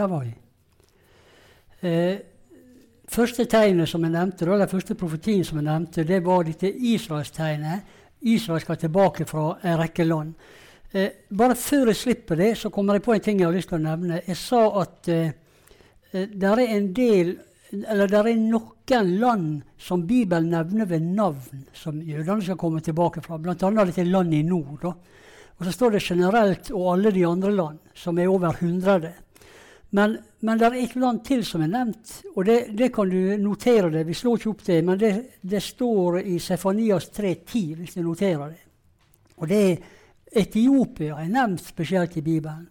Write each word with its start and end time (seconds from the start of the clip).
Der. 0.00 0.32
Eh, 1.82 2.18
første 3.08 3.44
tegnet 3.44 3.88
som 3.88 4.04
jeg 4.04 4.14
nevnte, 4.14 4.46
eller 4.46 4.70
første 4.70 4.94
profetien 4.94 5.44
som 5.44 5.58
jeg 5.60 5.68
nevnte, 5.68 6.04
det 6.04 6.22
var 6.24 6.44
dette 6.44 6.70
Israelstegnet. 6.70 7.98
Israel 8.20 8.60
skal 8.60 8.76
tilbake 8.76 9.24
fra 9.24 9.58
en 9.62 9.78
rekke 9.80 10.04
land. 10.04 10.34
Eh, 10.92 11.10
bare 11.36 11.54
før 11.56 11.92
jeg 11.92 11.96
slipper 11.96 12.36
det, 12.36 12.56
så 12.58 12.70
kommer 12.70 12.94
jeg 12.94 13.02
på 13.02 13.14
en 13.14 13.20
ting 13.20 13.40
jeg 13.40 13.48
har 13.48 13.54
lyst 13.54 13.68
til 13.68 13.78
å 13.78 13.84
nevne. 13.84 14.22
Jeg 14.26 14.36
sa 14.36 14.64
at 14.80 15.08
eh, 15.08 15.30
eh 16.12 16.26
det 16.26 16.48
er 16.48 16.66
en 16.66 16.92
del 16.92 17.38
eller 17.70 18.08
det 18.10 18.18
er 18.18 18.34
noen 18.34 19.10
land 19.20 19.62
som 19.78 20.02
Bibelen 20.06 20.50
nevner 20.50 20.88
ved 20.90 21.04
navn, 21.14 21.66
som 21.72 22.00
jødene 22.02 22.42
skal 22.42 22.58
komme 22.58 22.80
tilbake 22.82 23.22
fra. 23.22 23.38
Bl.a. 23.38 23.54
dette 23.54 24.04
landet 24.04 24.40
i 24.40 24.42
nord. 24.42 24.80
Da. 24.82 24.94
Og 25.58 25.66
så 25.66 25.72
står 25.76 25.94
det 25.94 26.02
generelt 26.02 26.70
og 26.74 26.88
alle 26.94 27.12
de 27.14 27.26
andre 27.26 27.52
land, 27.54 27.78
som 27.94 28.18
er 28.18 28.32
over 28.32 28.56
100. 28.58 29.12
Men, 29.90 30.18
men 30.46 30.58
det 30.58 30.66
er 30.68 30.76
et 30.78 30.96
land 31.02 31.22
til 31.26 31.40
som 31.46 31.64
er 31.64 31.70
nevnt, 31.72 32.12
og 32.36 32.44
det, 32.46 32.58
det 32.78 32.92
kan 32.94 33.10
du 33.10 33.36
notere 33.42 33.90
det. 33.90 34.04
Vi 34.06 34.14
slår 34.14 34.38
ikke 34.38 34.52
opp 34.52 34.66
det, 34.68 34.76
men 34.86 34.98
det, 35.00 35.14
det 35.42 35.62
står 35.62 36.20
i 36.22 36.36
Sefanias 36.38 37.10
3,10, 37.16 37.64
hvis 37.80 37.96
du 37.96 38.04
noterer 38.06 38.52
det. 38.52 38.60
Og 39.40 39.50
det 39.50 39.62
er 39.64 39.88
Etiopia 40.30 41.16
er 41.18 41.30
nevnt 41.32 41.64
spesielt 41.66 42.14
i 42.20 42.22
Bibelen. 42.22 42.68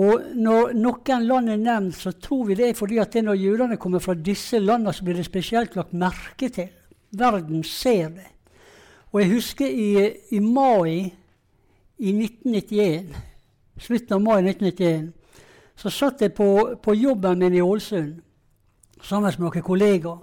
Og 0.00 0.30
når 0.38 0.72
noen 0.78 1.26
land 1.26 1.50
er 1.52 1.60
nevnt, 1.60 1.98
så 1.98 2.14
tror 2.16 2.46
vi 2.48 2.56
det 2.56 2.70
er 2.70 2.78
fordi 2.78 3.00
at 3.02 3.12
det 3.12 3.24
når 3.26 3.36
jødene 3.36 3.76
kommer 3.76 4.00
fra 4.00 4.14
disse 4.14 4.58
landene, 4.62 4.94
så 4.96 5.04
blir 5.04 5.18
det 5.18 5.26
spesielt 5.26 5.76
lagt 5.76 5.92
merke 5.92 6.48
til. 6.48 6.70
Verden 7.10 7.64
ser 7.66 8.08
det. 8.14 8.28
Og 9.12 9.20
jeg 9.20 9.32
husker 9.34 9.66
i, 9.66 9.90
i 10.30 10.38
mai 10.38 11.10
i 11.98 12.12
1991, 12.14 13.10
slutten 13.82 14.14
av 14.16 14.22
mai 14.22 14.38
1991, 14.40 15.10
så 15.80 15.90
satt 15.92 16.20
jeg 16.20 16.34
på, 16.36 16.48
på 16.82 16.94
jobben 16.94 17.40
min 17.40 17.56
i 17.56 17.62
Ålesund 17.64 18.18
sammen 19.00 19.32
med 19.32 19.46
noen 19.46 19.64
kollegaer. 19.64 20.18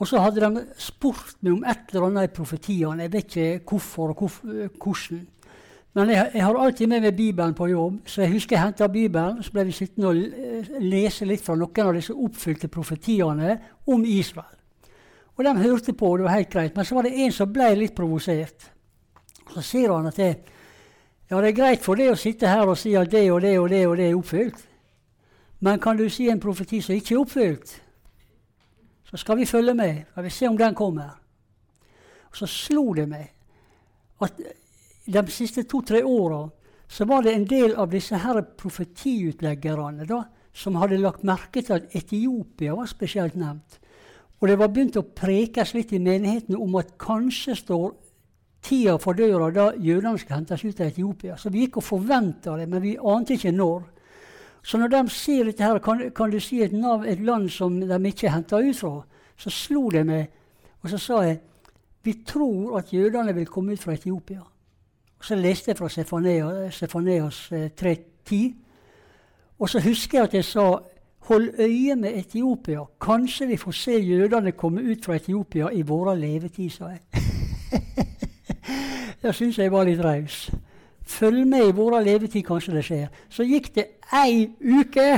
Og 0.00 0.08
så 0.08 0.20
hadde 0.24 0.40
de 0.40 0.62
spurt 0.80 1.34
meg 1.44 1.52
om 1.52 1.66
et 1.68 1.90
eller 1.92 2.06
annet 2.06 2.30
i 2.30 2.32
profetiene. 2.32 3.04
Jeg 3.04 3.12
vet 3.12 3.34
ikke 3.36 3.74
hvorfor 3.74 4.14
og 4.14 4.30
hvordan. 4.80 5.26
Men 5.92 6.12
jeg, 6.14 6.30
jeg, 6.34 6.44
har 6.46 6.56
alltid 6.56 6.88
med 6.88 7.04
meg 7.04 7.16
Bibelen 7.18 7.52
på 7.54 7.66
jobb, 7.68 7.98
så 8.08 8.22
jeg 8.22 8.32
husker 8.32 8.56
jeg 8.56 8.62
henta 8.62 8.88
Bibelen. 8.88 9.42
Så 9.44 9.52
ble 9.52 9.66
vi 9.68 9.74
sittende 9.76 10.08
og 10.08 10.80
lese 10.80 11.28
litt 11.28 11.44
fra 11.44 11.58
noen 11.58 11.82
av 11.90 11.98
disse 11.98 12.16
oppfylte 12.16 12.70
profetiene 12.72 13.58
om 13.92 14.06
Israel. 14.08 14.56
Og 15.36 15.44
de 15.44 15.54
hørte 15.58 15.92
på, 15.92 16.14
det 16.16 16.24
var 16.24 16.38
helt 16.38 16.52
greit. 16.52 16.76
Men 16.76 16.88
så 16.88 16.96
var 16.96 17.08
det 17.08 17.12
en 17.20 17.36
som 17.36 17.52
ble 17.52 17.68
litt 17.76 17.94
provosert. 17.96 18.70
Så 19.50 19.66
sier 19.66 19.92
han 19.92 20.08
at 20.08 20.16
det, 20.16 20.32
ja, 21.28 21.36
det 21.36 21.50
er 21.50 21.58
greit 21.60 21.84
for 21.84 22.00
det 22.00 22.08
å 22.14 22.18
sitte 22.18 22.48
her 22.48 22.70
og 22.70 22.78
si 22.80 22.94
at 22.96 23.10
det 23.12 23.26
og 23.32 23.42
det 23.44 23.58
og 23.58 23.68
det 23.68 23.84
og 23.88 23.96
det 24.00 24.08
er 24.08 24.16
oppfylt. 24.16 24.66
Men 25.60 25.80
kan 25.80 25.96
du 25.96 26.08
si 26.08 26.28
en 26.28 26.40
profeti 26.40 26.80
som 26.80 26.94
ikke 26.96 27.14
er 27.14 27.20
oppfylt? 27.20 27.74
Så 29.10 29.18
skal 29.20 29.36
vi 29.40 29.46
følge 29.46 29.74
med. 29.74 30.04
Skal 30.10 30.24
vi 30.24 30.30
se 30.30 30.48
om 30.48 30.56
den 30.58 30.74
kommer. 30.74 31.18
Og 32.30 32.36
så 32.36 32.46
slo 32.46 32.92
det 32.94 33.08
meg 33.10 33.28
at 34.20 34.40
de 35.06 35.22
siste 35.32 35.64
to-tre 35.68 36.02
åra 36.04 36.44
så 36.90 37.06
var 37.08 37.22
det 37.22 37.34
en 37.34 37.46
del 37.48 37.74
av 37.78 37.90
disse 37.90 38.18
her 38.18 38.40
profetiutleggerne 38.58 40.06
da, 40.06 40.24
som 40.52 40.76
hadde 40.80 40.98
lagt 41.00 41.24
merke 41.26 41.62
til 41.62 41.78
at 41.78 41.94
Etiopia 41.96 42.74
var 42.74 42.90
spesielt 42.90 43.36
nevnt. 43.38 43.78
Og 44.40 44.48
det 44.48 44.56
var 44.58 44.72
begynt 44.72 44.98
å 44.98 45.04
prekes 45.04 45.74
litt 45.76 45.92
i 45.92 46.00
menighetene 46.02 46.58
om 46.58 46.74
at 46.80 46.96
kanskje 47.00 47.54
står 47.58 47.92
tida 48.64 48.96
for 49.00 49.16
døra 49.16 49.50
da 49.54 49.70
jødene 49.76 50.18
skal 50.20 50.40
hentes 50.40 50.64
ut 50.64 50.80
av 50.80 50.90
Etiopia. 50.90 51.36
Så 51.38 51.52
vi 51.52 51.64
gikk 51.64 51.78
og 51.80 51.86
forventa 51.86 52.56
det, 52.58 52.66
men 52.68 52.82
vi 52.82 52.96
ante 52.98 53.36
ikke 53.36 53.54
når. 53.54 53.84
Så 54.62 54.78
når 54.78 54.88
de 54.92 55.02
sier 55.08 55.44
dette 55.44 55.64
her, 55.64 55.78
kan, 55.78 56.02
kan 56.16 56.30
du 56.30 56.40
si 56.40 56.62
et, 56.62 56.72
navn, 56.72 57.06
et 57.08 57.20
land 57.20 57.48
som 57.48 57.80
de 57.80 58.00
ikke 58.06 58.26
er 58.26 58.34
henta 58.34 58.60
ut 58.60 58.76
fra, 58.76 59.00
så 59.36 59.50
slo 59.50 59.88
det 59.90 60.04
meg, 60.06 60.26
og 60.82 60.90
så 60.92 60.98
sa 61.00 61.22
jeg 61.24 61.40
vi 62.02 62.14
tror 62.26 62.78
at 62.78 62.92
jødene 62.92 63.34
vil 63.34 63.46
komme 63.46 63.72
ut 63.72 63.82
fra 63.82 63.92
Etiopia. 63.92 64.40
Så 65.22 65.34
leste 65.34 65.70
jeg 65.70 65.76
fra 65.76 65.88
Sefanias 65.88 67.52
3.10. 67.52 68.34
Eh, 68.34 68.52
og 69.58 69.68
så 69.68 69.80
husker 69.80 70.18
jeg 70.18 70.24
at 70.24 70.34
jeg 70.34 70.44
sa 70.44 70.78
Hold 71.20 71.60
øye 71.60 71.96
med 71.96 72.18
Etiopia. 72.18 72.80
Kanskje 73.00 73.46
vi 73.46 73.56
får 73.56 73.72
se 73.72 73.92
jødene 73.92 74.52
komme 74.52 74.80
ut 74.82 75.04
fra 75.04 75.14
Etiopia 75.14 75.68
i 75.72 75.82
våre 75.82 76.18
levetid, 76.18 76.70
sa 76.70 76.84
jeg. 76.88 77.00
Det 79.22 79.34
syns 79.34 79.58
jeg 79.58 79.72
var 79.72 79.84
litt 79.84 80.00
raus. 80.00 80.50
Følg 81.10 81.46
med 81.48 81.68
i 81.68 81.74
våre 81.74 82.02
levetid, 82.04 82.44
kanskje 82.46 82.76
det 82.76 82.84
skjer. 82.86 83.08
Så 83.32 83.46
gikk 83.48 83.72
det 83.74 83.86
ei 84.14 84.46
uke. 84.62 85.08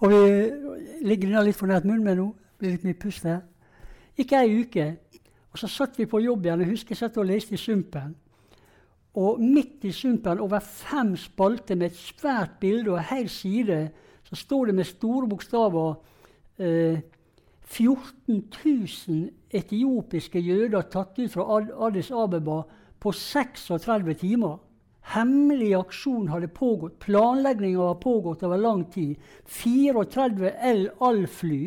Og 0.00 0.12
vi 0.12 0.20
ligger 1.06 1.42
litt 1.42 1.58
for 1.58 1.70
nært 1.70 1.86
munnen 1.88 2.04
med 2.06 2.20
nå. 2.20 2.28
Blir 2.58 2.76
litt 2.76 2.86
mye 2.86 2.98
pust 2.98 3.26
her. 3.26 3.42
Gikk 4.16 4.36
ei 4.38 4.60
uke. 4.62 4.86
Og 5.52 5.58
Så 5.58 5.68
satt 5.72 5.98
vi 5.98 6.06
på 6.06 6.20
jobb 6.20 6.46
igjen. 6.46 6.62
Jeg 6.62 6.70
husker 6.74 6.94
jeg 6.94 7.02
satt 7.02 7.18
og 7.18 7.28
leste 7.28 7.56
i 7.56 7.60
Sumpen. 7.60 8.14
Og 9.16 9.40
midt 9.40 9.84
i 9.88 9.92
Sumpen, 9.96 10.40
over 10.40 10.60
fem 10.60 11.14
spalter 11.16 11.74
med 11.74 11.90
et 11.90 11.96
svært 11.96 12.58
bilde 12.60 12.92
og 12.92 12.98
en 13.00 13.10
hel 13.10 13.28
side, 13.32 13.78
så 14.28 14.36
står 14.36 14.66
det 14.66 14.74
med 14.74 14.84
store 14.84 15.28
bokstaver 15.28 15.94
eh, 16.58 17.00
14 17.66 18.42
000 18.64 19.30
etiopiske 19.50 20.40
jøder 20.40 20.86
tatt 20.90 21.18
ut 21.18 21.32
fra 21.32 21.46
Addis 21.86 22.12
Abeba 22.14 22.62
på 23.02 23.12
36 23.12 24.14
timer. 24.20 24.58
Hemmelig 25.14 25.72
aksjon 25.78 26.30
hadde 26.30 26.50
pågått. 26.50 26.98
Planlegginga 27.02 27.82
var 27.90 27.98
pågått 28.02 28.42
over 28.46 28.58
lang 28.58 28.84
tid. 28.90 29.16
34 29.46 30.54
L-Al-fly 30.72 31.60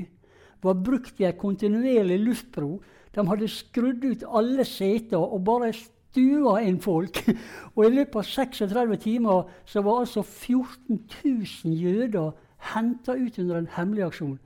var 0.63 0.81
brukt 0.83 1.21
i 1.21 1.27
en 1.27 1.37
kontinuerlig 1.39 2.19
luftbro 2.19 2.79
de 3.15 3.27
hadde 3.27 3.47
skrudd 3.51 4.03
ut 4.05 4.25
alle 4.27 4.65
seter 4.67 5.19
og 5.19 5.45
bare 5.47 5.71
stua 5.75 6.59
inn 6.65 6.79
folk. 6.81 7.21
Og 7.75 7.85
i 7.85 7.93
løpet 7.93 8.21
av 8.21 8.27
36 8.27 8.99
timer 9.05 9.49
så 9.65 9.83
var 9.85 10.03
altså 10.03 10.23
14 10.23 10.99
000 11.23 11.73
jøder 11.73 12.31
henta 12.73 13.15
ut 13.15 13.39
under 13.39 13.61
en 13.61 13.73
hemmelig 13.77 14.05
aksjon. 14.09 14.37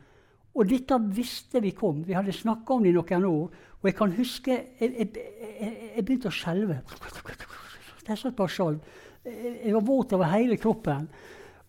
Og 0.53 0.69
dette 0.69 0.97
visste 1.15 1.61
vi 1.63 1.71
kom. 1.73 2.03
Vi 2.05 2.13
hadde 2.13 2.33
snakka 2.35 2.75
om 2.75 2.83
det 2.85 2.91
i 2.91 2.95
noen 2.95 3.25
år. 3.29 3.61
Og 3.81 3.89
jeg 3.89 3.95
kan 3.97 4.11
huske 4.15 4.51
Jeg, 4.51 4.89
jeg, 4.99 5.09
jeg, 5.15 5.91
jeg 5.95 6.05
begynte 6.05 6.29
å 6.29 6.35
skjelve. 6.35 6.81
Jeg 8.07 8.17
satt 8.19 8.35
bare 8.35 8.51
skjalv. 8.51 8.79
Jeg 9.25 9.73
var 9.73 9.85
våt 9.87 10.13
over 10.13 10.29
hele 10.33 10.57
kroppen. 10.57 11.07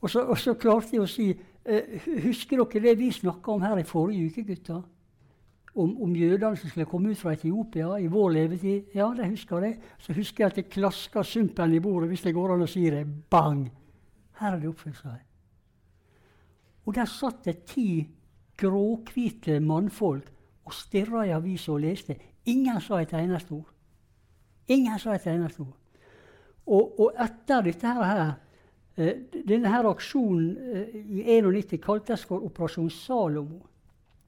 Og 0.00 0.10
så, 0.10 0.24
og 0.26 0.38
så 0.38 0.56
klarte 0.60 0.96
jeg 0.96 1.04
å 1.04 1.08
si 1.08 1.30
uh, 1.32 2.08
Husker 2.26 2.60
dere 2.60 2.82
det 2.90 2.98
vi 2.98 3.12
snakka 3.14 3.54
om 3.54 3.62
her 3.64 3.80
i 3.80 3.86
forrige 3.88 4.28
uke, 4.28 4.44
gutter? 4.50 4.82
om, 5.74 6.02
om 6.02 6.16
jødene 6.16 6.56
som 6.56 6.70
skulle 6.70 6.86
komme 6.86 7.10
ut 7.10 7.18
fra 7.18 7.32
Etiopia 7.34 7.96
i 7.98 8.06
vår 8.10 8.30
levetid. 8.30 8.90
Ja, 8.94 9.08
det 9.16 9.30
husker 9.30 9.64
jeg. 9.64 9.78
Så 9.98 10.14
husker 10.14 10.44
jeg 10.44 10.52
at 10.52 10.58
det 10.60 10.70
klaska 10.70 11.22
sumpen 11.26 11.74
i 11.74 11.80
bordet, 11.82 12.08
hvis 12.08 12.22
det 12.22 12.34
går 12.34 12.54
an 12.54 12.66
å 12.66 12.70
si 12.70 12.84
det. 12.90 13.04
Bang! 13.30 13.66
Her 14.38 14.54
er 14.54 14.60
det 14.62 14.70
oppfylt 14.70 15.00
seg. 15.00 15.18
Og 16.84 16.94
der 16.94 17.08
satt 17.08 17.44
det 17.46 17.64
ti 17.70 18.04
gråhvite 18.58 19.58
mannfolk 19.60 20.30
og 20.64 20.74
stirra 20.74 21.24
i 21.26 21.34
avisa 21.34 21.72
og 21.74 21.82
leste. 21.84 22.16
Ingen 22.48 22.80
sa 22.80 23.00
et 23.00 23.12
eneste 23.16 23.52
ord. 23.56 23.70
Ingen 24.68 24.98
sa 25.00 25.14
et 25.14 25.26
eneste 25.28 25.64
ord. 25.64 25.76
Og, 26.64 27.00
og 27.00 27.18
etter 27.20 27.66
dette 27.66 27.94
her, 27.98 28.22
eh, 28.96 29.18
denne 29.44 29.72
her 29.72 29.88
aksjonen 29.90 30.54
eh, 30.56 30.96
i 31.20 31.40
91 31.40 31.80
kaltes 31.84 32.24
for 32.24 32.44
Operasjon 32.46 32.90
Salomo. 32.90 33.60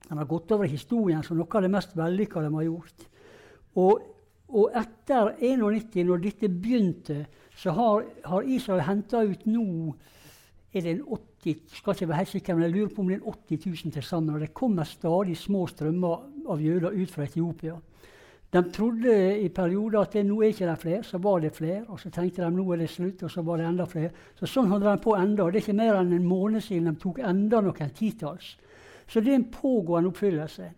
Den 0.09 0.21
har 0.21 0.29
gått 0.29 0.53
over 0.53 0.67
i 0.67 0.75
historien 0.75 1.25
som 1.25 1.39
noe 1.39 1.49
av 1.57 1.65
det 1.65 1.73
mest 1.73 1.97
vellykka 1.97 2.45
de 2.45 2.53
har 2.55 2.69
gjort. 2.69 3.09
Og, 3.81 4.05
og 4.53 4.77
etter 4.77 5.33
91, 5.41 6.05
når 6.07 6.23
dette 6.23 6.53
begynte, 6.53 7.25
så 7.57 7.73
har, 7.73 8.05
har 8.29 8.45
Israel 8.53 8.85
henta 8.85 9.25
ut 9.25 9.49
nå 9.49 9.95
er 10.77 10.85
det 10.85 10.93
en 10.93 11.07
80, 11.47 11.77
skal 11.79 11.95
ikke 11.95 12.09
være 12.11 12.23
helt 12.23 12.33
sikker, 12.35 12.55
men 12.55 12.67
jeg 12.67 12.75
lurer 12.75 12.95
på 12.95 13.03
om 13.03 13.11
det 13.11 13.19
er 13.19 13.37
80 13.57 13.67
000 13.67 13.93
til 13.95 14.03
sammen. 14.03 14.35
Og 14.35 14.41
det 14.41 14.55
kommer 14.55 14.85
stadig 14.85 15.37
små 15.39 15.67
strømmer 15.71 16.51
av 16.51 16.63
jøder 16.63 16.97
ut 16.97 17.13
fra 17.13 17.25
Etiopia. 17.25 17.77
De 18.53 18.63
trodde 18.73 19.15
i 19.43 19.49
perioder 19.49 20.01
at 20.01 20.15
det, 20.15 20.23
nå 20.27 20.39
er 20.41 20.53
ikke 20.53 20.69
det 20.69 20.79
flere, 20.81 21.03
så 21.05 21.19
var 21.19 21.41
det 21.43 21.53
flere. 21.57 21.83
Og 21.89 22.01
så 22.01 22.11
tenkte 22.11 22.45
de 22.45 22.51
nå 22.55 22.67
er 22.73 22.83
det 22.85 22.91
slutt, 22.91 23.23
og 23.27 23.31
så 23.31 23.43
var 23.43 23.61
det 23.61 23.67
enda 23.69 23.87
flere. 23.91 24.13
Så 24.39 24.49
sånn 24.51 24.71
holder 24.71 24.93
de 24.93 25.03
på 25.03 25.17
enda. 25.19 25.49
Det 25.51 25.61
er 25.61 25.65
ikke 25.65 25.81
mer 25.81 26.01
enn 26.01 26.15
en 26.17 26.29
måned 26.29 26.65
siden 26.65 26.89
de 26.91 27.03
tok 27.03 27.21
enda 27.27 27.61
noen 27.65 27.95
titalls. 27.97 28.55
Så 29.07 29.23
det 29.23 29.33
er 29.33 29.41
en 29.41 29.51
pågående 29.53 30.11
oppfyllelse. 30.11 30.71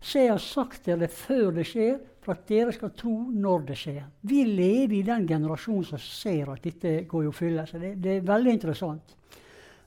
Så 0.00 0.20
jeg 0.20 0.30
har 0.30 0.42
sagt 0.42 0.86
dere 0.86 1.08
før 1.10 1.54
det 1.56 1.64
skjer, 1.66 1.96
for 2.22 2.34
at 2.34 2.48
dere 2.50 2.74
skal 2.74 2.92
tro 2.98 3.14
når 3.30 3.64
det 3.70 3.76
skjer. 3.78 4.02
Vi 4.26 4.42
lever 4.44 4.98
i 4.98 5.04
den 5.06 5.26
generasjonen 5.28 5.86
som 5.86 6.02
ser 6.02 6.50
at 6.52 6.64
dette 6.64 6.98
går 7.08 7.24
i 7.24 7.30
oppfyllelse. 7.30 7.80
Det, 7.82 7.92
det, 8.02 8.16
er 8.16 8.28
veldig 8.28 8.54
interessant. 8.58 9.15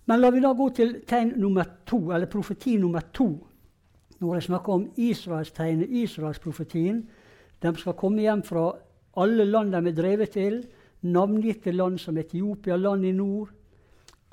Men 0.10 0.24
la 0.24 0.32
vi 0.34 0.42
da 0.42 0.56
gå 0.58 0.72
til 0.74 0.96
tegn 1.06 1.36
nummer 1.38 1.68
to, 1.86 2.00
eller 2.10 2.26
profeti 2.32 2.80
nummer 2.82 3.12
to. 3.14 3.28
Når 4.20 4.36
jeg 4.36 4.46
snakker 4.48 4.74
om 4.74 4.88
Israelstegnet, 4.98 5.92
Israelsprofetien. 6.02 7.04
De 7.62 7.74
skal 7.78 7.98
komme 8.00 8.24
hjem 8.24 8.42
fra 8.44 8.72
alle 9.22 9.46
land 9.46 9.76
de 9.76 9.84
er 9.92 9.96
drevet 9.96 10.34
til. 10.34 10.64
navngitte 11.02 11.72
land 11.72 12.00
som 12.00 12.18
Etiopia, 12.18 12.76
land 12.76 13.06
i 13.06 13.12
nord. 13.12 13.50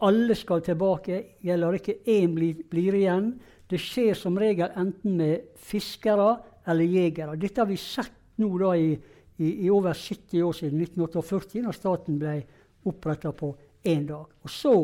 Alle 0.02 0.34
skal 0.34 0.62
tilbake. 0.62 1.36
Gjelder 1.44 1.72
ikke 1.78 1.98
én 2.06 2.34
blir, 2.34 2.64
blir 2.70 2.94
igjen. 2.94 3.34
Det 3.70 3.78
skjer 3.78 4.14
som 4.14 4.38
regel 4.38 4.72
enten 4.76 5.16
med 5.16 5.52
fiskere 5.56 6.38
eller 6.66 6.84
jegere. 6.84 7.36
Dette 7.36 7.60
har 7.60 7.68
vi 7.68 7.76
sett 7.76 8.12
nå 8.42 8.50
da 8.58 8.74
i, 8.74 8.96
i, 9.38 9.66
i 9.66 9.70
over 9.70 9.94
70 9.94 10.42
år 10.42 10.52
siden 10.52 10.80
1948, 10.80 11.62
når 11.62 11.72
staten 11.72 12.18
ble 12.18 12.40
oppretta 12.84 13.32
på 13.32 13.54
én 13.84 14.06
dag. 14.08 14.26
Og 14.42 14.50
så 14.50 14.74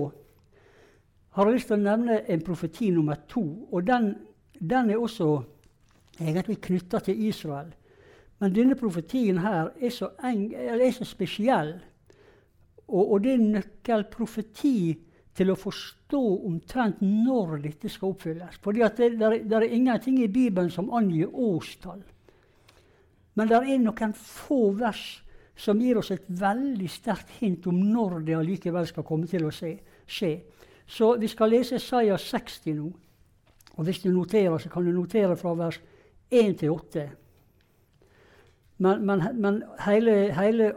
har 1.33 1.49
jeg 1.49 1.57
lyst 1.57 1.71
til 1.71 1.79
å 1.79 1.85
nevne 1.85 2.19
en 2.29 2.43
profeti 2.45 2.91
nummer 2.93 3.23
to. 3.29 3.45
og 3.73 3.87
Den, 3.87 4.13
den 4.61 4.91
er 4.91 5.01
også 5.01 5.31
egentlig 6.21 6.61
knytta 6.61 7.01
til 7.01 7.23
Israel. 7.29 7.73
Men 8.43 8.55
denne 8.55 8.77
profetien 8.77 9.39
her 9.39 9.71
er 9.81 9.95
så, 9.95 10.11
eng, 10.27 10.51
er 10.53 10.83
så 10.93 11.07
spesiell. 11.07 11.77
Og, 12.89 13.13
og, 13.13 13.19
det 13.25 13.37
er 13.37 13.45
nøkkelprofeti 13.57 14.77
til 15.33 15.53
å 15.53 15.57
forstå 15.57 16.23
omtrent 16.51 17.01
når 17.01 17.63
dette 17.63 17.89
skal 17.89 18.13
oppfylles. 18.13 18.59
Fordi 18.61 18.83
det, 18.83 19.13
det, 19.21 19.31
det, 19.47 19.57
er 19.57 19.69
ingenting 19.73 20.19
i 20.21 20.29
Bibelen 20.29 20.73
som 20.75 20.91
angir 20.93 21.31
årstall. 21.33 22.03
Men 23.39 23.49
det 23.49 23.63
er 23.63 23.79
noen 23.81 24.13
få 24.19 24.73
vers 24.77 25.23
som 25.57 25.81
gir 25.81 26.01
oss 26.01 26.11
et 26.13 26.27
veldig 26.27 26.91
sterkt 26.91 27.31
hint 27.39 27.67
om 27.71 27.79
når 27.79 28.21
det 28.27 28.37
allikevel 28.37 28.91
skal 28.91 29.07
komme 29.07 29.31
til 29.31 29.47
å 29.47 29.55
skje. 29.55 30.35
Så 30.93 31.15
vi 31.17 31.29
skal 31.29 31.55
lese 31.55 31.79
Isaiah 31.81 32.19
60 32.21 32.75
nå. 32.77 32.91
Og 33.73 33.85
hvis 33.85 34.03
du 34.03 34.11
noterer, 34.13 34.59
så 34.59 34.69
kan 34.69 34.85
du 34.85 34.93
notere 34.93 35.37
fra 35.41 35.55
vers 35.57 35.79
1 36.31 36.59
til 36.61 36.71
8. 36.71 37.05
Men, 38.79 39.07
men, 39.07 39.23
men 39.41 39.63
hele, 39.87 40.35
hele, 40.37 40.73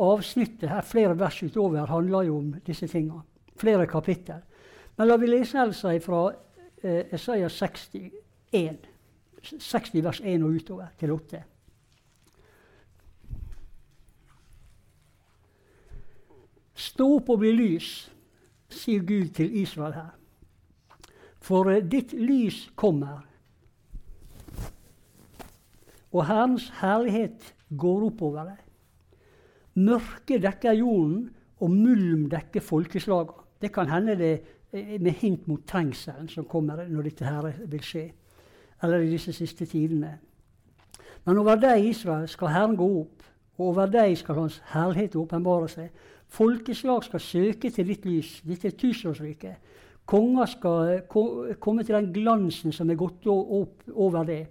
avsnittet 0.00 0.68
her, 0.70 0.84
flere 0.86 1.18
vers 1.18 1.42
utover, 1.42 1.86
handler 1.86 2.22
jo 2.22 2.36
om 2.38 2.52
disse 2.66 2.86
tingene. 2.86 3.24
Flere 3.56 3.86
kapittel. 3.86 4.38
Men 4.96 5.08
la 5.08 5.16
vi 5.16 5.26
lese 5.26 5.58
altså 5.58 5.96
fra 6.04 6.22
eh, 6.82 7.10
Isaiah 7.14 7.50
60, 7.50 8.06
1, 8.52 8.86
60 9.58 10.04
vers 10.04 10.22
1 10.24 10.46
og 10.46 10.54
utover 10.60 10.94
til 10.98 11.12
8. 11.12 11.42
Stå 16.74 17.10
opp 17.16 17.28
og 17.34 17.42
bli 17.42 17.52
lys, 17.52 17.90
sier 18.74 19.04
Gud 19.06 19.34
til 19.36 19.56
Israel 19.62 19.94
her. 19.94 20.12
For 21.40 21.70
eh, 21.70 21.84
ditt 21.84 22.12
lys 22.12 22.68
kommer, 22.76 23.26
og 26.10 26.26
Herrens 26.26 26.72
herlighet 26.80 27.52
går 27.78 28.06
oppover 28.08 28.48
deg. 28.50 28.62
Mørket 29.78 30.42
dekker 30.42 30.72
jorden, 30.80 31.28
og 31.60 31.70
mulm 31.70 32.24
dekker 32.30 32.64
folkeslagene. 32.64 33.46
Det 33.60 33.72
kan 33.72 33.88
hende 33.88 34.16
det 34.16 34.32
er 34.72 34.98
med 34.98 35.12
hint 35.20 35.48
mot 35.48 35.60
trengselen 35.66 36.28
som 36.28 36.46
kommer 36.48 36.86
når 36.88 37.10
dette 37.10 37.24
her 37.24 37.50
vil 37.68 37.82
skje. 37.84 38.06
Eller 38.82 39.04
i 39.04 39.10
disse 39.10 39.32
siste 39.32 39.66
tidene. 39.66 40.14
Men 41.24 41.38
over 41.38 41.58
deg, 41.60 41.84
Israel, 41.84 42.28
skal 42.28 42.48
Herren 42.48 42.76
gå 42.76 42.86
opp, 43.00 43.26
og 43.58 43.66
over 43.66 43.90
deg 43.92 44.16
skal 44.18 44.38
Hans 44.38 44.62
herlighet 44.72 45.18
åpenbare 45.20 45.68
seg. 45.68 45.90
Folkeslag 46.30 47.04
skal 47.04 47.20
søke 47.20 47.70
til 47.74 47.88
ditt 47.90 48.06
lys, 48.06 48.36
dette 48.46 48.70
tusenårsriket. 48.78 49.56
Konger 50.10 50.46
skal 50.50 51.00
komme 51.62 51.84
til 51.84 51.96
den 51.96 52.12
glansen 52.14 52.74
som 52.74 52.90
er 52.90 52.98
gått 52.98 53.26
opp 53.30 53.90
over 53.94 54.26
det. 54.26 54.44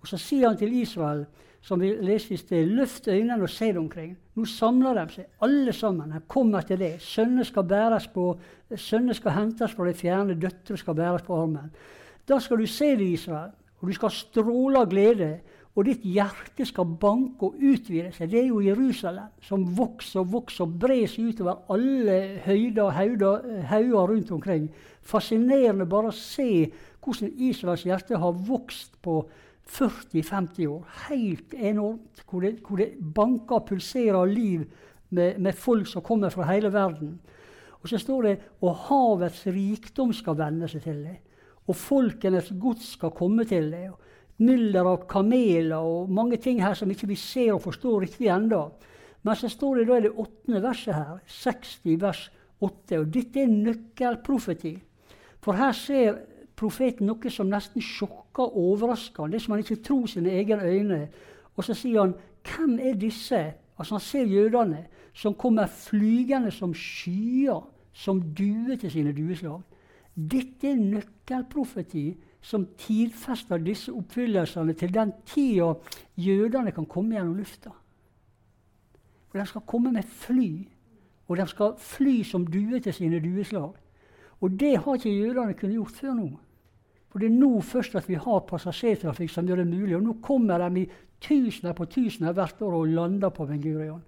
Og 0.00 0.08
så 0.08 0.18
sier 0.20 0.48
han 0.48 0.58
til 0.60 0.72
Israel, 0.80 1.24
som 1.62 1.80
vi 1.80 1.92
leste 2.02 2.34
i 2.34 2.40
sted, 2.40 2.66
løft 2.74 3.06
øynene 3.08 3.44
og 3.44 3.50
se 3.50 3.68
deg 3.70 3.78
omkring. 3.78 4.14
Nå 4.34 4.44
samler 4.50 4.98
de 4.98 5.14
seg, 5.14 5.28
alle 5.46 5.72
sammen. 5.76 6.10
De 6.10 6.20
kommer 6.26 6.64
til 6.66 6.80
det. 6.80 6.96
Sønner 7.04 7.46
skal, 7.46 7.68
på, 8.14 8.26
sønner 8.74 9.14
skal 9.14 9.36
hentes 9.36 9.76
fra 9.76 9.86
de 9.86 9.94
fjerne, 9.94 10.34
døtre 10.34 10.76
skal 10.80 10.96
bæres 10.98 11.22
på 11.22 11.38
armen. 11.38 11.70
Da 12.28 12.40
skal 12.40 12.58
du 12.58 12.66
se 12.66 12.96
det, 12.96 13.12
Israel, 13.14 13.52
og 13.80 13.88
du 13.88 13.94
skal 13.94 14.10
stråle 14.14 14.82
av 14.82 14.90
glede 14.90 15.36
og 15.72 15.86
ditt 15.88 16.02
hjerte 16.04 16.66
skal 16.68 16.90
banke 17.00 17.48
og 17.48 17.56
utvide 17.56 18.10
seg. 18.12 18.28
Det 18.28 18.42
er 18.42 18.48
jo 18.50 18.60
Jerusalem 18.60 19.30
som 19.44 19.64
vokser 19.76 20.20
og 20.20 20.32
vokser 20.34 20.66
og 20.66 20.74
brer 20.82 21.06
seg 21.08 21.30
utover 21.32 21.62
alle 21.72 22.18
høyder 22.44 22.82
og 22.84 23.46
hauger 23.70 24.10
rundt 24.12 24.32
omkring. 24.36 24.66
Fascinerende 25.00 25.88
bare 25.88 26.12
å 26.12 26.16
se 26.16 26.66
hvordan 27.02 27.32
Israels 27.48 27.86
hjerte 27.88 28.20
har 28.20 28.44
vokst 28.46 29.00
på 29.02 29.22
40-50 29.72 30.68
år. 30.68 30.84
Helt 31.08 31.56
enormt. 31.56 32.22
Hvor 32.28 32.44
det, 32.44 32.58
hvor 32.66 32.76
det 32.76 32.92
banker 33.00 33.62
og 33.62 33.66
pulserer 33.72 34.20
av 34.20 34.28
liv 34.28 34.66
med, 35.08 35.40
med, 35.40 35.56
folk 35.56 35.88
som 35.88 36.04
kommer 36.04 36.30
fra 36.30 36.50
hele 36.52 36.72
verden. 36.72 37.16
Og 37.80 37.88
så 37.88 37.98
står 37.98 38.28
det 38.28 38.38
og 38.60 38.76
havets 38.90 39.46
rikdom 39.48 40.12
skal 40.14 40.36
vende 40.38 40.68
seg 40.68 40.84
til 40.84 41.00
det. 41.08 41.18
Og 41.66 41.78
folkenes 41.78 42.52
gods 42.60 42.92
skal 42.98 43.14
komme 43.16 43.48
til 43.48 43.72
det 43.72 43.86
mylder 44.40 44.88
av 44.88 45.04
kameler 45.10 45.82
og 45.82 46.10
mange 46.10 46.38
ting 46.42 46.62
her 46.62 46.74
som 46.78 46.90
ikke 46.90 47.10
vi 47.10 47.18
ser 47.20 47.52
og 47.54 47.62
forstår 47.66 48.06
riktig 48.06 48.30
ennå. 48.32 48.62
Men 49.22 49.38
så 49.38 49.48
står 49.48 49.80
det 49.80 49.88
da 49.88 49.98
i 49.98 50.04
det 50.06 50.14
åttende 50.18 50.62
verset 50.62 50.94
her, 50.96 51.18
60 51.26 52.00
vers 52.02 52.22
8, 52.62 52.98
og 52.98 53.10
dette 53.14 53.42
er 53.42 53.52
nøkkelprofeti. 53.52 54.74
For 55.42 55.58
her 55.58 55.74
ser 55.76 56.18
profeten 56.58 57.08
noe 57.10 57.30
som 57.30 57.50
nesten 57.50 57.82
sjokker 57.82 58.44
og 58.44 58.58
overrasker 58.72 59.30
Det 59.30 59.40
som 59.42 59.54
han 59.54 59.62
ikke 59.64 59.82
tror 59.82 60.06
sine 60.06 60.30
egne 60.30 60.62
øyne. 60.62 61.00
Og 61.56 61.64
så 61.64 61.74
sier 61.74 62.00
han, 62.00 62.14
hvem 62.46 62.78
er 62.78 62.94
disse? 62.94 63.42
Altså 63.78 63.94
Han 63.94 64.00
ser 64.00 64.24
jødene 64.24 64.86
som 65.14 65.34
kommer 65.34 65.66
flygende 65.66 66.50
som 66.50 66.74
skyer, 66.74 67.60
som 67.92 68.20
duer 68.34 68.76
til 68.76 68.90
sine 68.90 69.12
dueslag. 69.12 69.60
Dette 70.14 70.70
er 70.70 70.76
nøkkelprofeti 70.80 72.06
som 72.42 72.66
tidfester 72.78 73.62
disse 73.62 73.92
oppfyllelsene 73.94 74.74
til 74.74 74.92
den 74.94 75.12
tida 75.26 75.72
jødene 76.18 76.74
kan 76.74 76.86
komme 76.90 77.14
gjennom 77.16 77.38
lufta. 77.38 77.70
Og 79.32 79.38
De 79.40 79.46
skal 79.46 79.64
komme 79.66 79.92
med 79.92 80.04
fly, 80.04 80.68
og 81.28 81.36
de 81.36 81.46
skal 81.48 81.76
fly 81.78 82.22
som 82.26 82.44
duer 82.46 82.82
til 82.82 82.94
sine 82.94 83.20
dueslag. 83.22 83.72
Og 84.40 84.50
det 84.60 84.76
har 84.76 84.98
ikke 84.98 85.14
jødene 85.14 85.54
kunnet 85.54 85.78
gjort 85.78 86.00
før 86.00 86.14
nå. 86.18 86.28
For 87.12 87.20
det 87.20 87.28
er 87.28 87.36
nå 87.36 87.60
først 87.60 87.94
at 87.96 88.08
vi 88.08 88.16
har 88.16 88.46
passasjertrafikk 88.48 89.30
som 89.30 89.48
gjør 89.48 89.62
det 89.62 89.68
mulig. 89.68 89.96
Og 89.96 90.02
nå 90.02 90.14
kommer 90.24 90.64
de 90.64 90.82
i 90.82 90.88
tusener 91.22 91.76
på 91.76 91.86
tusener 91.86 92.32
hvert 92.32 92.62
år 92.64 92.78
og 92.78 92.88
lander 92.88 93.30
på 93.30 93.46
Ben. 93.46 94.00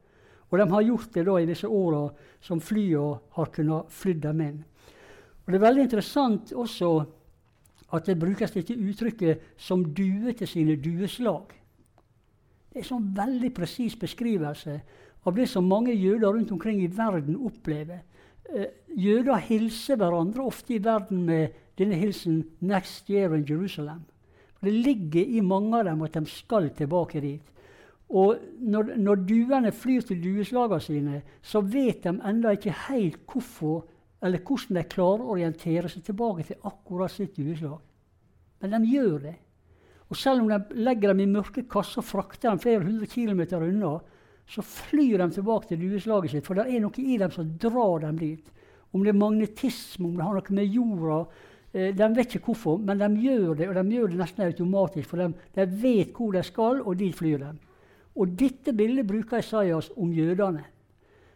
Og 0.50 0.58
de 0.58 0.70
har 0.70 0.82
gjort 0.82 1.12
det 1.14 1.26
da 1.26 1.34
i 1.38 1.46
disse 1.46 1.69
åra 1.69 2.08
som 2.40 2.60
flyene 2.60 3.19
har 3.37 3.52
kunnet 3.52 3.92
fly 3.92 4.14
dem 4.20 4.40
inn. 4.40 4.64
Og 5.44 5.52
Det 5.52 5.58
er 5.58 5.66
veldig 5.66 5.82
interessant 5.82 6.52
også 6.52 6.90
at 7.94 8.06
det 8.06 8.18
brukes 8.18 8.50
dette 8.50 8.74
uttrykket 8.74 9.40
'som 9.56 9.84
due 9.94 10.32
til 10.32 10.46
sine 10.46 10.76
dueslag'. 10.76 11.52
Det 12.72 12.76
er 12.76 12.78
en 12.78 12.84
sånn 12.84 13.16
veldig 13.16 13.54
presis 13.54 13.96
beskrivelse 13.96 14.80
av 15.26 15.34
det 15.34 15.48
som 15.48 15.64
mange 15.64 15.94
jøder 15.94 16.32
rundt 16.32 16.52
omkring 16.52 16.82
i 16.82 16.86
verden 16.86 17.36
opplever. 17.36 18.02
Eh, 18.54 18.66
jøder 18.96 19.36
hilser 19.36 19.96
hverandre 19.96 20.42
ofte 20.42 20.74
i 20.74 20.84
verden 20.84 21.24
med 21.24 21.48
denne 21.78 21.94
hilsen 21.94 22.44
'Next 22.60 23.10
year 23.10 23.34
in 23.34 23.44
Jerusalem'. 23.44 24.04
For 24.56 24.66
det 24.66 24.84
ligger 24.84 25.24
i 25.24 25.40
mange 25.40 25.78
av 25.78 25.84
dem 25.84 26.02
at 26.02 26.12
de 26.12 26.26
skal 26.26 26.70
tilbake 26.70 27.20
dit. 27.20 27.42
Og 28.08 28.38
når, 28.60 28.96
når 28.96 29.14
duene 29.14 29.72
flyr 29.72 30.00
til 30.00 30.22
dueslagene 30.22 30.80
sine, 30.80 31.22
så 31.42 31.60
vet 31.60 32.04
de 32.04 32.08
ennå 32.08 32.50
ikke 32.54 32.74
helt 32.88 33.18
hvorfor 33.26 33.84
eller 34.25 34.40
hvordan 34.40 34.78
de 34.78 34.85
klarer 34.88 35.25
å 35.25 35.35
orientere 35.35 35.90
seg 35.93 36.04
tilbake 36.07 36.47
til 36.49 36.69
akkurat 36.69 37.12
sitt 37.12 37.37
dueslag. 37.37 37.83
Men 38.64 38.73
de 38.73 38.95
gjør 38.95 39.19
det. 39.26 39.35
Og 40.09 40.16
selv 40.16 40.45
om 40.45 40.50
de 40.50 40.85
legger 40.85 41.12
dem 41.12 41.23
i 41.25 41.31
mørke 41.31 41.64
kasser 41.69 42.00
og 42.00 42.09
frakter 42.09 42.50
dem 42.50 42.61
flere 42.62 42.85
hundre 42.85 43.09
kilometer 43.11 43.64
unna, 43.66 43.99
så 44.49 44.64
flyr 44.64 45.21
de 45.21 45.28
tilbake 45.33 45.71
til 45.71 45.81
dueslaget 45.81 46.35
sitt, 46.35 46.47
for 46.47 46.57
det 46.57 46.69
er 46.69 46.83
noe 46.85 47.00
i 47.00 47.19
dem 47.21 47.33
som 47.33 47.52
drar 47.61 48.04
dem 48.04 48.21
dit. 48.21 48.50
Om 48.95 49.04
det 49.04 49.12
er 49.12 49.19
magnetisme, 49.19 50.09
om 50.09 50.16
det 50.16 50.26
har 50.26 50.37
noe 50.37 50.57
med 50.57 50.76
jorda 50.76 51.21
eh, 51.73 51.95
De 51.97 52.09
vet 52.14 52.37
ikke 52.37 52.52
hvorfor, 52.52 52.78
men 52.78 53.00
de 53.00 53.09
gjør 53.25 53.57
det, 53.59 53.69
og 53.69 53.78
de 53.78 53.97
gjør 53.97 54.12
det 54.12 54.21
nesten 54.21 54.45
automatisk. 54.47 55.09
For 55.11 55.21
de, 55.21 55.31
de 55.57 55.66
vet 55.83 56.12
hvor 56.14 56.37
de 56.37 56.45
skal, 56.47 56.83
og 56.85 57.00
dit 57.00 57.16
flyr 57.16 57.40
de. 57.43 57.50
Og 58.14 58.37
dette 58.38 58.73
bildet 58.76 59.09
bruker 59.09 59.43
Isaias 59.43 59.90
om 59.97 60.12
jødene. 60.14 60.62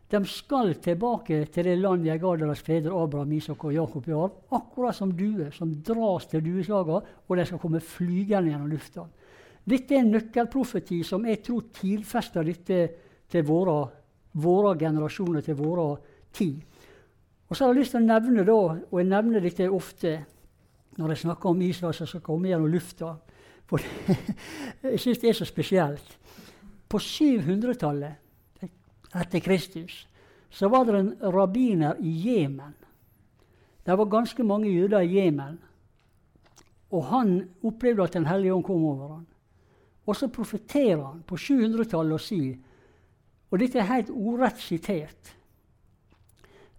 De 0.09 0.21
skal 0.25 0.73
tilbake 0.81 1.43
til 1.53 1.67
det 1.69 1.75
landet 1.83 2.09
jeg 2.09 2.21
ga 2.23 2.31
deres 2.41 2.63
fedre 2.65 2.97
Abraham, 2.97 3.33
Isak 3.37 3.65
og 3.69 3.75
Jakob 3.75 4.07
i 4.09 4.15
arv. 4.17 4.39
Akkurat 4.57 4.97
som 4.97 5.13
duer 5.13 5.51
som 5.53 5.75
dras 5.85 6.27
til 6.31 6.41
dueslagene, 6.45 7.03
og 7.29 7.37
de 7.37 7.45
skal 7.45 7.61
komme 7.61 7.81
flygende 7.85 8.55
gjennom 8.55 8.71
lufta. 8.73 9.05
Dette 9.69 9.95
er 9.95 10.01
en 10.01 10.15
nøkkelprofeti 10.15 11.03
som 11.05 11.27
jeg 11.29 11.43
tror 11.45 11.67
tidfester 11.77 12.47
dette 12.47 12.79
til 13.29 13.45
våre, 13.45 13.77
våre 14.41 14.73
generasjoner, 14.81 15.45
til 15.45 15.59
våre 15.59 15.91
tid. 16.33 16.57
Og 17.49 17.57
så 17.57 17.67
har 17.67 17.75
jeg 17.75 17.83
lyst 17.83 17.93
til 17.97 18.01
å 18.01 18.09
nevne, 18.09 18.47
da, 18.49 18.57
og 18.89 19.01
jeg 19.01 19.09
nevner 19.11 19.45
dette 19.45 19.69
ofte 19.69 20.15
når 20.99 21.13
jeg 21.13 21.23
snakker 21.27 21.53
om 21.53 21.61
Israel 21.63 21.95
som 21.95 22.09
skal 22.09 22.25
komme 22.25 22.49
gjennom 22.49 22.73
lufta, 22.73 23.13
for 23.69 23.85
jeg 24.89 25.03
syns 25.03 25.21
det 25.21 25.29
er 25.31 25.37
så 25.37 25.47
spesielt. 25.49 26.17
På 26.89 26.97
700-tallet 26.97 28.28
etter 29.15 29.41
Kristus, 29.41 30.07
så 30.51 30.69
var 30.69 30.85
det 30.85 30.99
en 30.99 31.15
rabbiner 31.33 31.97
i 32.01 32.13
Jemen. 32.29 32.75
Det 33.85 33.97
var 33.97 34.05
ganske 34.05 34.45
mange 34.45 34.71
jøder 34.71 35.01
i 35.01 35.17
Jemen. 35.17 35.59
Og 36.91 37.05
han 37.05 37.49
opplevde 37.63 38.03
at 38.03 38.13
Den 38.13 38.27
hellige 38.27 38.55
ånd 38.55 38.65
kom 38.65 38.85
over 38.85 39.09
ham. 39.09 39.27
Og 40.07 40.17
så 40.17 40.29
profeterer 40.29 41.05
han 41.05 41.23
på 41.23 41.37
700-tallet 41.37 42.13
og 42.13 42.21
sier, 42.21 42.57
og 43.51 43.61
dette 43.61 43.79
er 43.81 43.89
helt 43.89 44.11
ordrett 44.13 44.61
sitert 44.61 45.31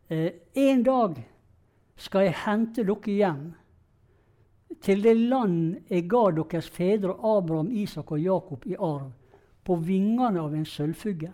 eh, 0.09 0.31
En 0.53 0.83
dag 0.85 1.15
skal 1.97 2.27
jeg 2.27 2.37
hente 2.45 2.85
dere 2.85 3.15
hjem 3.15 3.43
til 4.85 5.01
det 5.03 5.15
land 5.17 5.89
jeg 5.89 6.05
ga 6.09 6.23
deres 6.31 6.69
fedre 6.69 7.15
Abraham, 7.25 7.71
Isak 7.71 8.11
og 8.11 8.21
Jakob 8.21 8.65
i 8.65 8.75
arv, 8.77 9.11
på 9.65 9.75
vingene 9.75 10.39
av 10.39 10.53
en 10.55 10.65
sølvfugl. 10.65 11.33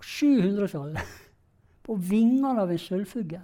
På 0.00 0.06
700-tallet. 0.08 1.16
På 1.84 1.94
vingene 1.94 2.54
av 2.62 2.70
en 2.72 2.80
sølvfugl. 2.80 3.42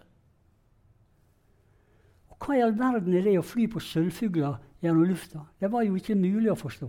Hva 2.37 2.57
i 2.57 2.63
all 2.65 2.73
verden 2.77 3.17
er 3.17 3.25
det 3.27 3.35
å 3.41 3.45
fly 3.45 3.67
på 3.69 3.81
sølvfugler 3.83 4.57
gjennom 4.85 5.05
lufta? 5.09 5.43
Det 5.61 5.69
var 5.73 5.85
jo 5.85 5.99
ikke 5.99 6.17
mulig 6.17 6.49
å 6.53 6.57
forstå. 6.57 6.89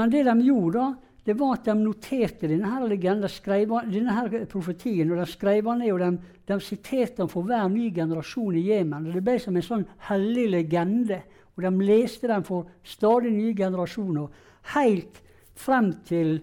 Men 0.00 0.12
det 0.12 0.24
de 0.28 0.34
gjorde 0.46 0.78
da, 0.78 0.88
det 1.28 1.36
var 1.36 1.58
at 1.58 1.66
de 1.68 1.74
noterte 1.76 2.48
denne 2.48 2.86
legenden, 2.88 3.28
skrev, 3.28 3.74
denne 3.92 4.14
her 4.16 4.46
profetien, 4.48 5.10
og 5.12 5.20
de 5.20 5.26
skrev 5.28 5.66
den 5.66 5.82
ned, 5.82 5.92
og 5.92 6.00
de, 6.00 6.36
de 6.48 6.56
siterte 6.64 7.20
den 7.20 7.28
for 7.28 7.44
hver 7.44 7.68
ny 7.68 7.90
generasjon 7.92 8.56
i 8.56 8.64
Jemen. 8.70 9.10
Det 9.12 9.24
ble 9.24 9.36
som 9.42 9.56
en 9.56 9.66
sånn 9.66 9.84
hellig 10.08 10.46
legende. 10.54 11.20
Og 11.58 11.66
de 11.66 11.72
leste 11.84 12.30
den 12.30 12.46
for 12.48 12.70
stadig 12.86 13.34
nye 13.34 13.52
generasjoner, 13.58 14.30
helt 14.72 15.20
frem 15.58 15.90
til 16.08 16.38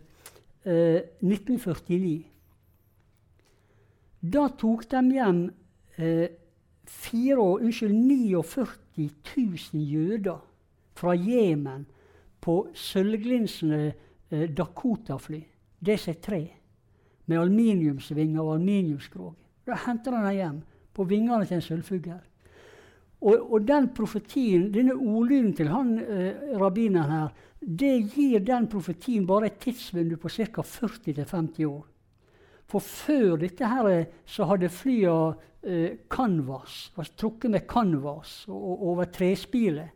eh, 0.65 1.01
1949. 1.21 2.25
Da 4.19 4.47
tok 4.57 4.85
de 4.89 5.01
hjem 5.13 5.41
eh, 5.97 6.29
4, 6.85 7.37
unnskyld, 7.37 7.93
49 7.93 9.09
000 9.73 9.83
jøder 9.85 10.41
fra 10.95 11.13
Jemen 11.13 11.85
på 12.41 12.67
sølvglinsende 12.73 13.93
eh, 14.31 14.49
Dakota-fly, 14.49 15.41
DC-3, 15.85 16.41
med 17.25 17.37
aluminiumsvinger 17.37 18.41
og 18.41 18.53
aluminiumskrog. 18.55 19.33
Da 19.65 19.77
henter 19.85 20.13
han 20.13 20.25
dem 20.29 20.37
hjem 20.37 20.61
på 20.93 21.03
vingene 21.03 21.45
til 21.45 21.57
en 21.57 21.65
sølvfugl. 21.65 22.21
Og, 23.25 23.53
og, 23.53 23.63
den 23.65 23.89
profetien, 23.97 24.67
denne 24.73 24.93
ordlyden 24.93 25.53
til 25.57 25.71
han 25.73 25.95
eh, 25.97 26.53
rabbineren 26.61 27.09
her, 27.09 27.31
det 27.65 27.95
gir 28.13 28.43
den 28.45 28.67
profetien 28.69 29.25
bare 29.25 29.49
et 29.49 29.57
tidsvindu 29.63 30.19
på 30.21 30.29
ca. 30.29 30.61
40-50 30.61 31.65
år. 31.65 31.83
For 32.69 32.81
før 32.85 33.39
dette 33.41 33.65
her 33.65 33.89
eh, 33.89 34.07
så 34.29 34.45
hadde 34.49 34.69
flya 34.69 35.17
eh, 35.65 35.97
canvas, 36.09 36.91
var 36.95 37.09
trukket 37.17 37.51
med 37.51 37.67
canvas 37.69 38.43
og 38.49 38.85
over 38.91 39.09
trespilet. 39.09 39.95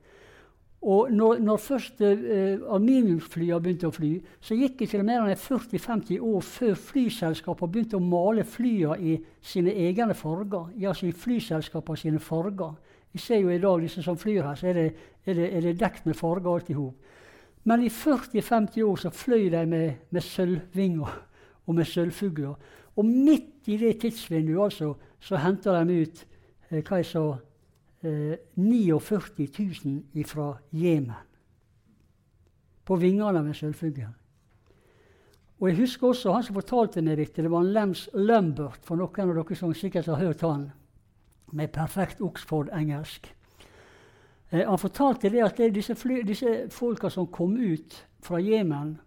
Og 0.82 1.12
når, 1.12 1.42
når 1.44 1.58
først 1.58 2.02
eh, 2.02 2.56
aluminiumsflyene 2.56 3.60
begynte 3.60 3.90
å 3.90 3.94
fly, 3.94 4.14
så 4.40 4.56
gikk 4.56 4.78
det 4.80 4.88
ikke 4.88 5.04
mer 5.04 5.26
enn 5.28 5.42
40-50 5.42 6.22
år 6.24 6.46
før 6.46 6.78
flyselskapene 6.90 7.74
begynte 7.74 8.00
å 8.00 8.06
male 8.06 8.46
flya 8.48 8.96
i 8.96 9.18
sine 9.44 9.74
egne 9.76 10.16
farger. 10.16 10.72
Altså 10.88 11.10
i 11.10 11.16
flyselskapene 11.26 12.00
sine 12.00 12.24
farger. 12.24 12.78
Vi 13.12 13.20
ser 13.20 13.42
jo 13.42 13.50
i 13.50 13.62
dag 13.62 13.82
disse 13.82 14.04
som 14.06 14.18
flyr 14.18 14.44
her, 14.46 14.56
så 14.56 14.68
er 14.70 14.74
det, 14.74 14.88
er 15.26 15.34
det, 15.34 15.48
er 15.58 15.62
det 15.66 15.80
dekt 15.80 16.06
med 16.06 16.18
farger 16.18 16.52
alt 16.54 16.70
i 16.70 16.78
hop. 16.78 16.96
Men 17.64 17.84
i 17.84 17.90
40-50 17.90 18.84
år 18.86 18.96
så 18.96 19.10
fløy 19.10 19.50
de 19.52 19.66
med, 19.66 20.06
med 20.10 20.22
sølvvinger 20.22 21.16
og 21.68 21.76
med 21.76 21.86
sølvfugler. 21.86 22.56
Og 22.96 23.06
midt 23.06 23.68
i 23.68 23.78
det 23.78 24.00
tidsvinduet 24.02 24.64
altså, 24.64 24.94
så 25.20 25.40
henter 25.42 25.84
de 25.84 26.02
ut 26.02 26.26
eh, 26.70 26.82
hva 26.82 27.02
jeg 27.02 27.10
sa, 27.10 27.26
49 28.00 29.50
000 30.16 30.24
fra 30.26 30.54
Jemen. 30.72 31.28
På 32.86 32.96
vingene 32.96 33.44
med 33.44 33.54
sølvfuglen. 33.54 34.16
Og 35.60 35.68
jeg 35.70 35.78
husker 35.82 36.08
også 36.08 36.32
han 36.32 36.44
som 36.44 36.56
fortalte 36.56 37.04
meg 37.04 37.20
dette. 37.20 37.44
Det 37.44 37.52
var 37.52 37.66
en 37.66 37.74
Lems 37.76 38.06
Lumbert, 38.16 38.86
for 38.88 38.96
noen 38.96 39.26
av 39.26 39.42
dere 39.42 39.58
som 39.60 39.74
sikkert 39.76 40.08
har 40.08 40.22
hørt 40.22 40.46
han, 40.48 40.70
med 41.52 41.72
perfekt 41.74 42.22
Oxford-engelsk. 42.22 43.30
Eh, 44.50 44.66
han 44.66 44.82
fortalte 44.82 45.30
det 45.30 45.44
at 45.46 45.58
det 45.58 45.74
disse, 45.76 45.96
fly, 45.96 46.22
disse 46.28 46.68
folka 46.74 47.10
som 47.10 47.28
kom 47.28 47.58
ut 47.58 47.98
fra 48.26 48.42
Jemen 48.42 48.98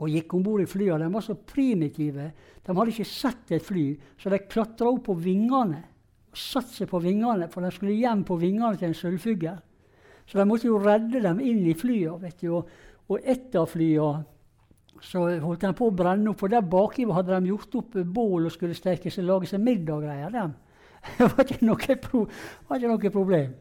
og 0.00 0.08
gikk 0.08 0.32
om 0.34 0.44
bord 0.44 0.62
i 0.62 0.68
flyene, 0.68 1.04
de 1.04 1.12
var 1.12 1.24
så 1.24 1.34
primitive. 1.36 2.30
De 2.64 2.76
hadde 2.76 2.92
ikke 2.94 3.04
sett 3.04 3.50
et 3.52 3.64
fly, 3.64 3.92
så 4.16 4.32
de 4.32 4.38
klatra 4.48 4.88
opp 4.88 5.06
på 5.10 5.18
vingene 5.20 5.86
Satt 6.30 6.68
seg 6.70 6.86
på 6.86 7.00
vingene, 7.02 7.48
for 7.50 7.66
de 7.66 7.72
skulle 7.74 7.96
hjem 7.98 8.20
på 8.22 8.36
vingene 8.38 8.76
til 8.78 8.86
en 8.86 8.94
sølvfugl. 8.94 9.48
Så 10.30 10.38
de 10.38 10.44
måtte 10.46 10.68
jo 10.68 10.76
redde 10.78 11.18
dem 11.24 11.40
inn 11.42 11.64
i 11.66 11.74
flyene. 11.74 12.20
vet 12.22 12.38
du. 12.38 12.52
Og, 12.54 12.68
og 13.10 13.26
ett 13.26 13.56
av 13.58 13.66
flyene 13.66 14.22
så 15.02 15.24
holdt 15.42 15.64
de 15.64 15.72
på 15.74 15.88
å 15.88 15.96
brenne 15.96 16.30
opp, 16.30 16.38
for 16.38 16.52
der 16.52 16.62
baki 16.62 17.08
hadde 17.10 17.34
de 17.34 17.50
gjort 17.50 17.74
opp 17.80 17.98
bål 18.14 18.46
og 18.46 18.54
skulle 18.54 18.76
steke 18.78 19.10
seg, 19.10 19.26
lage 19.26 19.48
seg 19.50 19.62
middag 19.64 20.06
og. 20.06 20.54
Det 21.18 21.28
var 21.32 21.44
ikke 21.44 21.64
noe, 21.64 21.96
pro, 22.02 22.26
var 22.68 22.80
ikke 22.80 22.92
noe 22.92 23.12
problem. 23.12 23.52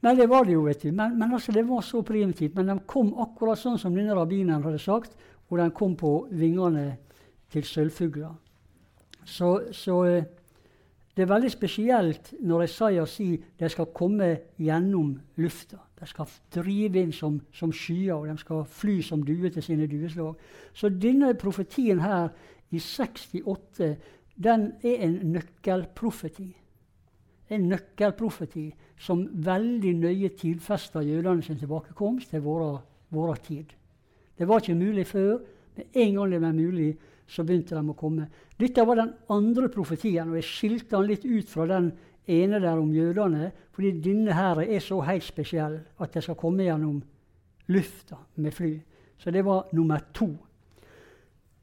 Men 0.00 0.16
det 0.16 0.28
var 0.30 0.46
det 0.46 0.54
jo, 0.54 0.62
vet 0.64 0.82
du. 0.82 0.92
Men, 0.92 1.18
men 1.18 1.32
altså, 1.32 1.52
det 1.52 1.66
var 1.68 1.80
så 1.82 2.02
primitivt. 2.02 2.54
Men 2.56 2.70
de 2.70 2.78
kom 2.86 3.12
akkurat 3.18 3.58
sånn 3.58 3.78
som 3.80 3.96
denne 3.96 4.14
rabbineren 4.16 4.64
hadde 4.64 4.80
sagt, 4.82 5.16
og 5.48 5.58
de 5.58 5.70
kom 5.74 5.96
på 5.98 6.12
vingene 6.30 6.98
til 7.52 7.64
sølvfugler. 7.64 8.36
Så, 9.28 9.50
så 9.74 10.02
eh, 10.08 10.28
det 11.16 11.24
er 11.24 11.32
veldig 11.32 11.50
spesielt 11.50 12.30
når 12.40 12.62
Isaiah 12.68 13.06
sier 13.10 13.40
de 13.58 13.68
skal 13.68 13.90
komme 13.96 14.28
gjennom 14.62 15.16
lufta. 15.42 15.80
De 15.98 16.06
skal 16.06 16.28
drive 16.54 17.02
inn 17.02 17.12
som, 17.12 17.40
som 17.52 17.72
skyer, 17.74 18.14
og 18.14 18.28
de 18.28 18.36
skal 18.38 18.62
fly 18.70 19.00
som 19.02 19.24
duer 19.26 19.50
til 19.50 19.64
sine 19.66 19.88
dueslag. 19.90 20.36
Så 20.72 20.92
denne 20.94 21.32
profetien 21.34 22.00
her 22.00 22.28
i 22.70 22.78
68 22.78 23.96
den 24.38 24.72
er 24.86 25.02
en 25.06 25.18
nøkkelprofeti. 25.34 26.48
En 27.50 27.68
nøkkelprofeti 27.70 28.68
som 29.00 29.24
veldig 29.44 29.94
nøye 29.98 30.30
tidfester 30.38 31.06
jødene 31.06 31.42
sin 31.42 31.58
tilbakekomst 31.58 32.30
til 32.30 32.44
vår 32.44 33.40
tid. 33.42 33.72
Det 34.38 34.48
var 34.48 34.62
ikke 34.62 34.78
mulig 34.78 35.06
før. 35.06 35.38
Med 35.76 35.84
en 35.94 36.14
gang 36.14 36.32
det 36.32 36.42
var 36.42 36.52
mulig, 36.52 36.96
så 37.26 37.44
begynte 37.44 37.76
de 37.76 37.90
å 37.90 37.96
komme. 37.98 38.28
Dette 38.58 38.84
var 38.86 38.98
den 38.98 39.12
andre 39.30 39.68
profetien, 39.68 40.30
og 40.30 40.38
jeg 40.38 40.48
skilte 40.48 40.96
den 40.96 41.10
litt 41.10 41.26
ut 41.26 41.50
fra 41.50 41.66
den 41.70 41.92
ene 42.28 42.60
der 42.60 42.78
om 42.78 42.90
jødene, 42.94 43.52
fordi 43.72 43.92
denne 44.04 44.34
her 44.34 44.62
er 44.64 44.82
så 44.84 45.00
helt 45.06 45.26
spesiell 45.26 45.78
at 45.98 46.14
det 46.14 46.24
skal 46.24 46.38
komme 46.38 46.66
gjennom 46.66 47.00
lufta 47.68 48.18
med 48.36 48.54
fly. 48.54 48.72
Så 49.18 49.30
det 49.34 49.44
var 49.46 49.68
nummer 49.72 50.02
to. 50.14 50.30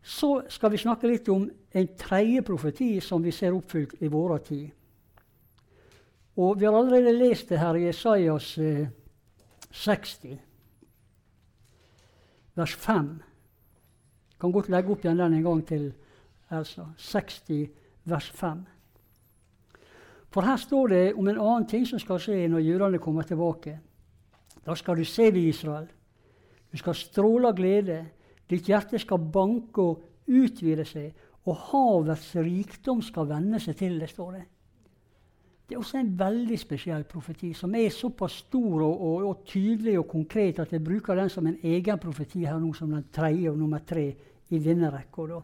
Så 0.06 0.44
skal 0.54 0.70
vi 0.70 0.78
snakke 0.78 1.10
litt 1.10 1.30
om 1.34 1.48
en 1.50 1.88
tredje 1.98 2.44
profeti 2.46 3.00
som 3.02 3.24
vi 3.26 3.32
ser 3.34 3.56
oppfylt 3.58 3.98
i 4.06 4.10
vår 4.14 4.38
tid. 4.46 4.68
Og 6.38 6.60
Vi 6.60 6.66
har 6.66 6.76
allerede 6.78 7.14
lest 7.16 7.50
det 7.50 7.60
her 7.60 7.76
i 7.76 7.88
Esaias 7.90 8.58
eh, 8.58 8.88
60, 9.72 10.38
vers 12.56 12.76
5 12.76 13.10
Jeg 14.30 14.40
kan 14.40 14.52
godt 14.52 14.70
legge 14.70 14.92
opp 14.92 15.06
igjen 15.06 15.18
den 15.18 15.34
en 15.34 15.44
gang 15.44 15.68
til. 15.68 15.94
Altså 16.50 16.86
60 16.98 17.70
vers 18.04 18.30
5. 18.32 18.66
For 20.30 20.42
her 20.42 20.58
står 20.58 20.88
det 20.88 21.14
om 21.16 21.28
en 21.28 21.40
annen 21.40 21.68
ting 21.68 21.88
som 21.88 22.00
skal 22.00 22.20
skje 22.20 22.48
når 22.52 22.60
jødene 22.60 23.00
kommer 23.00 23.24
tilbake. 23.24 23.80
Da 24.66 24.76
skal 24.76 24.98
du 24.98 25.06
se 25.06 25.32
det, 25.32 25.40
Israel. 25.40 25.88
Du 26.72 26.78
skal 26.78 26.96
stråle 26.96 27.48
av 27.48 27.56
glede. 27.56 28.06
Ditt 28.50 28.68
hjerte 28.70 29.00
skal 29.02 29.22
banke 29.34 29.82
og 29.82 30.04
utvide 30.26 30.86
seg, 30.86 31.14
og 31.46 31.58
havets 31.70 32.32
rikdom 32.36 33.02
skal 33.06 33.30
vende 33.30 33.60
seg 33.62 33.78
til 33.78 33.98
det, 34.02 34.10
står 34.10 34.32
det. 34.38 34.44
Det 35.66 35.74
er 35.74 35.82
også 35.82 35.98
en 35.98 36.12
veldig 36.20 36.58
spesiell 36.62 37.04
profeti, 37.10 37.52
som 37.58 37.74
er 37.74 37.90
såpass 37.90 38.44
stor 38.44 38.84
og, 38.86 39.00
og, 39.02 39.24
og, 39.26 39.40
tydelig 39.50 39.96
og 39.98 40.08
konkret 40.12 40.60
at 40.62 40.74
jeg 40.74 40.84
bruker 40.86 41.18
den 41.18 41.32
som 41.34 41.48
en 41.50 41.58
egen 41.64 42.02
profeti 42.02 42.44
her 42.46 42.60
nå, 42.62 42.70
som 42.78 42.92
den 42.94 43.08
tredje 43.14 43.50
og 43.50 43.58
nummer 43.58 43.82
tre 43.82 44.06
i 44.54 44.60
denne 44.62 44.92
rekka. 44.94 45.42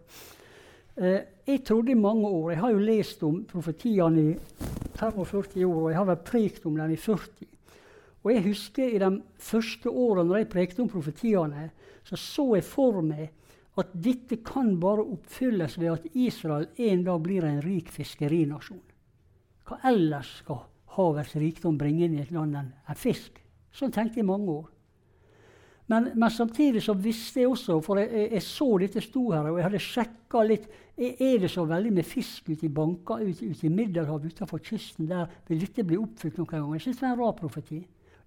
Eh, 1.01 1.22
jeg 1.48 1.63
trodde 1.65 1.91
i 1.91 1.98
mange 1.98 2.27
år 2.27 2.51
Jeg 2.51 2.60
har 2.60 2.72
jo 2.72 2.77
lest 2.77 3.24
om 3.24 3.43
profetiene 3.50 4.22
i 4.22 4.36
45 5.00 5.65
år, 5.65 5.81
og 5.81 5.89
jeg 5.89 5.98
har 5.98 6.05
vært 6.05 6.29
prekt 6.29 6.65
om 6.70 6.77
dem 6.77 6.93
i 6.93 7.00
40. 7.01 7.48
Og 8.22 8.34
jeg 8.34 8.43
husker 8.46 8.93
i 8.93 9.00
de 9.01 9.12
første 9.39 9.89
årene 9.89 10.29
når 10.29 10.43
jeg 10.43 10.50
prekte 10.53 10.84
om 10.84 10.89
profetiene, 10.89 11.72
så 12.03 12.17
så 12.20 12.48
jeg 12.58 12.65
for 12.67 13.01
meg 13.05 13.29
at 13.79 13.93
dette 13.93 14.41
kan 14.43 14.74
bare 14.79 15.05
oppfylles 15.13 15.77
ved 15.79 15.93
at 15.93 16.08
Israel 16.17 16.67
en 16.75 17.05
dag 17.08 17.22
blir 17.24 17.46
en 17.48 17.62
rik 17.63 17.91
fiskerinasjon. 17.93 18.84
Hva 19.67 19.79
ellers 19.88 20.34
skal 20.41 20.65
havets 20.98 21.38
rikdom 21.39 21.77
bringe 21.79 22.05
inn 22.05 22.17
i 22.17 22.24
et 22.25 22.34
land 22.36 22.58
enn 22.60 22.74
fisk? 23.00 23.39
Sånn 23.72 23.93
tenkte 23.96 24.20
jeg 24.20 24.25
i 24.25 24.31
mange 24.31 24.51
år. 24.51 24.67
Men, 25.91 26.12
men, 26.15 26.31
samtidig 26.31 26.84
så 26.86 26.93
visste 26.96 27.41
jeg 27.41 27.50
også, 27.51 27.79
for 27.84 28.00
jeg, 28.00 28.27
jeg 28.31 28.43
så 28.46 28.67
dette 28.79 29.01
sto 29.03 29.25
her, 29.34 29.50
og 29.50 29.58
jeg 29.60 29.65
hadde 29.67 29.84
sjekka 29.84 30.43
litt 30.48 30.70
Er 31.01 31.39
det 31.41 31.50
så 31.50 31.63
veldig 31.65 31.91
med 31.96 32.05
fisk 32.05 32.51
ute 32.51 32.67
i 32.67 32.70
banker 32.70 33.24
ute, 33.25 33.48
ute 33.48 33.65
i 33.65 33.72
Middelhavet 33.74 34.36
utenfor 34.36 34.62
kysten? 34.62 35.08
Der 35.10 35.25
vil 35.48 35.63
dette 35.63 35.84
bli 35.88 35.98
oppfylt 35.98 36.38
noen 36.38 36.50
gang? 36.51 36.67
Jeg 36.77 36.84
syns 36.86 37.00
det 37.00 37.08
var 37.08 37.15
en 37.15 37.22
rar 37.24 37.34
profeti. 37.39 37.79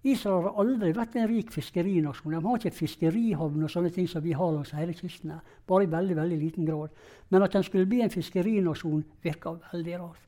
Israel 0.04 0.44
har 0.44 0.58
aldri 0.61 0.90
vært 0.92 1.14
en 1.16 1.28
rik 1.30 1.52
fiskerinasjon. 1.54 2.34
De 2.34 2.40
har 2.44 2.58
ikke 2.58 2.76
fiskerihavn 2.76 3.62
og 3.64 3.70
sånne 3.73 3.92
ting 3.94 4.08
som 4.11 4.20
vi 4.25 4.34
har 4.37 4.50
langs 4.52 4.75
hele 4.76 4.92
kysten. 4.96 5.32
Bare 5.64 5.87
i 5.87 5.92
veldig 5.92 6.16
veldig 6.18 6.40
liten 6.42 6.68
grad. 6.68 6.92
Men 7.32 7.46
at 7.46 7.56
den 7.56 7.64
skulle 7.64 7.88
bli 7.88 8.02
en 8.04 8.12
fiskerinasjon, 8.12 9.04
virka 9.25 9.54
veldig 9.70 9.94
rart. 10.02 10.26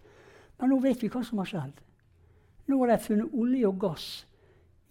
Men 0.56 0.72
nå 0.72 0.80
vet 0.80 1.04
vi 1.04 1.10
hva 1.12 1.20
som 1.28 1.42
har 1.42 1.50
skjedd. 1.50 1.84
Nå 2.66 2.80
har 2.80 2.94
de 2.94 2.98
funnet 3.04 3.36
olje 3.36 3.68
og 3.68 3.78
gass 3.84 4.08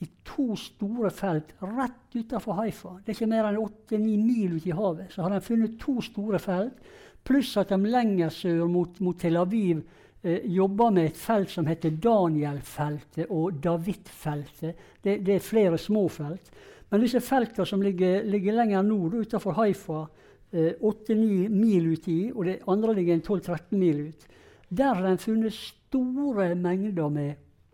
i 0.04 0.08
to 0.28 0.54
store 0.60 1.10
felt 1.10 1.56
rett 1.64 2.16
utenfor 2.16 2.60
Haifa. 2.60 2.94
Det 3.02 3.14
er 3.14 3.18
ikke 3.18 3.32
mer 3.32 3.50
enn 3.50 3.60
8-9 3.64 4.00
mil 4.22 4.56
ute 4.60 4.70
i 4.70 4.76
havet. 4.76 5.12
Så 5.12 5.26
har 5.26 5.34
de 5.34 5.42
funnet 5.44 5.80
to 5.82 5.98
store 6.04 6.40
felt, 6.40 6.78
pluss 7.26 7.56
at 7.58 7.74
de 7.74 7.80
lenger 7.90 8.30
sør 8.30 8.68
mot, 8.70 9.00
mot 9.02 9.18
Tel 9.18 9.40
Aviv 9.42 9.82
jobber 10.24 10.92
med 10.92 11.12
et 11.12 11.18
felt 11.18 11.52
som 11.54 11.68
heter 11.70 11.94
Daniel-feltet 12.02 13.28
og 13.30 13.60
David-feltet. 13.62 14.76
Det, 15.04 15.20
det, 15.26 15.36
er 15.36 15.44
flere 15.44 15.78
små 15.78 16.08
felt. 16.10 16.50
Men 16.90 17.02
disse 17.04 17.22
feltene 17.22 17.66
som 17.68 17.84
ligger, 17.84 18.24
ligger 18.24 18.54
lenger 18.58 18.84
nord, 18.86 19.14
utenfor 19.14 19.52
Haifa, 19.58 20.08
eh, 20.52 20.74
8-9 20.82 21.50
mil 21.50 21.88
uti, 21.94 22.32
og 22.34 22.46
det 22.46 22.60
andre 22.72 22.94
ligger 23.00 23.20
12-13 23.20 23.78
mil 23.78 24.00
ut, 24.10 24.28
der 24.70 24.94
har 24.94 25.04
de 25.06 25.18
funnet 25.22 25.54
store 25.54 26.56
mengder 26.56 27.10
med, 27.10 27.34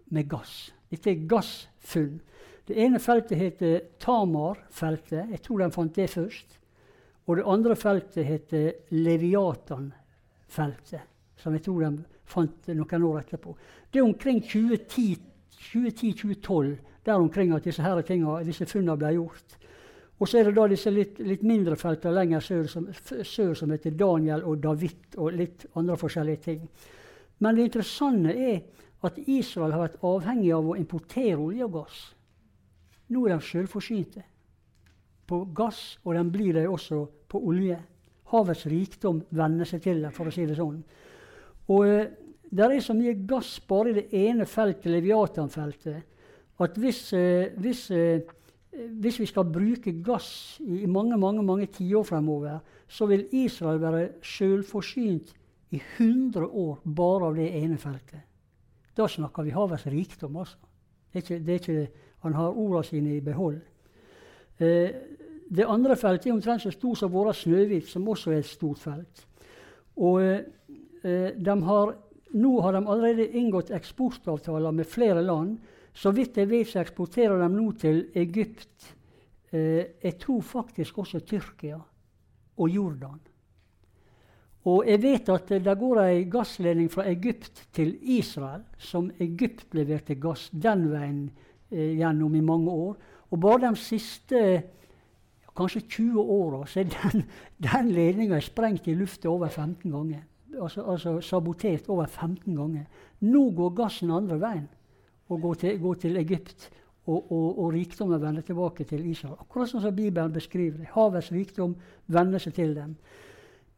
med 0.10 0.29
gass. 0.29 0.74
Dette 0.91 1.10
er 1.12 1.27
gassfunn. 1.27 2.21
Det 2.67 2.77
ene 2.79 3.00
feltet 3.03 3.38
heter 3.39 3.79
Tamar-feltet. 4.00 5.29
Jeg 5.31 5.41
tror 5.43 5.57
de 5.60 5.71
fant 5.75 5.95
det 5.95 6.10
først. 6.12 6.60
Og 7.27 7.38
det 7.38 7.48
andre 7.48 7.75
feltet 7.79 8.25
heter 8.27 8.71
Leviatan-feltet, 8.95 11.01
som 11.41 11.53
jeg 11.57 11.63
tror 11.65 11.79
de 11.83 11.91
fant 12.31 12.60
noen 12.71 13.07
år 13.10 13.17
etterpå. 13.24 13.50
Det 13.91 13.98
er 14.00 14.05
omkring 14.05 14.39
2010-2012 14.45 16.77
der 17.05 17.17
omkring 17.17 17.53
at 17.55 17.63
disse, 17.65 17.81
her 17.81 18.01
tingene, 18.05 18.43
disse 18.45 18.65
funnene 18.69 18.98
ble 18.98 19.15
gjort. 19.17 19.57
Og 20.21 20.29
så 20.29 20.38
er 20.38 20.48
det 20.48 20.53
da 20.53 20.67
disse 20.69 20.91
litt, 20.93 21.17
litt 21.25 21.41
mindre 21.41 21.74
feltene 21.81 22.13
lenger 22.13 22.43
sør 22.45 22.67
som, 22.69 22.86
sør 23.25 23.55
som, 23.57 23.71
heter 23.74 23.95
Daniel 23.98 24.43
og 24.45 24.60
David 24.62 25.17
og 25.17 25.33
litt 25.33 25.65
andre 25.74 25.98
forskjellige 25.98 26.43
ting. 26.45 26.67
Men 27.41 27.57
det 27.57 27.71
interessante 27.71 28.36
er 28.38 28.60
at 29.01 29.17
Israel 29.25 29.74
har 29.74 29.88
vært 29.88 30.03
avhengig 30.05 30.51
av 30.53 30.67
å 30.69 30.77
importere 30.77 31.41
olje 31.41 31.65
og 31.65 31.74
gass. 31.79 32.03
Nå 33.10 33.25
er 33.25 33.33
de 33.33 33.48
selvforsynte 33.48 34.21
på 35.27 35.41
gass, 35.57 35.98
og 36.05 36.13
de 36.13 36.24
blir 36.29 36.53
det 36.60 36.67
også 36.69 37.01
på 37.31 37.41
olje. 37.50 37.79
Havets 38.31 38.67
rikdom 38.69 39.24
venner 39.33 39.65
seg 39.65 39.81
til 39.83 40.05
dem, 40.05 40.13
for 40.13 40.29
å 40.29 40.36
si 40.36 40.45
det 40.45 40.60
sånn. 40.60 40.83
Og 41.71 41.87
eh, 41.87 42.11
det 42.51 42.67
er 42.67 42.83
så 42.83 42.95
mye 42.97 43.15
gass 43.27 43.55
bare 43.67 43.91
i 43.91 43.97
det 44.01 44.07
ene 44.17 44.45
feltet, 44.49 44.91
Leviatan-feltet, 44.91 46.07
at 46.61 46.75
hvis, 46.77 46.99
uh, 47.17 47.47
hvis, 47.57 47.87
uh, 47.89 48.19
hvis, 49.01 49.15
vi 49.17 49.25
skal 49.25 49.47
bruke 49.49 49.95
gass 50.03 50.59
i, 50.61 50.83
mange 50.85 51.17
mange, 51.17 51.41
mange 51.41 51.65
tiår 51.73 52.03
fremover, 52.05 52.59
så 52.91 53.07
vil 53.09 53.23
Israel 53.33 53.79
være 53.81 54.03
selvforsynt 54.21 55.31
i 55.71 55.79
100 55.79 56.45
år 56.45 56.83
bare 56.83 57.31
av 57.31 57.39
det 57.39 57.47
ene 57.63 57.79
feltet. 57.79 58.27
Da 58.97 59.07
snakker 59.07 59.47
vi 59.47 59.55
havets 59.55 59.87
rikdom, 59.87 60.37
altså. 60.37 60.57
Det 61.13 61.31
er 61.31 61.59
ikke, 61.59 61.87
han 62.23 62.33
har 62.33 62.55
ordene 62.55 62.83
sine 62.87 63.15
i 63.15 63.23
behold. 63.23 63.59
Eh, 64.59 64.91
det 65.51 65.67
andre 65.67 65.97
feltet 65.99 66.29
er 66.29 66.35
omtrent 66.35 66.63
så 66.63 66.71
stort 66.71 66.99
som 67.01 67.11
våre 67.11 67.33
Snøhvit, 67.35 67.87
som 67.87 68.07
også 68.07 68.31
er 68.31 68.39
et 68.39 68.47
stort 68.47 68.79
felt. 68.79 69.25
Og 69.97 70.21
eh, 70.23 70.43
har, 71.03 71.96
Nå 72.31 72.62
har 72.62 72.74
de 72.74 72.88
allerede 72.88 73.38
inngått 73.38 73.72
eksportavtaler 73.75 74.72
med 74.72 74.87
flere 74.87 75.22
land. 75.22 75.57
Så 75.94 76.11
vidt 76.16 76.37
jeg 76.37 76.48
vet, 76.48 76.70
så 76.70 76.79
eksporterer 76.79 77.42
de 77.42 77.50
nå 77.51 77.72
til 77.75 78.05
Egypt. 78.16 78.94
Eh, 79.51 80.00
jeg 80.03 80.16
tror 80.20 80.42
faktisk 80.42 81.01
også 81.03 81.20
Tyrkia 81.27 81.79
og 82.57 82.70
Jordan. 82.70 83.20
Og 84.70 84.85
jeg 84.85 85.01
vet 85.01 85.29
at 85.33 85.50
det 85.66 85.77
går 85.79 86.03
ei 86.03 86.25
gassledning 86.29 86.90
fra 86.94 87.07
Egypt 87.09 87.64
til 87.74 87.96
Israel, 88.01 88.61
som 88.77 89.09
Egypt 89.20 89.74
leverte 89.74 90.16
gass 90.22 90.50
den 90.53 90.85
veien 90.92 91.24
eh, 91.72 91.98
gjennom 91.98 92.35
i 92.37 92.46
mange 92.46 92.72
år. 92.72 92.96
Og 93.31 93.42
bare 93.42 93.66
de 93.66 93.75
siste 93.79 94.42
kanskje 95.57 95.81
20 95.81 96.22
åra 96.22 96.61
er 96.77 96.92
den, 96.94 97.25
den 97.68 97.92
ledninga 97.96 98.40
sprengt 98.42 98.87
i 98.87 98.96
lufta 98.96 99.29
over 99.29 99.50
15 99.50 99.92
ganger. 99.92 100.24
Altså, 100.59 100.83
altså, 100.83 101.20
sabotert 101.22 101.90
over 101.90 102.05
15 102.05 102.55
ganger. 102.55 102.85
Nå 103.22 103.50
går 103.55 103.74
gassen 103.77 104.11
andre 104.11 104.40
veien 104.42 104.70
og 105.31 105.42
går 105.42 105.53
til, 105.53 105.79
går 105.79 105.94
til 105.94 106.18
Egypt. 106.18 106.70
Og, 107.07 107.31
og, 107.31 107.59
og, 107.59 107.74
rikdommen 107.74 108.22
vender 108.22 108.42
tilbake 108.46 108.85
til 108.85 109.05
Israel. 109.09 109.40
Akkurat 109.42 109.72
sånn 109.72 109.81
som 109.81 109.96
Bibelen 109.96 110.33
beskriver 110.33 110.83
det. 110.83 110.92
Havets 110.94 111.31
rikdom 111.33 111.74
vender 112.14 112.40
seg 112.40 112.53
til 112.59 112.75
dem. 112.77 112.94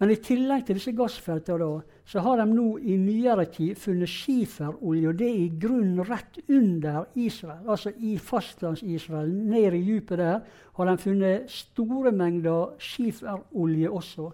Men 0.02 0.12
i 0.12 0.18
tillegg 0.20 0.66
til 0.68 0.76
disse 0.76 0.92
gassfeltene 0.98 1.68
så 2.10 2.20
har 2.26 2.42
de 2.42 2.46
nå 2.50 2.66
i 2.82 2.98
nyere 3.00 3.46
tid 3.54 3.78
funnet 3.80 4.12
skiferolje. 4.12 5.14
Og 5.14 5.20
det 5.22 5.30
er 5.30 5.38
i 5.46 5.54
grunnen 5.62 6.04
rett 6.04 6.42
under 6.52 7.06
Israel, 7.16 7.62
altså 7.64 7.94
i 7.96 8.18
fastlands-Israel. 8.20 9.32
Ned 9.32 9.78
i 9.78 9.84
dypet 9.86 10.20
der 10.20 10.42
har 10.76 10.90
de 10.90 10.98
funnet 11.00 11.48
store 11.48 12.12
mengder 12.12 12.74
skiferolje 12.84 13.94
også. 13.94 14.34